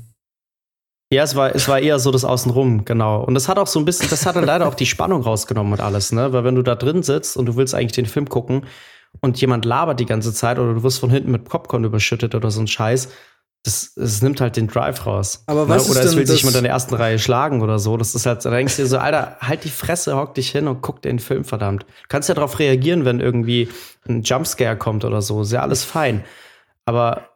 Ja, 1.12 1.24
es 1.24 1.36
war, 1.36 1.56
es 1.56 1.68
war 1.68 1.80
eher 1.80 2.00
so 2.00 2.12
das 2.12 2.26
Außenrum, 2.26 2.84
genau. 2.84 3.24
Und 3.24 3.34
das 3.34 3.48
hat 3.48 3.58
auch 3.58 3.68
so 3.68 3.80
ein 3.80 3.86
bisschen, 3.86 4.10
das 4.10 4.26
hat 4.26 4.36
dann 4.36 4.44
leider 4.44 4.68
auch 4.68 4.76
die 4.76 4.86
Spannung 4.86 5.22
rausgenommen 5.22 5.74
und 5.74 5.80
alles, 5.80 6.12
ne? 6.12 6.34
Weil 6.34 6.44
wenn 6.44 6.56
du 6.56 6.64
da 6.64 6.76
drin 6.76 7.02
sitzt 7.02 7.38
und 7.38 7.46
du 7.46 7.56
willst 7.56 7.74
eigentlich 7.74 7.94
den 7.94 8.06
Film 8.06 8.28
gucken 8.28 8.66
und 9.22 9.40
jemand 9.40 9.64
labert 9.66 10.00
die 10.02 10.06
ganze 10.06 10.34
Zeit 10.34 10.60
oder 10.60 10.74
du 10.74 10.84
wirst 10.84 11.00
von 11.00 11.10
hinten 11.10 11.32
mit 11.32 11.46
Popcorn 11.46 11.86
überschüttet 11.86 12.36
oder 12.36 12.52
so 12.52 12.60
ein 12.60 12.68
Scheiß, 12.68 13.10
das, 13.64 13.94
das 13.96 14.22
nimmt 14.22 14.40
halt 14.40 14.56
den 14.56 14.68
Drive 14.68 15.06
raus. 15.06 15.44
Aber 15.48 15.64
ne? 15.64 15.70
was 15.70 15.86
ne? 15.86 15.92
Oder 15.92 16.04
es 16.04 16.16
will 16.16 16.26
sich 16.26 16.42
jemand 16.42 16.58
in 16.58 16.64
der 16.64 16.72
ersten 16.72 16.96
Reihe 16.96 17.20
schlagen 17.20 17.62
oder 17.62 17.80
so. 17.80 17.98
Das 17.98 18.16
ist 18.16 18.26
halt, 18.26 18.44
da 18.46 18.50
denkst 18.50 18.78
du 18.78 18.84
dir 18.84 18.88
so, 18.88 18.98
Alter, 18.98 19.38
halt 19.42 19.64
die 19.64 19.70
Fresse, 19.70 20.16
hock 20.16 20.36
dich 20.36 20.52
hin 20.52 20.68
und 20.68 20.82
guck 20.82 21.02
den 21.02 21.20
Film, 21.20 21.44
verdammt. 21.44 21.84
Du 21.84 22.08
kannst 22.08 22.30
ja 22.30 22.36
darauf 22.36 22.60
reagieren, 22.60 23.04
wenn 23.04 23.20
irgendwie 23.20 23.70
ein 24.08 24.22
Jumpscare 24.22 24.78
kommt 24.78 25.04
oder 25.04 25.22
so. 25.22 25.42
Ist 25.42 25.52
ja 25.52 25.62
alles 25.62 25.84
fein. 25.84 26.24
Aber 26.86 27.30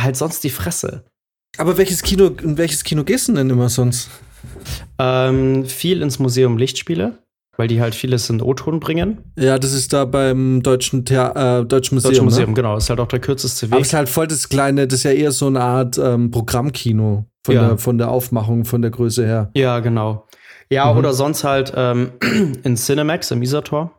halt 0.00 0.16
sonst 0.16 0.42
die 0.44 0.50
Fresse. 0.50 1.04
Aber 1.58 1.76
welches 1.76 2.02
Kino, 2.02 2.28
in 2.42 2.56
welches 2.56 2.82
Kino 2.82 3.04
gehst 3.04 3.28
du 3.28 3.32
denn 3.34 3.50
immer 3.50 3.68
sonst? 3.68 4.08
Ähm, 4.98 5.66
viel 5.66 6.02
ins 6.02 6.18
Museum 6.18 6.58
Lichtspiele 6.58 7.18
weil 7.56 7.68
die 7.68 7.80
halt 7.80 7.94
vieles 7.94 8.28
in 8.30 8.40
O-Ton 8.40 8.80
bringen. 8.80 9.18
Ja, 9.38 9.58
das 9.58 9.72
ist 9.72 9.92
da 9.92 10.04
beim 10.04 10.62
Deutschen, 10.62 11.04
Thea 11.04 11.60
äh, 11.60 11.64
Deutschen 11.64 11.96
Museum. 11.96 12.12
Deutschen 12.12 12.24
Museum, 12.24 12.50
ne? 12.50 12.54
genau. 12.54 12.76
Ist 12.76 12.90
halt 12.90 13.00
auch 13.00 13.08
der 13.08 13.20
kürzeste 13.20 13.66
Weg. 13.66 13.72
Aber 13.72 13.80
es 13.80 13.88
ist 13.88 13.94
halt 13.94 14.08
voll 14.08 14.26
das 14.26 14.48
kleine, 14.48 14.86
das 14.86 15.00
ist 15.00 15.04
ja 15.04 15.12
eher 15.12 15.32
so 15.32 15.46
eine 15.46 15.60
Art 15.60 15.98
ähm, 15.98 16.30
Programmkino 16.30 17.26
von, 17.44 17.54
ja. 17.54 17.68
der, 17.68 17.78
von 17.78 17.98
der 17.98 18.10
Aufmachung, 18.10 18.64
von 18.64 18.82
der 18.82 18.90
Größe 18.90 19.24
her. 19.24 19.50
Ja, 19.54 19.80
genau. 19.80 20.26
Ja, 20.70 20.92
mhm. 20.92 20.98
oder 20.98 21.12
sonst 21.12 21.44
halt 21.44 21.72
ähm, 21.76 22.12
in 22.64 22.76
Cinemax 22.76 23.30
im 23.30 23.42
Isator. 23.42 23.90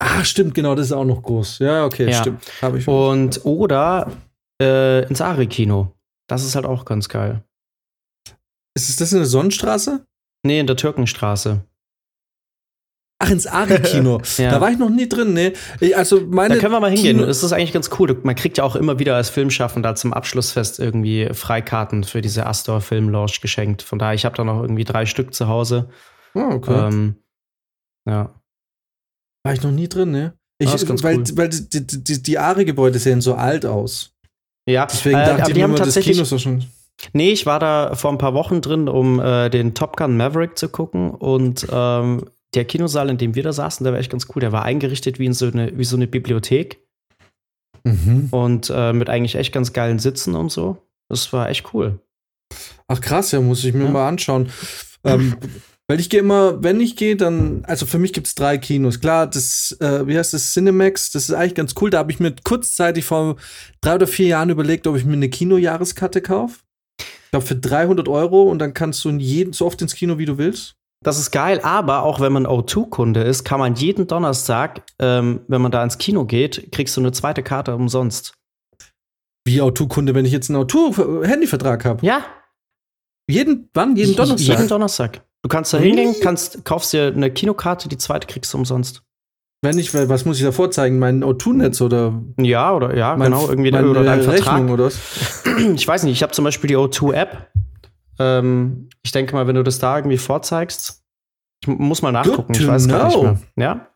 Ah, 0.00 0.24
stimmt, 0.24 0.54
genau, 0.54 0.74
das 0.74 0.86
ist 0.86 0.92
auch 0.92 1.04
noch 1.04 1.22
groß. 1.22 1.58
Ja, 1.58 1.84
okay, 1.84 2.08
ja. 2.10 2.14
stimmt. 2.14 2.42
Hab 2.62 2.74
ich 2.74 2.86
Und 2.86 3.44
oder 3.44 4.12
äh, 4.60 5.04
ins 5.08 5.20
Ari-Kino. 5.20 5.92
Das 6.28 6.44
ist 6.44 6.54
halt 6.54 6.66
auch 6.66 6.84
ganz 6.84 7.08
geil. 7.08 7.42
Ist 8.74 9.00
das 9.00 9.12
in 9.12 9.18
der 9.18 9.26
Sonnenstraße? 9.26 10.06
Nee, 10.44 10.60
in 10.60 10.66
der 10.68 10.76
Türkenstraße. 10.76 11.64
Ach, 13.20 13.30
ins 13.30 13.48
Ari-Kino. 13.48 14.20
ja. 14.36 14.50
Da 14.50 14.60
war 14.60 14.70
ich 14.70 14.78
noch 14.78 14.90
nie 14.90 15.08
drin, 15.08 15.32
ne? 15.32 15.52
Also 15.96 16.20
meine 16.20 16.54
da 16.54 16.60
können 16.60 16.72
wir 16.72 16.80
mal 16.80 16.90
hingehen. 16.90 17.16
Kino 17.16 17.26
das 17.26 17.42
ist 17.42 17.52
eigentlich 17.52 17.72
ganz 17.72 17.90
cool. 17.98 18.16
Man 18.22 18.36
kriegt 18.36 18.58
ja 18.58 18.64
auch 18.64 18.76
immer 18.76 19.00
wieder 19.00 19.16
als 19.16 19.28
Filmschaffender 19.28 19.96
zum 19.96 20.12
Abschlussfest 20.12 20.78
irgendwie 20.78 21.28
Freikarten 21.32 22.04
für 22.04 22.20
diese 22.20 22.46
Astor 22.46 22.80
Film 22.80 23.08
Launch 23.08 23.40
geschenkt. 23.40 23.82
Von 23.82 23.98
daher, 23.98 24.14
ich 24.14 24.24
habe 24.24 24.36
da 24.36 24.44
noch 24.44 24.62
irgendwie 24.62 24.84
drei 24.84 25.04
Stück 25.04 25.34
zu 25.34 25.48
Hause. 25.48 25.88
Oh, 26.34 26.40
okay. 26.52 26.88
Ähm, 26.88 27.16
ja. 28.08 28.34
War 29.42 29.52
ich 29.52 29.62
noch 29.62 29.72
nie 29.72 29.88
drin, 29.88 30.12
ne? 30.12 30.34
Ich, 30.60 30.70
weil, 30.70 31.18
cool. 31.18 31.24
weil 31.34 31.48
die, 31.48 31.86
die, 31.86 32.22
die 32.22 32.38
Ari-Gebäude 32.38 32.98
sehen 32.98 33.20
so 33.20 33.34
alt 33.34 33.66
aus. 33.66 34.12
Ja, 34.68 34.86
deswegen 34.86 35.18
äh, 35.18 35.24
dachte 35.24 35.50
ich 35.50 35.54
die 35.54 35.62
haben 35.62 35.74
tatsächlich, 35.74 36.18
das 36.18 36.28
Kino 36.28 36.36
ist 36.36 36.42
schon. 36.42 36.64
Nee, 37.12 37.30
ich 37.30 37.46
war 37.46 37.58
da 37.58 37.94
vor 37.94 38.10
ein 38.10 38.18
paar 38.18 38.34
Wochen 38.34 38.60
drin, 38.60 38.88
um 38.88 39.20
äh, 39.20 39.50
den 39.50 39.74
Top 39.74 39.96
Gun 39.96 40.16
Maverick 40.16 40.58
zu 40.58 40.68
gucken 40.68 41.10
und 41.10 41.66
ähm, 41.70 42.24
der 42.54 42.64
Kinosaal, 42.64 43.10
in 43.10 43.18
dem 43.18 43.34
wir 43.34 43.42
da 43.42 43.52
saßen, 43.52 43.84
der 43.84 43.92
war 43.92 44.00
echt 44.00 44.10
ganz 44.10 44.26
cool. 44.34 44.40
Der 44.40 44.52
war 44.52 44.64
eingerichtet 44.64 45.18
wie, 45.18 45.32
so, 45.32 45.46
eine, 45.46 45.76
wie 45.76 45.84
so 45.84 45.96
eine 45.96 46.06
Bibliothek. 46.06 46.80
Mhm. 47.84 48.28
Und 48.30 48.72
äh, 48.74 48.92
mit 48.92 49.08
eigentlich 49.10 49.34
echt 49.34 49.52
ganz 49.52 49.72
geilen 49.72 49.98
Sitzen 49.98 50.34
und 50.34 50.50
so. 50.50 50.78
Das 51.08 51.32
war 51.32 51.48
echt 51.48 51.72
cool. 51.74 52.00
Ach 52.86 53.00
krass, 53.00 53.32
ja, 53.32 53.40
muss 53.40 53.64
ich 53.64 53.74
mir 53.74 53.84
ja. 53.84 53.90
mal 53.90 54.08
anschauen. 54.08 54.50
Ähm, 55.04 55.36
weil 55.86 56.00
ich 56.00 56.10
gehe 56.10 56.20
immer, 56.20 56.62
wenn 56.62 56.80
ich 56.80 56.96
gehe, 56.96 57.16
dann, 57.16 57.64
also 57.64 57.86
für 57.86 57.98
mich 57.98 58.12
gibt 58.12 58.26
es 58.26 58.34
drei 58.34 58.58
Kinos. 58.58 59.00
Klar, 59.00 59.26
das, 59.26 59.76
äh, 59.80 60.06
wie 60.06 60.18
heißt 60.18 60.34
das, 60.34 60.52
Cinemax, 60.52 61.12
das 61.12 61.30
ist 61.30 61.34
eigentlich 61.34 61.54
ganz 61.54 61.74
cool. 61.80 61.90
Da 61.90 61.98
habe 61.98 62.12
ich 62.12 62.20
mir 62.20 62.34
kurzzeitig 62.44 63.04
vor 63.04 63.36
drei 63.80 63.94
oder 63.94 64.06
vier 64.06 64.26
Jahren 64.26 64.50
überlegt, 64.50 64.86
ob 64.86 64.96
ich 64.96 65.04
mir 65.04 65.14
eine 65.14 65.30
Kinojahreskarte 65.30 66.20
kaufe. 66.20 66.60
Ich 67.00 67.30
glaube, 67.30 67.46
für 67.46 67.56
300 67.56 68.08
Euro 68.08 68.44
und 68.44 68.58
dann 68.58 68.74
kannst 68.74 69.04
du 69.04 69.10
in 69.10 69.20
jeden, 69.20 69.52
so 69.52 69.66
oft 69.66 69.80
ins 69.80 69.94
Kino, 69.94 70.18
wie 70.18 70.24
du 70.24 70.38
willst. 70.38 70.77
Das 71.04 71.18
ist 71.18 71.30
geil, 71.30 71.60
aber 71.62 72.02
auch 72.02 72.20
wenn 72.20 72.32
man 72.32 72.46
O2-Kunde 72.46 73.22
ist, 73.22 73.44
kann 73.44 73.60
man 73.60 73.74
jeden 73.76 74.08
Donnerstag, 74.08 74.82
ähm, 74.98 75.40
wenn 75.46 75.62
man 75.62 75.70
da 75.70 75.82
ins 75.84 75.98
Kino 75.98 76.24
geht, 76.24 76.72
kriegst 76.72 76.96
du 76.96 77.00
eine 77.00 77.12
zweite 77.12 77.42
Karte 77.42 77.74
umsonst. 77.74 78.34
Wie 79.44 79.62
O2-Kunde, 79.62 80.14
wenn 80.14 80.24
ich 80.24 80.32
jetzt 80.32 80.50
einen 80.50 80.62
O2-Handyvertrag 80.62 81.84
habe? 81.84 82.04
Ja. 82.04 82.24
Jeden, 83.30 83.70
wann? 83.74 83.94
Jeden 83.94 84.16
Donnerstag? 84.16 84.56
Jeden 84.56 84.68
Donnerstag. 84.68 85.22
Du 85.42 85.48
kannst 85.48 85.72
da 85.72 85.78
hingehen, 85.78 86.16
kannst, 86.20 86.64
kaufst 86.64 86.92
dir 86.92 87.12
eine 87.14 87.30
Kinokarte, 87.30 87.88
die 87.88 87.98
zweite 87.98 88.26
kriegst 88.26 88.52
du 88.52 88.58
umsonst. 88.58 89.02
Wenn 89.62 89.78
ich, 89.78 89.92
was 89.92 90.24
muss 90.24 90.38
ich 90.38 90.44
da 90.44 90.52
vorzeigen? 90.52 90.98
Mein 90.98 91.24
O2-Netz 91.24 91.80
oder? 91.80 92.20
Ja, 92.38 92.72
oder 92.74 92.96
ja, 92.96 93.16
mein, 93.16 93.32
genau, 93.32 93.48
irgendwie 93.48 93.70
meine 93.72 93.88
oder 93.88 94.04
dein 94.04 94.20
Rechnung 94.20 94.70
oder 94.70 94.86
was? 94.86 95.44
Ich 95.74 95.86
weiß 95.86 96.04
nicht, 96.04 96.12
ich 96.12 96.22
habe 96.22 96.32
zum 96.32 96.44
Beispiel 96.44 96.68
die 96.68 96.76
O2-App 96.76 97.50
ähm, 98.18 98.88
ich 99.02 99.12
denke 99.12 99.34
mal, 99.34 99.46
wenn 99.46 99.56
du 99.56 99.62
das 99.62 99.78
da 99.78 99.96
irgendwie 99.96 100.18
vorzeigst, 100.18 101.02
ich 101.62 101.68
muss 101.68 102.02
mal 102.02 102.12
nachgucken, 102.12 102.54
ich 102.54 102.66
weiß 102.66 102.86
know. 102.86 102.92
gar 102.92 103.06
nicht 103.06 103.56
mehr. 103.56 103.66
Ja? 103.66 103.88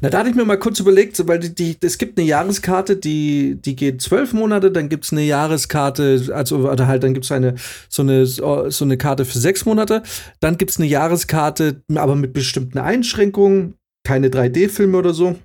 Na, 0.00 0.10
da 0.10 0.18
hatte 0.18 0.30
ich 0.30 0.36
mir 0.36 0.44
mal 0.44 0.58
kurz 0.58 0.78
überlegt, 0.80 1.26
weil 1.26 1.38
die, 1.40 1.54
die, 1.54 1.76
es 1.80 1.98
gibt 1.98 2.18
eine 2.18 2.26
Jahreskarte, 2.26 2.96
die, 2.96 3.56
die 3.60 3.74
geht 3.74 4.00
zwölf 4.00 4.32
Monate, 4.32 4.70
dann 4.70 4.88
gibt 4.88 5.04
es 5.04 5.12
eine 5.12 5.22
Jahreskarte, 5.22 6.30
also 6.32 6.70
oder 6.70 6.86
halt, 6.86 7.02
dann 7.02 7.14
gibt 7.14 7.24
es 7.24 7.32
eine, 7.32 7.54
so 7.88 8.02
eine, 8.02 8.26
so 8.26 8.84
eine 8.84 8.96
Karte 8.96 9.24
für 9.24 9.38
sechs 9.38 9.64
Monate, 9.64 10.02
dann 10.40 10.56
gibt 10.56 10.70
es 10.70 10.78
eine 10.78 10.86
Jahreskarte, 10.86 11.82
aber 11.94 12.14
mit 12.14 12.32
bestimmten 12.32 12.78
Einschränkungen, 12.78 13.74
keine 14.04 14.28
3D-Filme 14.28 14.96
oder 14.98 15.14
so. 15.14 15.36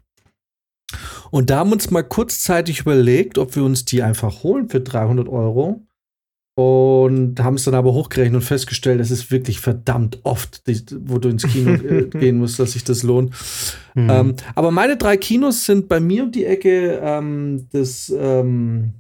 Und 1.32 1.50
da 1.50 1.60
haben 1.60 1.70
wir 1.70 1.74
uns 1.74 1.92
mal 1.92 2.04
kurzzeitig 2.04 2.82
überlegt, 2.82 3.38
ob 3.38 3.56
wir 3.56 3.64
uns 3.64 3.86
die 3.86 4.02
einfach 4.04 4.44
holen 4.44 4.70
für 4.70 4.80
300 4.80 5.28
Euro 5.28 5.87
und 6.58 7.40
haben 7.40 7.54
es 7.54 7.66
dann 7.66 7.76
aber 7.76 7.94
hochgerechnet 7.94 8.34
und 8.34 8.42
festgestellt, 8.42 9.00
es 9.00 9.12
ist 9.12 9.30
wirklich 9.30 9.60
verdammt 9.60 10.22
oft, 10.24 10.64
wo 11.02 11.20
du 11.20 11.30
ins 11.30 11.44
Kino 11.44 11.74
äh, 11.74 12.06
gehen 12.20 12.40
musst, 12.40 12.58
dass 12.58 12.72
sich 12.72 12.84
das 12.84 13.04
lohnt. 13.04 13.32
Mhm. 13.94 14.10
Ähm, 14.10 14.36
aber 14.56 14.72
meine 14.72 14.98
drei 14.98 15.18
Kinos 15.18 15.66
sind 15.66 15.88
bei 15.88 16.00
mir 16.00 16.24
um 16.24 16.32
die 16.32 16.46
Ecke 16.46 17.00
ähm, 17.04 17.68
das, 17.72 18.12
ähm, 18.18 18.94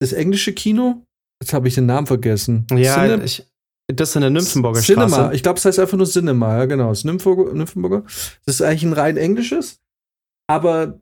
das 0.00 0.12
englische 0.12 0.54
Kino. 0.54 1.06
Jetzt 1.40 1.52
habe 1.52 1.68
ich 1.68 1.76
den 1.76 1.86
Namen 1.86 2.08
vergessen. 2.08 2.66
Ja, 2.72 2.94
Cine 2.94 3.22
ich, 3.22 3.46
das 3.86 4.10
ist 4.10 4.16
in 4.16 4.22
der 4.22 4.30
Nymphenburger 4.30 4.80
Cinema. 4.80 5.08
Straße. 5.08 5.34
Ich 5.36 5.44
glaube, 5.44 5.58
es 5.58 5.64
heißt 5.64 5.78
einfach 5.78 5.96
nur 5.96 6.08
Cinema, 6.08 6.58
ja 6.58 6.64
genau. 6.64 6.88
Das 6.88 6.98
ist 6.98 7.04
Nymphenburger. 7.04 8.02
Das 8.44 8.56
ist 8.56 8.62
eigentlich 8.62 8.82
ein 8.82 8.92
rein 8.92 9.16
englisches. 9.16 9.78
Aber 10.48 10.98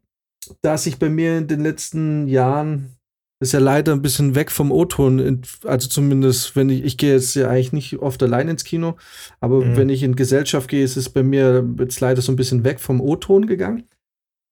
da 0.61 0.77
sich 0.77 0.99
bei 0.99 1.09
mir 1.09 1.39
in 1.39 1.47
den 1.47 1.63
letzten 1.63 2.29
Jahren 2.29 3.00
ist 3.41 3.53
ja 3.53 3.59
leider 3.59 3.93
ein 3.93 4.03
bisschen 4.03 4.35
weg 4.35 4.51
vom 4.51 4.71
O-Ton. 4.71 5.43
Also 5.65 5.89
zumindest, 5.89 6.57
wenn 6.57 6.69
ich, 6.69 6.85
ich 6.85 6.99
gehe 6.99 7.15
jetzt 7.15 7.35
ja 7.35 7.49
eigentlich 7.49 7.73
nicht 7.73 7.99
oft 7.99 8.23
allein 8.23 8.49
ins 8.49 8.65
Kino, 8.65 8.97
aber 9.41 9.65
mhm. 9.65 9.77
wenn 9.77 9.89
ich 9.89 10.03
in 10.03 10.15
Gesellschaft 10.15 10.69
gehe, 10.69 10.85
ist 10.85 10.97
es 10.97 11.09
bei 11.09 11.23
mir 11.23 11.67
jetzt 11.79 12.01
leider 12.01 12.21
so 12.21 12.31
ein 12.31 12.37
bisschen 12.37 12.65
weg 12.65 12.81
vom 12.81 13.01
O-Ton 13.01 13.47
gegangen. 13.47 13.89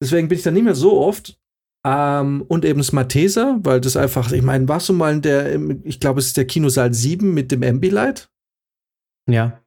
Deswegen 0.03 0.29
bin 0.29 0.39
ich 0.39 0.45
da 0.45 0.51
nicht 0.51 0.65
mehr 0.65 0.75
so 0.75 0.99
oft. 1.01 1.39
Ähm, 1.87 2.43
und 2.49 2.65
eben 2.65 2.79
das 2.79 2.93
Matheser, 2.93 3.59
weil 3.63 3.81
das 3.81 3.97
einfach, 3.97 4.33
ich 4.33 4.43
meine, 4.43 4.67
warst 4.69 4.89
du 4.89 4.93
mal 4.93 5.13
in 5.13 5.23
der, 5.23 5.55
ich 5.85 6.01
glaube, 6.01 6.21
es 6.21 6.29
ist 6.29 6.37
der 6.37 6.47
Kinosaal 6.47 6.93
7 6.93 7.33
mit 7.33 7.53
dem 7.53 7.63
Ambilight? 7.63 8.31
Ja. 9.29 9.63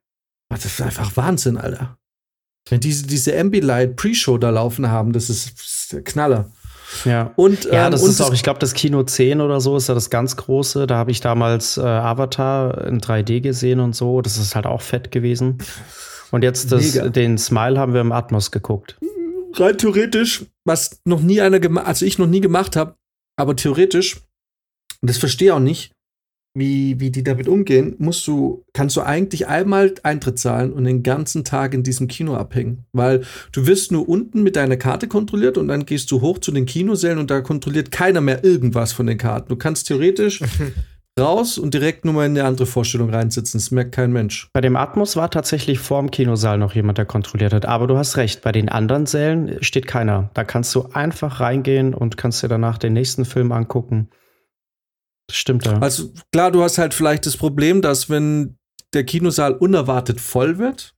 Das 0.50 0.66
ist 0.66 0.82
einfach 0.82 1.16
Wahnsinn, 1.16 1.58
Alter. 1.58 1.98
Wenn 2.70 2.80
diese, 2.80 3.08
diese 3.08 3.40
Ambilight 3.40 3.96
Pre-Show 3.96 4.38
da 4.38 4.50
laufen 4.50 4.90
haben, 4.90 5.14
das 5.14 5.30
ist, 5.30 5.58
das 5.58 5.66
ist 5.66 5.94
der 5.94 6.04
Knaller. 6.04 6.52
Ja. 7.06 7.32
Und, 7.36 7.66
ja, 7.66 7.86
ähm, 7.86 7.92
das 7.92 8.04
und 8.04 8.10
ist 8.10 8.22
auch, 8.22 8.34
ich 8.34 8.44
glaube, 8.44 8.60
das 8.60 8.74
Kino 8.74 9.04
10 9.04 9.42
oder 9.42 9.62
so 9.62 9.78
ist 9.78 9.88
ja 9.88 9.94
das 9.94 10.10
ganz 10.10 10.36
große. 10.36 10.88
Da 10.88 10.96
habe 10.96 11.12
ich 11.12 11.22
damals 11.22 11.78
äh, 11.78 11.82
Avatar 11.82 12.86
in 12.86 13.00
3D 13.00 13.42
gesehen 13.42 13.80
und 13.80 13.96
so. 13.96 14.22
Das 14.22 14.38
ist 14.38 14.56
halt 14.56 14.66
auch 14.66 14.82
fett 14.82 15.12
gewesen. 15.12 15.60
Und 16.32 16.44
jetzt 16.44 16.72
das, 16.72 16.94
den 17.12 17.38
Smile 17.38 17.80
haben 17.80 17.94
wir 17.94 18.02
im 18.02 18.12
Atmos 18.12 18.52
geguckt. 18.52 18.98
Rein 19.54 19.78
theoretisch, 19.78 20.46
was 20.64 21.02
noch 21.04 21.22
nie 21.22 21.42
einer 21.42 21.60
gemacht, 21.60 21.86
also 21.86 22.06
ich 22.06 22.18
noch 22.18 22.28
nie 22.28 22.40
gemacht 22.40 22.76
habe, 22.78 22.96
aber 23.38 23.56
theoretisch, 23.56 24.22
das 25.02 25.18
verstehe 25.18 25.50
ich 25.50 25.52
auch 25.52 25.60
nicht, 25.60 25.92
wie, 26.54 27.00
wie 27.00 27.12
die 27.12 27.24
damit 27.24 27.48
umgehen, 27.48 27.96
musst 27.98 28.28
du, 28.28 28.66
kannst 28.74 28.98
du 28.98 29.02
eigentlich 29.02 29.48
einmal 29.48 29.94
Eintritt 30.04 30.38
zahlen 30.38 30.74
und 30.74 30.84
den 30.84 31.04
ganzen 31.04 31.44
Tag 31.44 31.74
in 31.74 31.84
diesem 31.84 32.08
Kino 32.08 32.36
abhängen. 32.36 32.86
Weil 32.92 33.22
du 33.52 33.68
wirst 33.68 33.92
nur 33.92 34.08
unten 34.08 34.44
mit 34.44 34.56
deiner 34.56 34.78
Karte 34.78 35.08
kontrolliert 35.08 35.58
und 35.58 35.68
dann 35.70 35.86
gehst 35.86 36.12
du 36.12 36.22
hoch 36.22 36.40
zu 36.40 36.52
den 36.52 36.66
Kinosälen 36.66 37.20
und 37.20 37.32
da 37.32 37.42
kontrolliert 37.42 37.92
keiner 37.92 38.22
mehr 38.22 38.44
irgendwas 38.44 38.92
von 38.92 39.08
den 39.08 39.18
Karten. 39.18 39.50
Du 39.50 39.56
kannst 39.56 39.88
theoretisch 39.88 40.42
raus 41.20 41.58
und 41.58 41.74
direkt 41.74 42.04
nur 42.04 42.14
mal 42.14 42.26
in 42.26 42.38
eine 42.38 42.46
andere 42.46 42.66
Vorstellung 42.66 43.10
reinsitzen. 43.10 43.60
Das 43.60 43.72
merkt 43.72 43.94
kein 43.94 44.12
Mensch. 44.12 44.50
Bei 44.54 44.62
dem 44.62 44.76
Atmos 44.76 45.16
war 45.16 45.30
tatsächlich 45.30 45.80
vorm 45.80 46.12
Kinosaal 46.12 46.58
noch 46.58 46.74
jemand, 46.76 46.98
der 46.98 47.06
kontrolliert 47.06 47.54
hat. 47.54 47.66
Aber 47.66 47.88
du 47.88 47.98
hast 47.98 48.18
recht, 48.18 48.42
bei 48.42 48.52
den 48.52 48.70
anderen 48.70 49.06
Sälen 49.06 49.58
steht 49.62 49.88
keiner. 49.88 50.30
Da 50.34 50.44
kannst 50.44 50.74
du 50.76 50.90
einfach 50.94 51.40
reingehen 51.40 51.94
und 51.94 52.18
kannst 52.18 52.44
dir 52.44 52.50
danach 52.50 52.78
den 52.78 52.94
nächsten 52.94 53.24
Film 53.24 53.52
angucken. 53.52 54.10
Das 55.32 55.38
stimmt 55.38 55.66
ja. 55.66 55.80
Also 55.80 56.12
klar, 56.34 56.52
du 56.52 56.62
hast 56.62 56.78
halt 56.78 56.94
vielleicht 56.94 57.26
das 57.26 57.38
Problem, 57.38 57.82
dass 57.82 58.10
wenn 58.10 58.58
der 58.94 59.06
Kinosaal 59.06 59.54
unerwartet 59.54 60.20
voll 60.20 60.58
wird, 60.58 60.94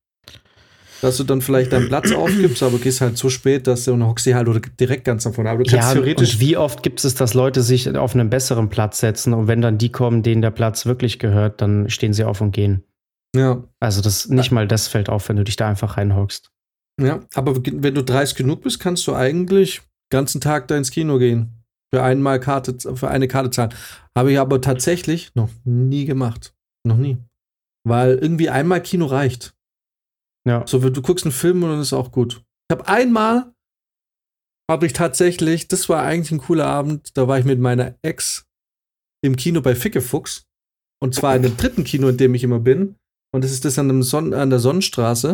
dass 1.02 1.18
du 1.18 1.24
dann 1.24 1.42
vielleicht 1.42 1.72
deinen 1.72 1.88
Platz 1.88 2.12
aufgibst, 2.16 2.64
aber 2.64 2.80
gehst 2.80 3.00
halt 3.00 3.16
so 3.16 3.30
spät, 3.30 3.68
dass 3.68 3.86
du 3.86 4.04
hockst 4.04 4.26
halt 4.26 4.48
oder 4.48 4.60
direkt 4.60 5.06
ganz 5.06 5.24
davon. 5.24 5.46
Aber 5.46 5.64
du 5.64 5.70
kannst 5.70 5.90
ja, 5.90 5.94
theoretisch. 5.94 6.34
Und 6.34 6.40
wie 6.40 6.58
oft 6.58 6.82
gibt 6.82 7.06
es, 7.06 7.14
dass 7.14 7.36
Leute 7.36 7.62
sich 7.62 7.96
auf 7.96 8.16
einen 8.16 8.32
besseren 8.32 8.70
Platz 8.70 9.00
setzen 9.00 9.36
und 9.36 9.48
wenn 9.48 9.62
dann 9.62 9.78
die 9.78 9.92
kommen, 9.92 10.24
denen 10.24 10.42
der 10.42 10.50
Platz 10.50 10.88
wirklich 10.88 11.20
gehört, 11.20 11.62
dann 11.62 11.92
stehen 11.92 12.14
sie 12.14 12.24
auf 12.24 12.42
und 12.42 12.54
gehen. 12.54 12.84
Ja. 13.36 13.64
Also 13.80 14.02
das 14.02 14.30
nicht 14.30 14.52
mal 14.52 14.68
das 14.68 14.88
fällt 14.88 15.10
auf, 15.10 15.30
wenn 15.30 15.36
du 15.36 15.44
dich 15.44 15.58
da 15.58 15.70
einfach 15.70 15.98
reinhockst. 15.98 16.50
Ja, 17.00 17.20
aber 17.36 17.56
wenn 17.56 17.94
du 17.94 18.04
dreist 18.04 18.36
genug 18.36 18.62
bist, 18.64 18.80
kannst 18.80 19.06
du 19.06 19.14
eigentlich 19.14 19.80
den 19.80 20.18
ganzen 20.18 20.42
Tag 20.42 20.68
da 20.70 20.76
ins 20.76 20.90
Kino 20.90 21.20
gehen. 21.20 21.63
Für 21.94 22.02
einmal 22.02 22.40
Karte, 22.40 22.76
für 22.96 23.08
eine 23.08 23.28
Karte 23.28 23.52
zahlen. 23.52 23.72
Habe 24.18 24.32
ich 24.32 24.40
aber 24.40 24.62
tatsächlich 24.62 25.36
noch 25.36 25.52
nie 25.64 26.06
gemacht. 26.06 26.56
Noch 26.88 26.98
nie. 26.98 27.20
Weil 27.88 28.18
irgendwie 28.18 28.50
einmal 28.50 28.82
Kino 28.82 29.06
reicht. 29.06 29.56
Ja. 30.48 30.66
So, 30.66 30.80
du 30.80 31.02
guckst 31.04 31.24
einen 31.24 31.32
Film 31.32 31.62
und 31.62 31.70
dann 31.70 31.82
ist 31.82 31.94
auch 31.94 32.12
gut. 32.12 32.44
Ich 32.68 32.76
habe 32.76 32.88
einmal, 32.88 33.54
habe 34.68 34.88
ich 34.88 34.94
tatsächlich, 34.94 35.68
das 35.68 35.88
war 35.88 36.02
eigentlich 36.02 36.32
ein 36.32 36.40
cooler 36.40 36.66
Abend, 36.66 37.16
da 37.16 37.28
war 37.28 37.38
ich 37.38 37.46
mit 37.46 37.60
meiner 37.60 37.96
Ex 38.02 38.48
im 39.24 39.36
Kino 39.36 39.62
bei 39.62 39.76
Fickefuchs. 39.76 40.48
Und 41.00 41.14
zwar 41.14 41.36
in 41.36 41.44
dem 41.44 41.58
dritten 41.58 41.84
Kino, 41.84 42.08
in 42.08 42.18
dem 42.18 42.34
ich 42.34 42.44
immer 42.44 42.60
bin. 42.60 42.96
Und 43.36 43.44
das 43.44 43.52
ist 43.52 43.66
das 43.66 43.78
an, 43.78 44.02
Son 44.02 44.34
an 44.34 44.50
der 44.50 44.60
Sonnenstraße. 44.60 45.30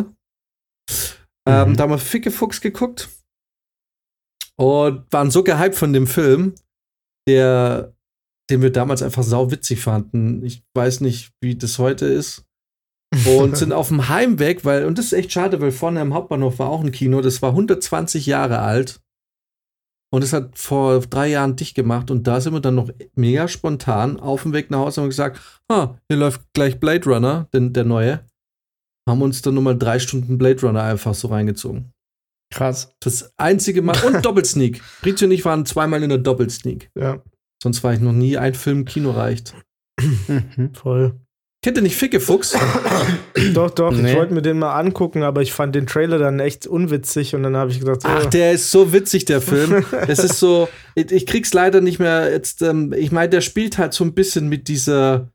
Ähm, 1.48 1.68
mhm. 1.68 1.70
Ähm, 1.70 1.76
da 1.76 1.84
haben 1.84 1.90
wir 1.90 1.98
Fickefuchs 1.98 2.60
geguckt 2.60 3.08
und 4.60 5.10
waren 5.10 5.30
so 5.30 5.42
gehypt 5.42 5.74
von 5.74 5.94
dem 5.94 6.06
Film, 6.06 6.54
der, 7.26 7.94
den 8.50 8.60
wir 8.60 8.70
damals 8.70 9.02
einfach 9.02 9.22
sau 9.22 9.50
witzig 9.50 9.80
fanden. 9.80 10.44
Ich 10.44 10.62
weiß 10.74 11.00
nicht, 11.00 11.32
wie 11.40 11.56
das 11.56 11.78
heute 11.78 12.04
ist. 12.04 12.44
Und 13.26 13.56
sind 13.56 13.72
auf 13.72 13.88
dem 13.88 14.10
Heimweg, 14.10 14.66
weil, 14.66 14.84
und 14.84 14.98
das 14.98 15.06
ist 15.06 15.12
echt 15.14 15.32
schade, 15.32 15.62
weil 15.62 15.72
vorne 15.72 16.00
am 16.00 16.12
Hauptbahnhof 16.12 16.58
war 16.58 16.68
auch 16.68 16.84
ein 16.84 16.92
Kino, 16.92 17.22
das 17.22 17.40
war 17.40 17.50
120 17.50 18.26
Jahre 18.26 18.58
alt. 18.58 19.00
Und 20.12 20.24
es 20.24 20.34
hat 20.34 20.58
vor 20.58 21.00
drei 21.00 21.28
Jahren 21.28 21.56
dicht 21.56 21.74
gemacht 21.74 22.10
und 22.10 22.26
da 22.26 22.40
sind 22.40 22.52
wir 22.52 22.60
dann 22.60 22.74
noch 22.74 22.90
mega 23.14 23.48
spontan 23.48 24.20
auf 24.20 24.42
dem 24.42 24.52
Weg 24.52 24.70
nach 24.70 24.80
Hause 24.80 25.00
und 25.00 25.04
haben 25.04 25.10
gesagt, 25.10 25.40
ah, 25.68 25.94
hier 26.08 26.18
läuft 26.18 26.42
gleich 26.52 26.78
Blade 26.80 27.08
Runner, 27.08 27.48
denn 27.54 27.72
der 27.72 27.84
neue. 27.84 28.26
Haben 29.08 29.22
uns 29.22 29.40
dann 29.40 29.54
nochmal 29.54 29.78
drei 29.78 29.98
Stunden 30.00 30.36
Blade 30.36 30.60
Runner 30.66 30.82
einfach 30.82 31.14
so 31.14 31.28
reingezogen. 31.28 31.92
Krass. 32.52 32.94
Das 33.00 33.32
einzige 33.36 33.82
Mal. 33.82 33.96
Und 34.04 34.24
Doppelsneak. 34.24 34.82
Britzi 35.02 35.24
und 35.24 35.30
ich 35.30 35.44
waren 35.44 35.66
zweimal 35.66 36.02
in 36.02 36.08
der 36.08 36.18
Doppelsneak. 36.18 36.90
Ja. 36.98 37.22
Sonst 37.62 37.84
war 37.84 37.92
ich 37.92 38.00
noch 38.00 38.12
nie. 38.12 38.36
Ein 38.36 38.54
Film 38.54 38.80
im 38.80 38.84
Kino 38.84 39.10
reicht. 39.10 39.54
Mhm. 40.00 40.74
Voll. 40.74 41.20
Kennt 41.62 41.76
ihr 41.76 41.82
nicht 41.82 41.96
Fickefuchs? 41.96 42.56
doch, 43.54 43.70
doch. 43.70 43.92
Nee. 43.92 44.12
Ich 44.12 44.16
wollte 44.16 44.32
mir 44.32 44.40
den 44.40 44.58
mal 44.58 44.78
angucken, 44.78 45.22
aber 45.22 45.42
ich 45.42 45.52
fand 45.52 45.74
den 45.74 45.86
Trailer 45.86 46.18
dann 46.18 46.40
echt 46.40 46.66
unwitzig 46.66 47.34
und 47.34 47.42
dann 47.42 47.54
habe 47.54 47.70
ich 47.70 47.80
gedacht, 47.80 48.00
oh. 48.04 48.08
Ach, 48.08 48.26
der 48.26 48.52
ist 48.52 48.70
so 48.70 48.94
witzig, 48.94 49.26
der 49.26 49.42
Film. 49.42 49.84
Es 50.08 50.20
ist 50.20 50.38
so, 50.38 50.68
ich, 50.94 51.12
ich, 51.12 51.26
krieg's 51.26 51.52
leider 51.52 51.82
nicht 51.82 51.98
mehr 51.98 52.30
jetzt, 52.30 52.62
ähm, 52.62 52.94
ich 52.94 53.12
meine, 53.12 53.28
der 53.28 53.42
spielt 53.42 53.76
halt 53.76 53.92
so 53.92 54.04
ein 54.04 54.14
bisschen 54.14 54.48
mit 54.48 54.68
dieser, 54.68 55.30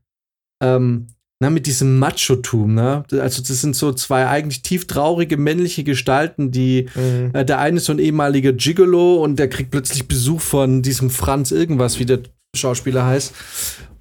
ähm, 0.63 1.07
na, 1.39 1.49
mit 1.49 1.67
diesem 1.67 1.99
Macho-Tum, 1.99 2.73
ne? 2.73 3.03
Also, 3.11 3.41
das 3.41 3.61
sind 3.61 3.75
so 3.75 3.91
zwei 3.91 4.27
eigentlich 4.27 4.61
tief 4.61 4.88
traurige 4.88 5.36
männliche 5.36 5.83
Gestalten, 5.83 6.51
die, 6.51 6.88
mhm. 6.95 7.31
äh, 7.33 7.43
der 7.43 7.59
eine 7.59 7.77
ist 7.77 7.86
so 7.86 7.93
ein 7.93 7.99
ehemaliger 7.99 8.53
Gigolo 8.53 9.21
und 9.21 9.38
der 9.38 9.49
kriegt 9.49 9.71
plötzlich 9.71 10.07
Besuch 10.07 10.39
von 10.39 10.81
diesem 10.81 11.09
Franz 11.09 11.51
irgendwas, 11.51 11.99
wie 11.99 12.05
der 12.05 12.19
Schauspieler 12.55 13.05
heißt. 13.05 13.33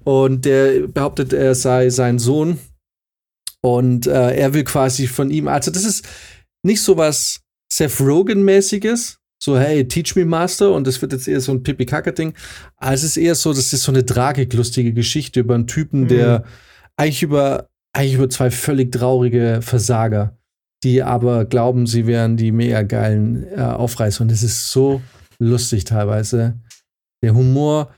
Und 0.05 0.45
der 0.45 0.87
behauptet, 0.87 1.33
er 1.33 1.55
sei 1.55 1.89
sein 1.89 2.19
Sohn. 2.19 2.59
Und 3.61 4.05
äh, 4.05 4.35
er 4.35 4.53
will 4.53 4.63
quasi 4.63 5.07
von 5.07 5.31
ihm, 5.31 5.47
also 5.47 5.71
das 5.71 5.83
ist 5.83 6.07
nicht 6.63 6.81
so 6.81 6.97
was 6.97 7.41
Seth 7.73 7.99
Rogen-mäßiges, 7.99 9.17
so, 9.41 9.57
hey, 9.57 9.87
teach 9.87 10.15
me 10.15 10.23
Master, 10.23 10.71
und 10.71 10.87
das 10.87 11.01
wird 11.01 11.11
jetzt 11.11 11.27
eher 11.27 11.41
so 11.41 11.51
ein 11.51 11.63
Pipi-Kacke-Ding. 11.63 12.33
Also 12.77 13.05
es 13.05 13.11
ist 13.11 13.17
eher 13.17 13.35
so, 13.35 13.51
das 13.51 13.73
ist 13.73 13.83
so 13.83 13.91
eine 13.91 14.05
tragiklustige 14.05 14.93
Geschichte 14.93 15.41
über 15.41 15.55
einen 15.55 15.67
Typen, 15.67 16.01
mhm. 16.01 16.07
der 16.07 16.43
eigentlich 16.97 17.23
über, 17.23 17.69
eigentlich 17.93 18.15
über 18.15 18.29
zwei 18.29 18.51
völlig 18.51 18.91
traurige 18.91 19.59
Versager, 19.61 20.37
die 20.83 21.03
aber 21.03 21.45
glauben, 21.45 21.87
sie 21.87 22.07
wären 22.07 22.37
die 22.37 22.51
mega 22.51 22.83
geilen 22.83 23.45
äh, 23.51 23.61
Aufreißer. 23.61 24.21
Und 24.21 24.31
es 24.31 24.43
ist 24.43 24.71
so 24.71 25.01
lustig 25.39 25.85
teilweise. 25.85 26.59
Der 27.23 27.33
Humor. 27.33 27.93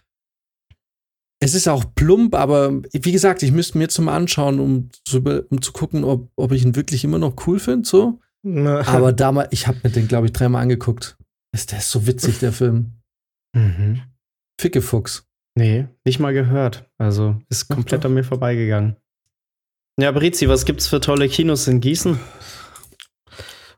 Es 1.40 1.54
ist 1.54 1.68
auch 1.68 1.86
plump, 1.94 2.34
aber 2.34 2.82
wie 2.92 3.12
gesagt, 3.12 3.44
ich 3.44 3.52
müsste 3.52 3.78
mir 3.78 3.84
jetzt 3.84 4.00
mal 4.00 4.16
anschauen, 4.16 4.60
um 4.60 4.90
zu, 5.06 5.20
um 5.20 5.62
zu 5.62 5.72
gucken, 5.72 6.04
ob, 6.04 6.32
ob 6.36 6.52
ich 6.52 6.64
ihn 6.64 6.76
wirklich 6.76 7.04
immer 7.04 7.20
noch 7.20 7.36
cool 7.46 7.60
finde. 7.60 7.88
So. 7.88 8.20
Aber 8.44 9.14
damals, 9.14 9.50
ich 9.52 9.68
habe 9.68 9.80
mir 9.84 9.92
den, 9.92 10.08
glaube 10.08 10.28
ich, 10.28 10.34
dreimal 10.34 10.64
angeguckt. 10.64 11.16
Ist 11.54 11.72
der 11.72 11.82
so 11.82 12.08
witzig, 12.08 12.40
der 12.40 12.54
Film. 12.54 12.94
Mhm. 13.56 14.02
Fickefuchs. 14.60 15.27
Nee, 15.58 15.88
nicht 16.06 16.20
mal 16.20 16.34
gehört. 16.34 16.88
Also 17.00 17.36
ist 17.50 17.68
komplett 17.68 18.06
an 18.06 18.14
mir 18.14 18.24
vorbeigegangen. 18.24 18.96
Ja, 20.00 20.12
Brizi, 20.12 20.48
was 20.48 20.66
gibt's 20.66 20.86
für 20.86 21.02
tolle 21.02 21.28
Kinos 21.28 21.68
in 21.68 21.82
Gießen? 21.82 22.20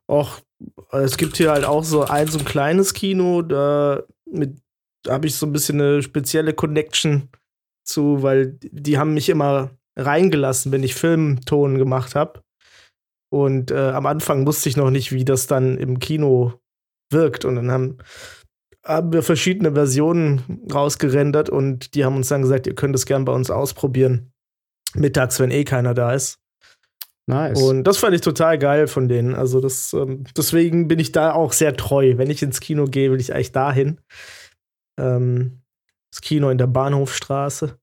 Och, 0.10 0.42
es 0.92 1.16
gibt 1.16 1.38
hier 1.38 1.52
halt 1.52 1.64
auch 1.64 1.86
so 1.86 2.04
ein 2.04 2.28
so 2.28 2.38
ein 2.38 2.44
kleines 2.44 2.94
Kino, 2.94 3.42
da 3.44 4.04
da 5.04 5.14
habe 5.14 5.28
ich 5.28 5.36
so 5.36 5.46
ein 5.46 5.54
bisschen 5.54 5.80
eine 5.80 6.04
spezielle 6.04 6.54
Connection 6.54 7.30
zu, 7.86 8.24
weil 8.24 8.58
die 8.62 8.98
haben 8.98 9.14
mich 9.14 9.30
immer 9.30 9.70
reingelassen, 9.96 10.74
wenn 10.74 10.84
ich 10.84 10.96
Filmton 10.96 11.78
gemacht 11.78 12.14
habe. 12.14 12.44
Und 13.32 13.72
äh, 13.72 13.92
am 13.92 14.06
Anfang 14.06 14.46
wusste 14.46 14.68
ich 14.68 14.76
noch 14.76 14.90
nicht, 14.90 15.14
wie 15.14 15.24
das 15.24 15.48
dann 15.48 15.78
im 15.78 16.00
Kino 16.00 16.60
wirkt. 17.10 17.46
Und 17.46 17.56
dann 17.56 17.72
haben 17.72 18.00
haben 18.86 19.14
wir 19.14 19.24
verschiedene 19.24 19.74
Versionen 19.74 20.62
rausgerendert 20.72 21.50
und 21.50 21.96
die 21.96 22.06
haben 22.06 22.16
uns 22.16 22.30
dann 22.30 22.42
gesagt, 22.42 22.68
ihr 22.68 22.76
könnt 22.76 22.96
es 22.96 23.06
gern 23.06 23.26
bei 23.26 23.34
uns 23.34 23.52
ausprobieren. 23.52 24.32
Mittags, 24.96 25.40
wenn 25.40 25.52
eh 25.52 25.64
keiner 25.64 25.94
da 25.94 26.14
ist. 26.14 26.40
Nice. 27.28 27.62
Und 27.62 27.84
das 27.84 27.98
fand 27.98 28.16
ich 28.16 28.22
total 28.22 28.58
geil 28.58 28.88
von 28.88 29.08
denen. 29.08 29.36
Also 29.36 29.62
das, 29.62 29.94
ähm, 29.94 30.24
deswegen 30.36 30.88
bin 30.88 30.98
ich 30.98 31.12
da 31.12 31.34
auch 31.34 31.54
sehr 31.54 31.76
treu. 31.76 32.18
Wenn 32.18 32.32
ich 32.32 32.42
ins 32.42 32.60
Kino 32.60 32.86
gehe, 32.86 33.12
will 33.12 33.20
ich 33.20 33.36
eigentlich 33.36 33.52
dahin. 33.52 34.00
Ähm, 35.00 35.62
das 36.12 36.22
Kino 36.22 36.50
in 36.50 36.58
der 36.58 36.66
Bahnhofstraße. 36.66 37.78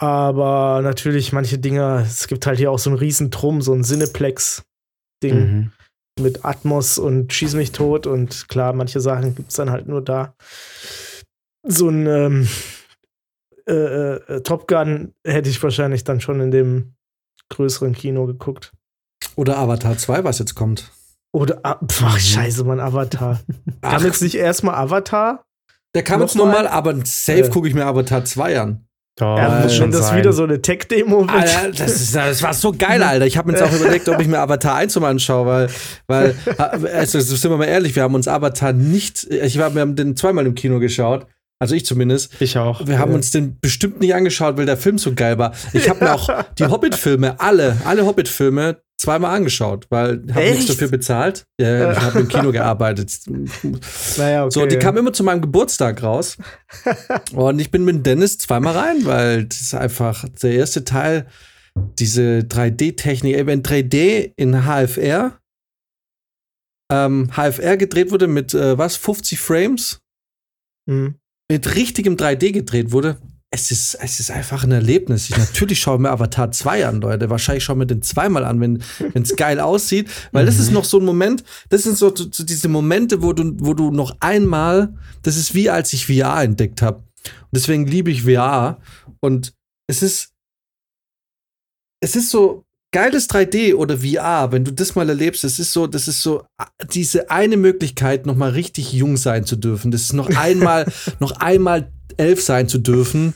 Aber 0.00 0.80
natürlich 0.82 1.32
manche 1.32 1.58
Dinge, 1.58 2.04
es 2.06 2.26
gibt 2.26 2.46
halt 2.46 2.58
hier 2.58 2.70
auch 2.70 2.78
so 2.78 2.88
einen 2.88 2.98
riesen 2.98 3.30
Trum, 3.30 3.60
so 3.60 3.74
ein 3.74 3.82
Cineplex-Ding. 3.82 5.34
Mhm 5.34 5.72
mit 6.18 6.44
Atmos 6.44 6.98
und 6.98 7.32
Schieß 7.32 7.54
mich 7.54 7.72
tot 7.72 8.06
und 8.06 8.48
klar, 8.48 8.72
manche 8.72 9.00
Sachen 9.00 9.34
gibt 9.34 9.50
es 9.50 9.56
dann 9.56 9.70
halt 9.70 9.88
nur 9.88 10.02
da. 10.02 10.34
So 11.66 11.88
ein 11.88 12.06
ähm, 12.06 12.48
äh, 13.68 14.14
äh, 14.14 14.40
Top 14.42 14.66
Gun 14.66 15.14
hätte 15.24 15.50
ich 15.50 15.62
wahrscheinlich 15.62 16.04
dann 16.04 16.20
schon 16.20 16.40
in 16.40 16.50
dem 16.50 16.94
größeren 17.50 17.92
Kino 17.92 18.26
geguckt. 18.26 18.72
Oder 19.36 19.58
Avatar 19.58 19.96
2, 19.96 20.24
was 20.24 20.38
jetzt 20.38 20.54
kommt. 20.54 20.90
Oder, 21.32 21.60
ach, 21.62 21.80
mhm. 21.80 22.18
scheiße, 22.18 22.64
Mann, 22.64 22.80
Avatar. 22.80 23.40
Ach. 23.82 23.92
Kam 23.92 24.04
jetzt 24.04 24.22
nicht 24.22 24.34
erstmal 24.34 24.74
Avatar? 24.74 25.44
Der 25.94 26.02
kam 26.02 26.20
jetzt 26.20 26.36
nochmal, 26.36 26.66
aber 26.66 26.94
safe 27.04 27.44
äh. 27.44 27.48
gucke 27.50 27.68
ich 27.68 27.74
mir 27.74 27.84
Avatar 27.84 28.24
2 28.24 28.60
an. 28.60 28.87
Oh, 29.20 29.24
ja, 29.24 29.66
wenn 29.80 29.90
das 29.90 30.08
sein. 30.08 30.18
wieder 30.18 30.32
so 30.32 30.44
eine 30.44 30.62
Tech-Demo 30.62 31.22
wird. 31.22 31.30
Alter, 31.30 31.84
das, 31.84 32.12
das, 32.12 32.42
war 32.42 32.54
so 32.54 32.72
geil, 32.72 33.02
Alter. 33.02 33.26
Ich 33.26 33.36
habe 33.36 33.50
mir 33.50 33.58
jetzt 33.58 33.68
auch 33.68 33.72
überlegt, 33.80 34.08
ob 34.08 34.20
ich 34.20 34.28
mir 34.28 34.38
Avatar 34.38 34.76
1 34.76 34.98
mal 35.00 35.10
anschaue, 35.10 35.46
weil, 35.46 35.68
weil 36.06 36.34
also 36.94 37.18
sind 37.20 37.50
wir 37.50 37.56
mal 37.56 37.64
ehrlich, 37.64 37.96
wir 37.96 38.04
haben 38.04 38.14
uns 38.14 38.28
Avatar 38.28 38.72
nicht, 38.72 39.24
ich 39.24 39.58
hab, 39.58 39.74
wir 39.74 39.80
haben 39.80 39.96
den 39.96 40.16
zweimal 40.16 40.46
im 40.46 40.54
Kino 40.54 40.78
geschaut. 40.78 41.26
Also 41.60 41.74
ich 41.74 41.84
zumindest. 41.84 42.40
Ich 42.40 42.56
auch. 42.56 42.86
Wir 42.86 43.00
haben 43.00 43.10
ja. 43.10 43.16
uns 43.16 43.32
den 43.32 43.58
bestimmt 43.60 44.00
nicht 44.00 44.14
angeschaut, 44.14 44.56
weil 44.56 44.66
der 44.66 44.76
Film 44.76 44.96
so 44.96 45.14
geil 45.14 45.38
war. 45.38 45.52
Ich 45.72 45.88
habe 45.88 46.04
mir 46.04 46.14
auch 46.14 46.28
die 46.58 46.66
Hobbit-Filme, 46.66 47.40
alle, 47.40 47.76
alle 47.84 48.06
Hobbit-Filme 48.06 48.76
zweimal 48.98 49.36
angeschaut, 49.36 49.86
weil 49.90 50.24
ich 50.26 50.34
habe 50.34 50.50
nichts 50.50 50.66
dafür 50.66 50.88
bezahlt. 50.88 51.46
Ja, 51.60 51.92
ich 51.92 52.00
habe 52.00 52.20
im 52.20 52.28
Kino 52.28 52.50
gearbeitet. 52.50 53.12
Naja, 54.16 54.44
okay, 54.44 54.50
so, 54.50 54.66
die 54.66 54.74
ja. 54.74 54.80
kam 54.80 54.96
immer 54.96 55.12
zu 55.12 55.22
meinem 55.22 55.40
Geburtstag 55.40 56.02
raus. 56.02 56.36
Und 57.32 57.60
ich 57.60 57.70
bin 57.70 57.84
mit 57.84 58.04
Dennis 58.04 58.38
zweimal 58.38 58.76
rein, 58.76 59.04
weil 59.04 59.44
das 59.44 59.60
ist 59.60 59.74
einfach 59.74 60.24
der 60.42 60.52
erste 60.52 60.84
Teil, 60.84 61.26
diese 61.98 62.40
3D-Technik, 62.40 63.46
wenn 63.46 63.62
3D 63.62 64.32
in 64.36 64.64
HFR, 64.64 65.38
ähm, 66.92 67.30
HFR 67.36 67.76
gedreht 67.76 68.10
wurde 68.10 68.26
mit 68.26 68.52
äh, 68.52 68.76
was, 68.76 68.96
50 68.96 69.38
Frames, 69.38 70.00
mhm. 70.86 71.14
mit 71.48 71.76
richtigem 71.76 72.16
3D 72.16 72.50
gedreht 72.50 72.90
wurde, 72.90 73.18
es 73.50 73.70
ist, 73.70 73.94
es 73.94 74.20
ist 74.20 74.30
einfach 74.30 74.64
ein 74.64 74.72
Erlebnis. 74.72 75.30
Ich, 75.30 75.36
natürlich 75.36 75.80
schaue 75.80 75.98
mir 75.98 76.10
Avatar 76.10 76.50
2 76.52 76.86
an, 76.86 77.00
Leute. 77.00 77.30
Wahrscheinlich 77.30 77.64
schaue 77.64 77.76
mir 77.76 77.86
den 77.86 78.02
zweimal 78.02 78.44
an, 78.44 78.60
wenn 78.60 78.82
es 79.14 79.36
geil 79.36 79.58
aussieht. 79.58 80.10
Weil 80.32 80.44
das 80.44 80.58
ist 80.58 80.68
mhm. 80.68 80.74
noch 80.74 80.84
so 80.84 80.98
ein 80.98 81.04
Moment, 81.04 81.44
das 81.70 81.84
sind 81.84 81.96
so, 81.96 82.14
so, 82.14 82.44
diese 82.44 82.68
Momente, 82.68 83.22
wo 83.22 83.32
du, 83.32 83.54
wo 83.58 83.72
du 83.72 83.90
noch 83.90 84.16
einmal, 84.20 84.94
das 85.22 85.36
ist 85.36 85.54
wie 85.54 85.70
als 85.70 85.92
ich 85.92 86.06
VR 86.06 86.42
entdeckt 86.42 86.82
habe. 86.82 86.98
Und 86.98 87.54
deswegen 87.54 87.86
liebe 87.86 88.10
ich 88.10 88.24
VR. 88.24 88.80
Und 89.20 89.54
es 89.86 90.02
ist, 90.02 90.34
es 92.00 92.16
ist 92.16 92.30
so 92.30 92.64
geiles 92.92 93.28
3D 93.28 93.74
oder 93.74 93.98
VR, 93.98 94.52
wenn 94.52 94.64
du 94.64 94.72
das 94.72 94.94
mal 94.94 95.08
erlebst, 95.08 95.44
das 95.44 95.58
ist 95.58 95.72
so, 95.72 95.86
das 95.86 96.08
ist 96.08 96.22
so 96.22 96.42
diese 96.92 97.30
eine 97.30 97.56
Möglichkeit, 97.56 98.26
noch 98.26 98.36
mal 98.36 98.50
richtig 98.50 98.92
jung 98.92 99.16
sein 99.16 99.44
zu 99.44 99.56
dürfen. 99.56 99.90
Das 99.90 100.02
ist 100.02 100.12
noch 100.14 100.30
einmal, 100.30 100.86
noch 101.18 101.32
einmal 101.32 101.92
elf 102.16 102.42
sein 102.42 102.68
zu 102.68 102.78
dürfen 102.78 103.34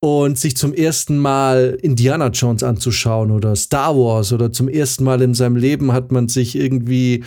und 0.00 0.38
sich 0.38 0.56
zum 0.56 0.72
ersten 0.72 1.18
Mal 1.18 1.78
Indiana 1.82 2.28
Jones 2.28 2.62
anzuschauen 2.62 3.30
oder 3.30 3.54
Star 3.56 3.94
Wars 3.96 4.32
oder 4.32 4.52
zum 4.52 4.68
ersten 4.68 5.04
Mal 5.04 5.20
in 5.22 5.34
seinem 5.34 5.56
Leben 5.56 5.92
hat 5.92 6.10
man 6.10 6.28
sich 6.28 6.56
irgendwie 6.56 7.24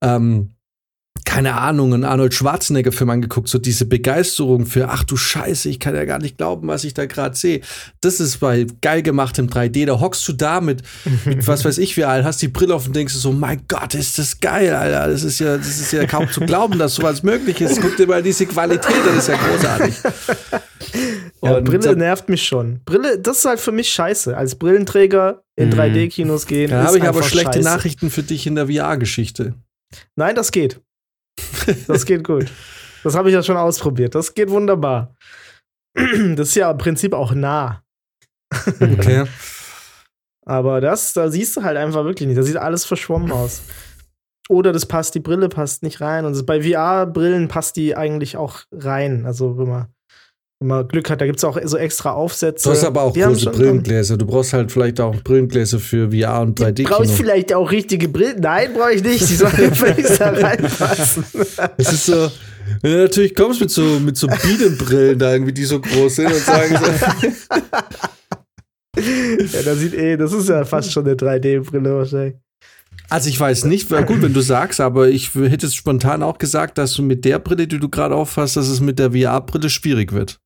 ähm, 0.00 0.50
keine 1.24 1.54
Ahnung, 1.54 1.94
einen 1.94 2.04
Arnold 2.04 2.34
Schwarzenegger-Film 2.34 3.10
angeguckt, 3.10 3.48
so 3.48 3.58
diese 3.58 3.84
Begeisterung 3.84 4.66
für, 4.66 4.88
ach 4.88 5.04
du 5.04 5.16
Scheiße, 5.16 5.68
ich 5.68 5.80
kann 5.80 5.94
ja 5.94 6.04
gar 6.04 6.18
nicht 6.18 6.38
glauben, 6.38 6.68
was 6.68 6.84
ich 6.84 6.94
da 6.94 7.06
gerade 7.06 7.36
sehe. 7.36 7.60
Das 8.00 8.20
ist 8.20 8.38
bei 8.38 8.66
geil 8.80 9.02
gemachtem 9.02 9.48
3D. 9.48 9.86
Da 9.86 10.00
hockst 10.00 10.26
du 10.28 10.32
da 10.32 10.60
mit, 10.60 10.82
mit 11.24 11.46
was 11.46 11.64
weiß 11.64 11.78
ich 11.78 11.96
wie 11.96 12.04
alt, 12.04 12.24
hast 12.24 12.42
die 12.42 12.48
Brille 12.48 12.74
auf 12.74 12.86
und 12.86 12.96
denkst 12.96 13.14
so, 13.14 13.32
mein 13.32 13.62
Gott, 13.68 13.94
ist 13.94 14.18
das 14.18 14.40
geil, 14.40 14.74
Alter. 14.74 15.10
Das 15.10 15.22
ist 15.22 15.38
ja, 15.40 15.56
das 15.56 15.80
ist 15.80 15.92
ja 15.92 16.06
kaum 16.06 16.30
zu 16.30 16.40
glauben, 16.40 16.78
dass 16.78 16.94
sowas 16.94 17.22
möglich 17.24 17.60
ist. 17.60 17.80
Guck 17.80 17.96
dir 17.96 18.06
mal 18.06 18.22
diese 18.22 18.46
Qualität, 18.46 18.96
das 19.06 19.16
ist 19.16 19.28
ja 19.28 19.36
großartig. 19.36 19.94
Ja, 21.42 21.60
Brille 21.60 21.96
nervt 21.96 22.28
mich 22.28 22.42
schon. 22.42 22.80
Brille, 22.84 23.18
das 23.18 23.38
ist 23.38 23.44
halt 23.46 23.60
für 23.60 23.72
mich 23.72 23.88
scheiße. 23.88 24.36
Als 24.36 24.56
Brillenträger 24.56 25.42
in 25.56 25.72
3D-Kinos 25.72 26.44
mhm. 26.44 26.48
gehen. 26.48 26.70
Da 26.70 26.84
habe 26.84 26.98
ich 26.98 27.04
aber 27.04 27.22
schlechte 27.22 27.54
scheiße. 27.54 27.64
Nachrichten 27.64 28.10
für 28.10 28.22
dich 28.22 28.46
in 28.46 28.54
der 28.56 28.66
VR-Geschichte. 28.66 29.54
Nein, 30.16 30.34
das 30.34 30.52
geht. 30.52 30.80
Das 31.86 32.04
geht 32.06 32.24
gut. 32.24 32.46
Das 33.02 33.14
habe 33.14 33.28
ich 33.28 33.34
ja 33.34 33.42
schon 33.42 33.56
ausprobiert. 33.56 34.14
Das 34.14 34.34
geht 34.34 34.50
wunderbar. 34.50 35.14
Das 35.94 36.48
ist 36.48 36.54
ja 36.54 36.70
im 36.70 36.78
Prinzip 36.78 37.12
auch 37.12 37.32
nah. 37.32 37.82
Okay. 38.80 39.24
Aber 40.46 40.80
das, 40.80 41.12
da 41.12 41.30
siehst 41.30 41.56
du 41.56 41.62
halt 41.62 41.76
einfach 41.76 42.04
wirklich 42.04 42.26
nicht. 42.26 42.38
Da 42.38 42.42
sieht 42.42 42.56
alles 42.56 42.84
verschwommen 42.84 43.30
aus. 43.32 43.62
Oder 44.48 44.72
das 44.72 44.86
passt, 44.86 45.14
die 45.14 45.20
Brille 45.20 45.48
passt 45.48 45.82
nicht 45.82 46.00
rein. 46.00 46.24
Und 46.24 46.44
bei 46.46 46.62
VR-Brillen 46.62 47.48
passt 47.48 47.76
die 47.76 47.96
eigentlich 47.96 48.36
auch 48.36 48.60
rein. 48.72 49.26
Also 49.26 49.58
wenn 49.58 49.68
man 49.68 49.86
wenn 50.60 50.68
man 50.68 50.86
Glück 50.88 51.08
hat, 51.08 51.22
da 51.22 51.26
gibt 51.26 51.38
es 51.38 51.44
auch 51.44 51.58
so 51.64 51.78
extra 51.78 52.12
Aufsätze. 52.12 52.68
Du 52.68 52.74
hast 52.74 52.84
aber 52.84 53.00
auch 53.00 53.14
große 53.14 53.50
Brillengläser. 53.50 54.18
Du 54.18 54.26
brauchst 54.26 54.52
halt 54.52 54.70
vielleicht 54.70 55.00
auch 55.00 55.16
Brillengläser 55.22 55.78
für 55.78 56.10
VR 56.10 56.42
und 56.42 56.60
3D. 56.60 56.86
Brauche 56.86 57.04
ich 57.04 57.12
vielleicht 57.12 57.54
auch 57.54 57.70
richtige 57.70 58.08
Brillen? 58.08 58.40
Nein, 58.40 58.74
brauche 58.74 58.92
ich 58.92 59.02
nicht. 59.02 59.20
Die 59.22 59.36
sollen 59.36 59.74
völlig 59.74 60.06
da 60.18 60.28
reinpassen. 60.28 61.24
Es 61.78 61.92
ist 61.94 62.04
so, 62.04 62.30
wenn 62.82 62.92
du 62.92 62.98
natürlich 62.98 63.34
kommst 63.34 63.62
mit 63.62 63.70
so, 63.70 63.82
mit 64.00 64.18
so 64.18 64.26
Bienenbrillen 64.26 65.18
da 65.18 65.32
irgendwie, 65.32 65.54
die 65.54 65.64
so 65.64 65.80
groß 65.80 66.16
sind 66.16 66.26
und 66.26 66.40
sagen 66.40 66.76
so. 66.76 66.90
ja, 69.00 69.62
das 69.64 69.78
sieht 69.78 69.94
eh, 69.94 70.18
das 70.18 70.34
ist 70.34 70.50
ja 70.50 70.62
fast 70.66 70.92
schon 70.92 71.06
eine 71.06 71.14
3D-Brille 71.14 71.96
wahrscheinlich. 71.96 72.36
Also 73.08 73.30
ich 73.30 73.40
weiß 73.40 73.64
nicht, 73.64 73.90
wäre 73.90 74.04
gut, 74.04 74.20
wenn 74.20 74.34
du 74.34 74.42
sagst, 74.42 74.78
aber 74.78 75.08
ich 75.08 75.34
hätte 75.34 75.66
es 75.66 75.74
spontan 75.74 76.22
auch 76.22 76.36
gesagt, 76.36 76.76
dass 76.76 76.92
du 76.92 77.02
mit 77.02 77.24
der 77.24 77.38
Brille, 77.38 77.66
die 77.66 77.78
du 77.78 77.88
gerade 77.88 78.14
auffasst, 78.14 78.58
dass 78.58 78.68
es 78.68 78.80
mit 78.80 78.98
der 78.98 79.12
VR-Brille 79.12 79.70
schwierig 79.70 80.12
wird. 80.12 80.38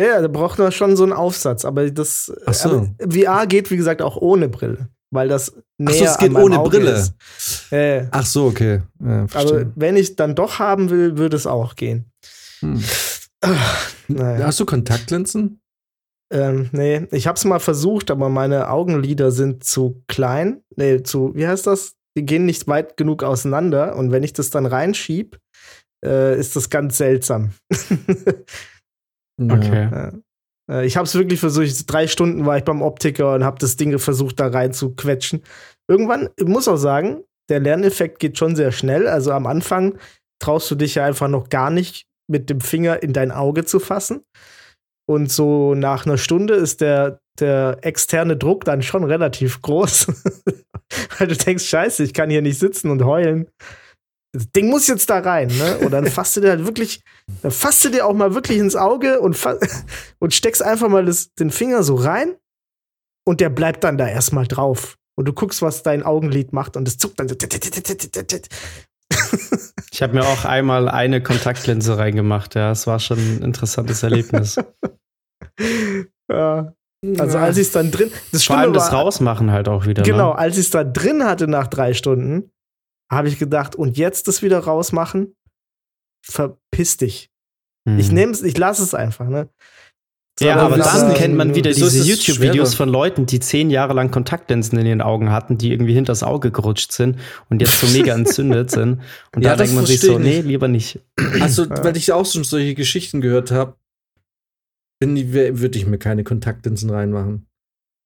Ja, 0.00 0.20
da 0.20 0.28
braucht 0.28 0.58
man 0.58 0.72
schon 0.72 0.96
so 0.96 1.02
einen 1.02 1.12
Aufsatz. 1.12 1.64
Aber 1.64 1.90
das 1.90 2.32
Ach 2.46 2.54
so. 2.54 2.88
VR 2.98 3.46
geht, 3.46 3.70
wie 3.70 3.76
gesagt, 3.76 4.02
auch 4.02 4.16
ohne 4.16 4.48
Brille. 4.48 4.88
Weil 5.10 5.28
das 5.28 5.52
näher 5.76 5.90
Ach 5.90 5.98
so, 5.98 6.04
es 6.04 6.18
geht 6.18 6.34
ohne 6.34 6.58
Auge 6.58 6.78
Brille. 6.78 7.08
Äh, 7.70 8.06
Ach 8.10 8.24
so, 8.24 8.46
okay. 8.46 8.80
Ja, 9.04 9.26
aber 9.34 9.66
wenn 9.74 9.96
ich 9.96 10.16
dann 10.16 10.34
doch 10.34 10.58
haben 10.58 10.88
will, 10.88 11.18
würde 11.18 11.36
es 11.36 11.46
auch 11.46 11.76
gehen. 11.76 12.10
Hm. 12.60 12.82
Ach, 13.42 13.90
naja. 14.08 14.46
Hast 14.46 14.60
du 14.60 14.64
Kontaktlinsen? 14.64 15.60
Ähm, 16.32 16.70
nee, 16.72 17.06
ich 17.10 17.26
hab's 17.26 17.44
mal 17.44 17.58
versucht, 17.58 18.10
aber 18.10 18.30
meine 18.30 18.70
Augenlider 18.70 19.30
sind 19.30 19.64
zu 19.64 20.02
klein. 20.08 20.62
Nee, 20.76 21.02
zu, 21.02 21.34
wie 21.34 21.46
heißt 21.46 21.66
das? 21.66 21.94
Die 22.16 22.24
gehen 22.24 22.46
nicht 22.46 22.66
weit 22.68 22.96
genug 22.96 23.22
auseinander. 23.22 23.96
Und 23.96 24.12
wenn 24.12 24.22
ich 24.22 24.32
das 24.32 24.48
dann 24.48 24.64
reinschieb, 24.64 25.38
äh, 26.02 26.38
ist 26.38 26.56
das 26.56 26.70
ganz 26.70 26.96
seltsam. 26.96 27.50
Okay. 29.50 29.88
Ja. 29.90 30.12
Äh, 30.70 30.86
ich 30.86 30.96
habe 30.96 31.06
es 31.06 31.14
wirklich 31.14 31.40
versucht. 31.40 31.90
Drei 31.90 32.06
Stunden 32.06 32.46
war 32.46 32.58
ich 32.58 32.64
beim 32.64 32.82
Optiker 32.82 33.34
und 33.34 33.44
habe 33.44 33.58
das 33.58 33.76
Ding 33.76 33.98
versucht, 33.98 34.40
da 34.40 34.48
rein 34.48 34.72
zu 34.72 34.94
quetschen. 34.94 35.42
Irgendwann, 35.88 36.28
ich 36.36 36.46
muss 36.46 36.68
auch 36.68 36.76
sagen, 36.76 37.24
der 37.48 37.60
Lerneffekt 37.60 38.18
geht 38.18 38.38
schon 38.38 38.56
sehr 38.56 38.72
schnell. 38.72 39.06
Also 39.06 39.32
am 39.32 39.46
Anfang 39.46 39.98
traust 40.40 40.70
du 40.70 40.74
dich 40.74 40.96
ja 40.96 41.04
einfach 41.04 41.28
noch 41.28 41.48
gar 41.48 41.70
nicht 41.70 42.06
mit 42.30 42.50
dem 42.50 42.60
Finger 42.60 43.02
in 43.02 43.12
dein 43.12 43.30
Auge 43.30 43.64
zu 43.64 43.80
fassen. 43.80 44.22
Und 45.08 45.30
so 45.30 45.74
nach 45.74 46.06
einer 46.06 46.16
Stunde 46.16 46.54
ist 46.54 46.80
der, 46.80 47.20
der 47.40 47.78
externe 47.82 48.36
Druck 48.36 48.64
dann 48.64 48.82
schon 48.82 49.04
relativ 49.04 49.60
groß. 49.60 50.06
Weil 51.18 51.28
du 51.28 51.36
denkst, 51.36 51.64
scheiße, 51.64 52.04
ich 52.04 52.14
kann 52.14 52.30
hier 52.30 52.42
nicht 52.42 52.58
sitzen 52.58 52.90
und 52.90 53.04
heulen 53.04 53.48
das 54.32 54.50
Ding 54.50 54.70
muss 54.70 54.86
jetzt 54.86 55.10
da 55.10 55.18
rein, 55.18 55.48
ne? 55.48 55.78
Und 55.78 55.90
dann 55.90 56.06
fasst 56.10 56.36
du 56.36 56.40
dir 56.40 56.50
halt 56.50 56.64
wirklich, 56.66 57.02
dann 57.42 57.50
fasst 57.50 57.84
du 57.84 57.90
dir 57.90 58.06
auch 58.06 58.14
mal 58.14 58.34
wirklich 58.34 58.58
ins 58.58 58.76
Auge 58.76 59.20
und, 59.20 59.38
und 60.18 60.34
steckst 60.34 60.62
einfach 60.62 60.88
mal 60.88 61.04
das, 61.04 61.34
den 61.34 61.50
Finger 61.50 61.82
so 61.82 61.94
rein 61.94 62.34
und 63.26 63.40
der 63.40 63.50
bleibt 63.50 63.84
dann 63.84 63.98
da 63.98 64.08
erstmal 64.08 64.46
drauf. 64.46 64.96
Und 65.14 65.26
du 65.26 65.34
guckst, 65.34 65.60
was 65.60 65.82
dein 65.82 66.02
Augenlid 66.02 66.54
macht 66.54 66.76
und 66.76 66.88
es 66.88 66.96
zuckt 66.96 67.20
dann 67.20 67.28
so. 67.28 67.36
Ich 69.92 70.00
habe 70.00 70.14
mir 70.14 70.24
auch 70.24 70.46
einmal 70.46 70.88
eine 70.88 71.22
Kontaktlinse 71.22 71.98
reingemacht, 71.98 72.54
ja. 72.54 72.70
Es 72.70 72.86
war 72.86 72.98
schon 72.98 73.18
ein 73.18 73.42
interessantes 73.42 74.02
Erlebnis. 74.02 74.56
ja. 76.30 76.72
Also 77.18 77.38
als 77.38 77.58
ich 77.58 77.66
es 77.66 77.72
dann 77.72 77.90
drin. 77.90 78.10
Das 78.32 78.44
Vor 78.44 78.56
allem 78.56 78.72
das 78.72 78.90
war, 78.90 79.02
Rausmachen 79.02 79.50
halt 79.50 79.68
auch 79.68 79.84
wieder. 79.86 80.02
Genau, 80.02 80.30
ne? 80.30 80.38
als 80.38 80.56
ich 80.56 80.64
es 80.64 80.70
da 80.70 80.82
drin 80.82 81.24
hatte 81.24 81.46
nach 81.46 81.66
drei 81.66 81.92
Stunden, 81.92 82.50
habe 83.12 83.28
ich 83.28 83.38
gedacht, 83.38 83.76
und 83.76 83.96
jetzt 83.96 84.26
das 84.26 84.42
wieder 84.42 84.58
rausmachen? 84.58 85.34
Verpiss 86.24 86.96
dich. 86.96 87.30
Hm. 87.88 87.98
Ich 87.98 88.10
nehme 88.10 88.32
es, 88.32 88.42
ich 88.42 88.56
lasse 88.56 88.82
es 88.82 88.94
einfach, 88.94 89.28
ne? 89.28 89.48
So, 90.38 90.46
ja, 90.46 90.56
aber 90.56 90.78
dann 90.78 91.10
äh, 91.10 91.14
kennt 91.14 91.34
man 91.34 91.54
wieder 91.54 91.74
so 91.74 91.90
diese 91.90 92.08
YouTube-Videos 92.08 92.74
von 92.74 92.88
Leuten, 92.88 93.26
die 93.26 93.38
zehn 93.38 93.68
Jahre 93.68 93.92
lang 93.92 94.10
Kontaktlinsen 94.10 94.78
in 94.78 94.86
ihren 94.86 95.00
Augen 95.02 95.30
hatten, 95.30 95.58
die 95.58 95.72
irgendwie 95.72 95.92
hinters 95.92 96.22
Auge 96.22 96.50
gerutscht 96.50 96.90
sind 96.90 97.18
und 97.50 97.60
jetzt 97.60 97.78
so 97.80 97.86
mega 97.86 98.14
entzündet 98.14 98.70
sind. 98.70 99.02
Und 99.34 99.42
ja, 99.42 99.50
da 99.50 99.56
denkt 99.56 99.74
man 99.74 99.84
sich 99.84 100.00
so, 100.00 100.18
nee, 100.18 100.40
lieber 100.40 100.68
nicht. 100.68 101.00
Also, 101.40 101.64
ja. 101.64 101.84
weil 101.84 101.98
ich 101.98 102.12
auch 102.12 102.24
schon 102.24 102.44
solche 102.44 102.74
Geschichten 102.74 103.20
gehört 103.20 103.50
habe, 103.50 103.76
würde 105.00 105.78
ich 105.78 105.86
mir 105.86 105.98
keine 105.98 106.24
Kontaktlinsen 106.24 106.88
reinmachen. 106.88 107.46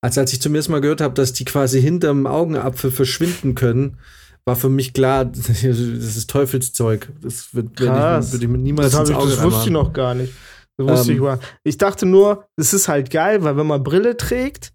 Also 0.03 0.21
als 0.21 0.33
ich 0.33 0.41
zum 0.41 0.55
ersten 0.55 0.73
Mal 0.73 0.81
gehört 0.81 1.01
habe, 1.01 1.15
dass 1.15 1.33
die 1.33 1.45
quasi 1.45 1.81
hinterm 1.81 2.27
Augenapfel 2.27 2.91
verschwinden 2.91 3.55
können, 3.55 3.99
war 4.47 4.57
für 4.57 4.69
mich 4.69 4.95
klar, 4.95 5.25
das 5.25 5.63
ist 5.63 6.31
Teufelszeug. 6.31 7.09
Das 7.21 7.55
wird, 7.55 7.77
Krass. 7.77 8.29
Ich, 8.29 8.33
würde 8.33 8.45
ich 8.45 8.51
mir 8.51 8.59
niemals 8.59 8.93
das, 8.93 9.11
ich, 9.11 9.17
das 9.17 9.43
wusste 9.43 9.65
ich 9.65 9.71
noch 9.71 9.93
gar 9.93 10.15
nicht. 10.15 10.33
Das 10.79 10.89
wusste 10.89 11.11
ähm, 11.11 11.17
ich 11.17 11.23
mal. 11.23 11.39
Ich 11.65 11.79
dachte 11.79 12.07
nur, 12.07 12.49
es 12.57 12.73
ist 12.73 12.89
halt 12.89 13.11
geil, 13.11 13.43
weil 13.43 13.57
wenn 13.57 13.67
man 13.67 13.83
Brille 13.83 14.17
trägt, 14.17 14.73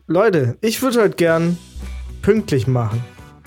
Leute, 0.05 0.57
ich 0.59 0.81
würde 0.81 0.99
halt 0.99 1.15
gern 1.15 1.57
pünktlich 2.21 2.67
machen. 2.67 3.01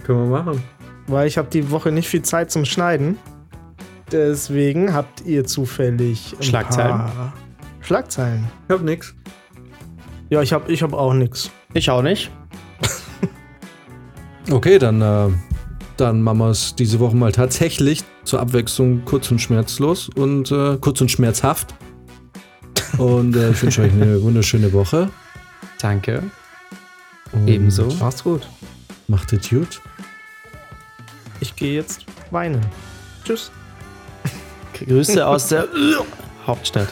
Können 0.05 0.31
wir 0.31 0.43
machen. 0.43 0.63
Weil 1.07 1.29
ich 1.29 1.37
habe 1.37 1.51
die 1.51 1.71
Woche 1.71 1.93
nicht 1.93 2.09
viel 2.09 2.23
Zeit 2.23 2.51
zum 2.51 2.65
Schneiden. 2.65 3.19
Deswegen 4.11 4.95
habt 4.95 5.21
ihr 5.27 5.45
zufällig 5.45 6.35
Schlagzeilen. 6.41 7.03
Schlagzeilen. 7.83 8.51
Ich 8.69 8.75
hab 8.75 8.81
nix. 8.81 9.15
Ja, 10.31 10.41
ich 10.41 10.55
hab, 10.55 10.71
ich 10.71 10.83
hab 10.83 10.95
auch 10.95 11.13
nix. 11.13 11.51
Ich 11.75 11.91
auch 11.91 12.01
nicht. 12.01 12.31
Okay, 14.51 14.79
dann, 14.79 15.01
äh, 15.01 15.29
dann 15.97 16.23
machen 16.23 16.39
wir 16.39 16.51
es 16.51 16.75
diese 16.75 17.01
Woche 17.01 17.17
mal 17.17 17.33
tatsächlich 17.33 18.05
zur 18.25 18.41
Abwechslung 18.41 19.05
kurz 19.05 19.31
und 19.31 19.41
schmerzlos 19.41 20.09
und 20.15 20.51
äh, 20.51 20.77
kurz 20.79 21.01
und 21.01 21.11
schmerzhaft. 21.11 21.75
Und 22.99 23.37
äh, 23.37 23.51
ich 23.51 23.63
wünsche 23.63 23.83
euch 23.83 23.93
eine 23.93 24.23
wunderschöne 24.23 24.73
Woche. 24.73 25.11
Danke. 25.81 26.23
Und 27.33 27.49
Ebenso. 27.49 27.89
Macht's 28.01 28.25
gut. 28.25 28.49
Macht 29.09 29.33
es 29.33 29.49
gut. 29.49 29.81
Ich 31.41 31.55
gehe 31.55 31.75
jetzt 31.75 32.07
weinen. 32.31 32.65
Tschüss. 33.25 33.51
Grüße 34.73 35.27
aus 35.27 35.49
der 35.49 35.69
Hauptstadt. 36.47 36.89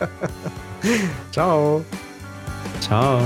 Ciao. 1.32 1.84
Ciao. 2.80 3.20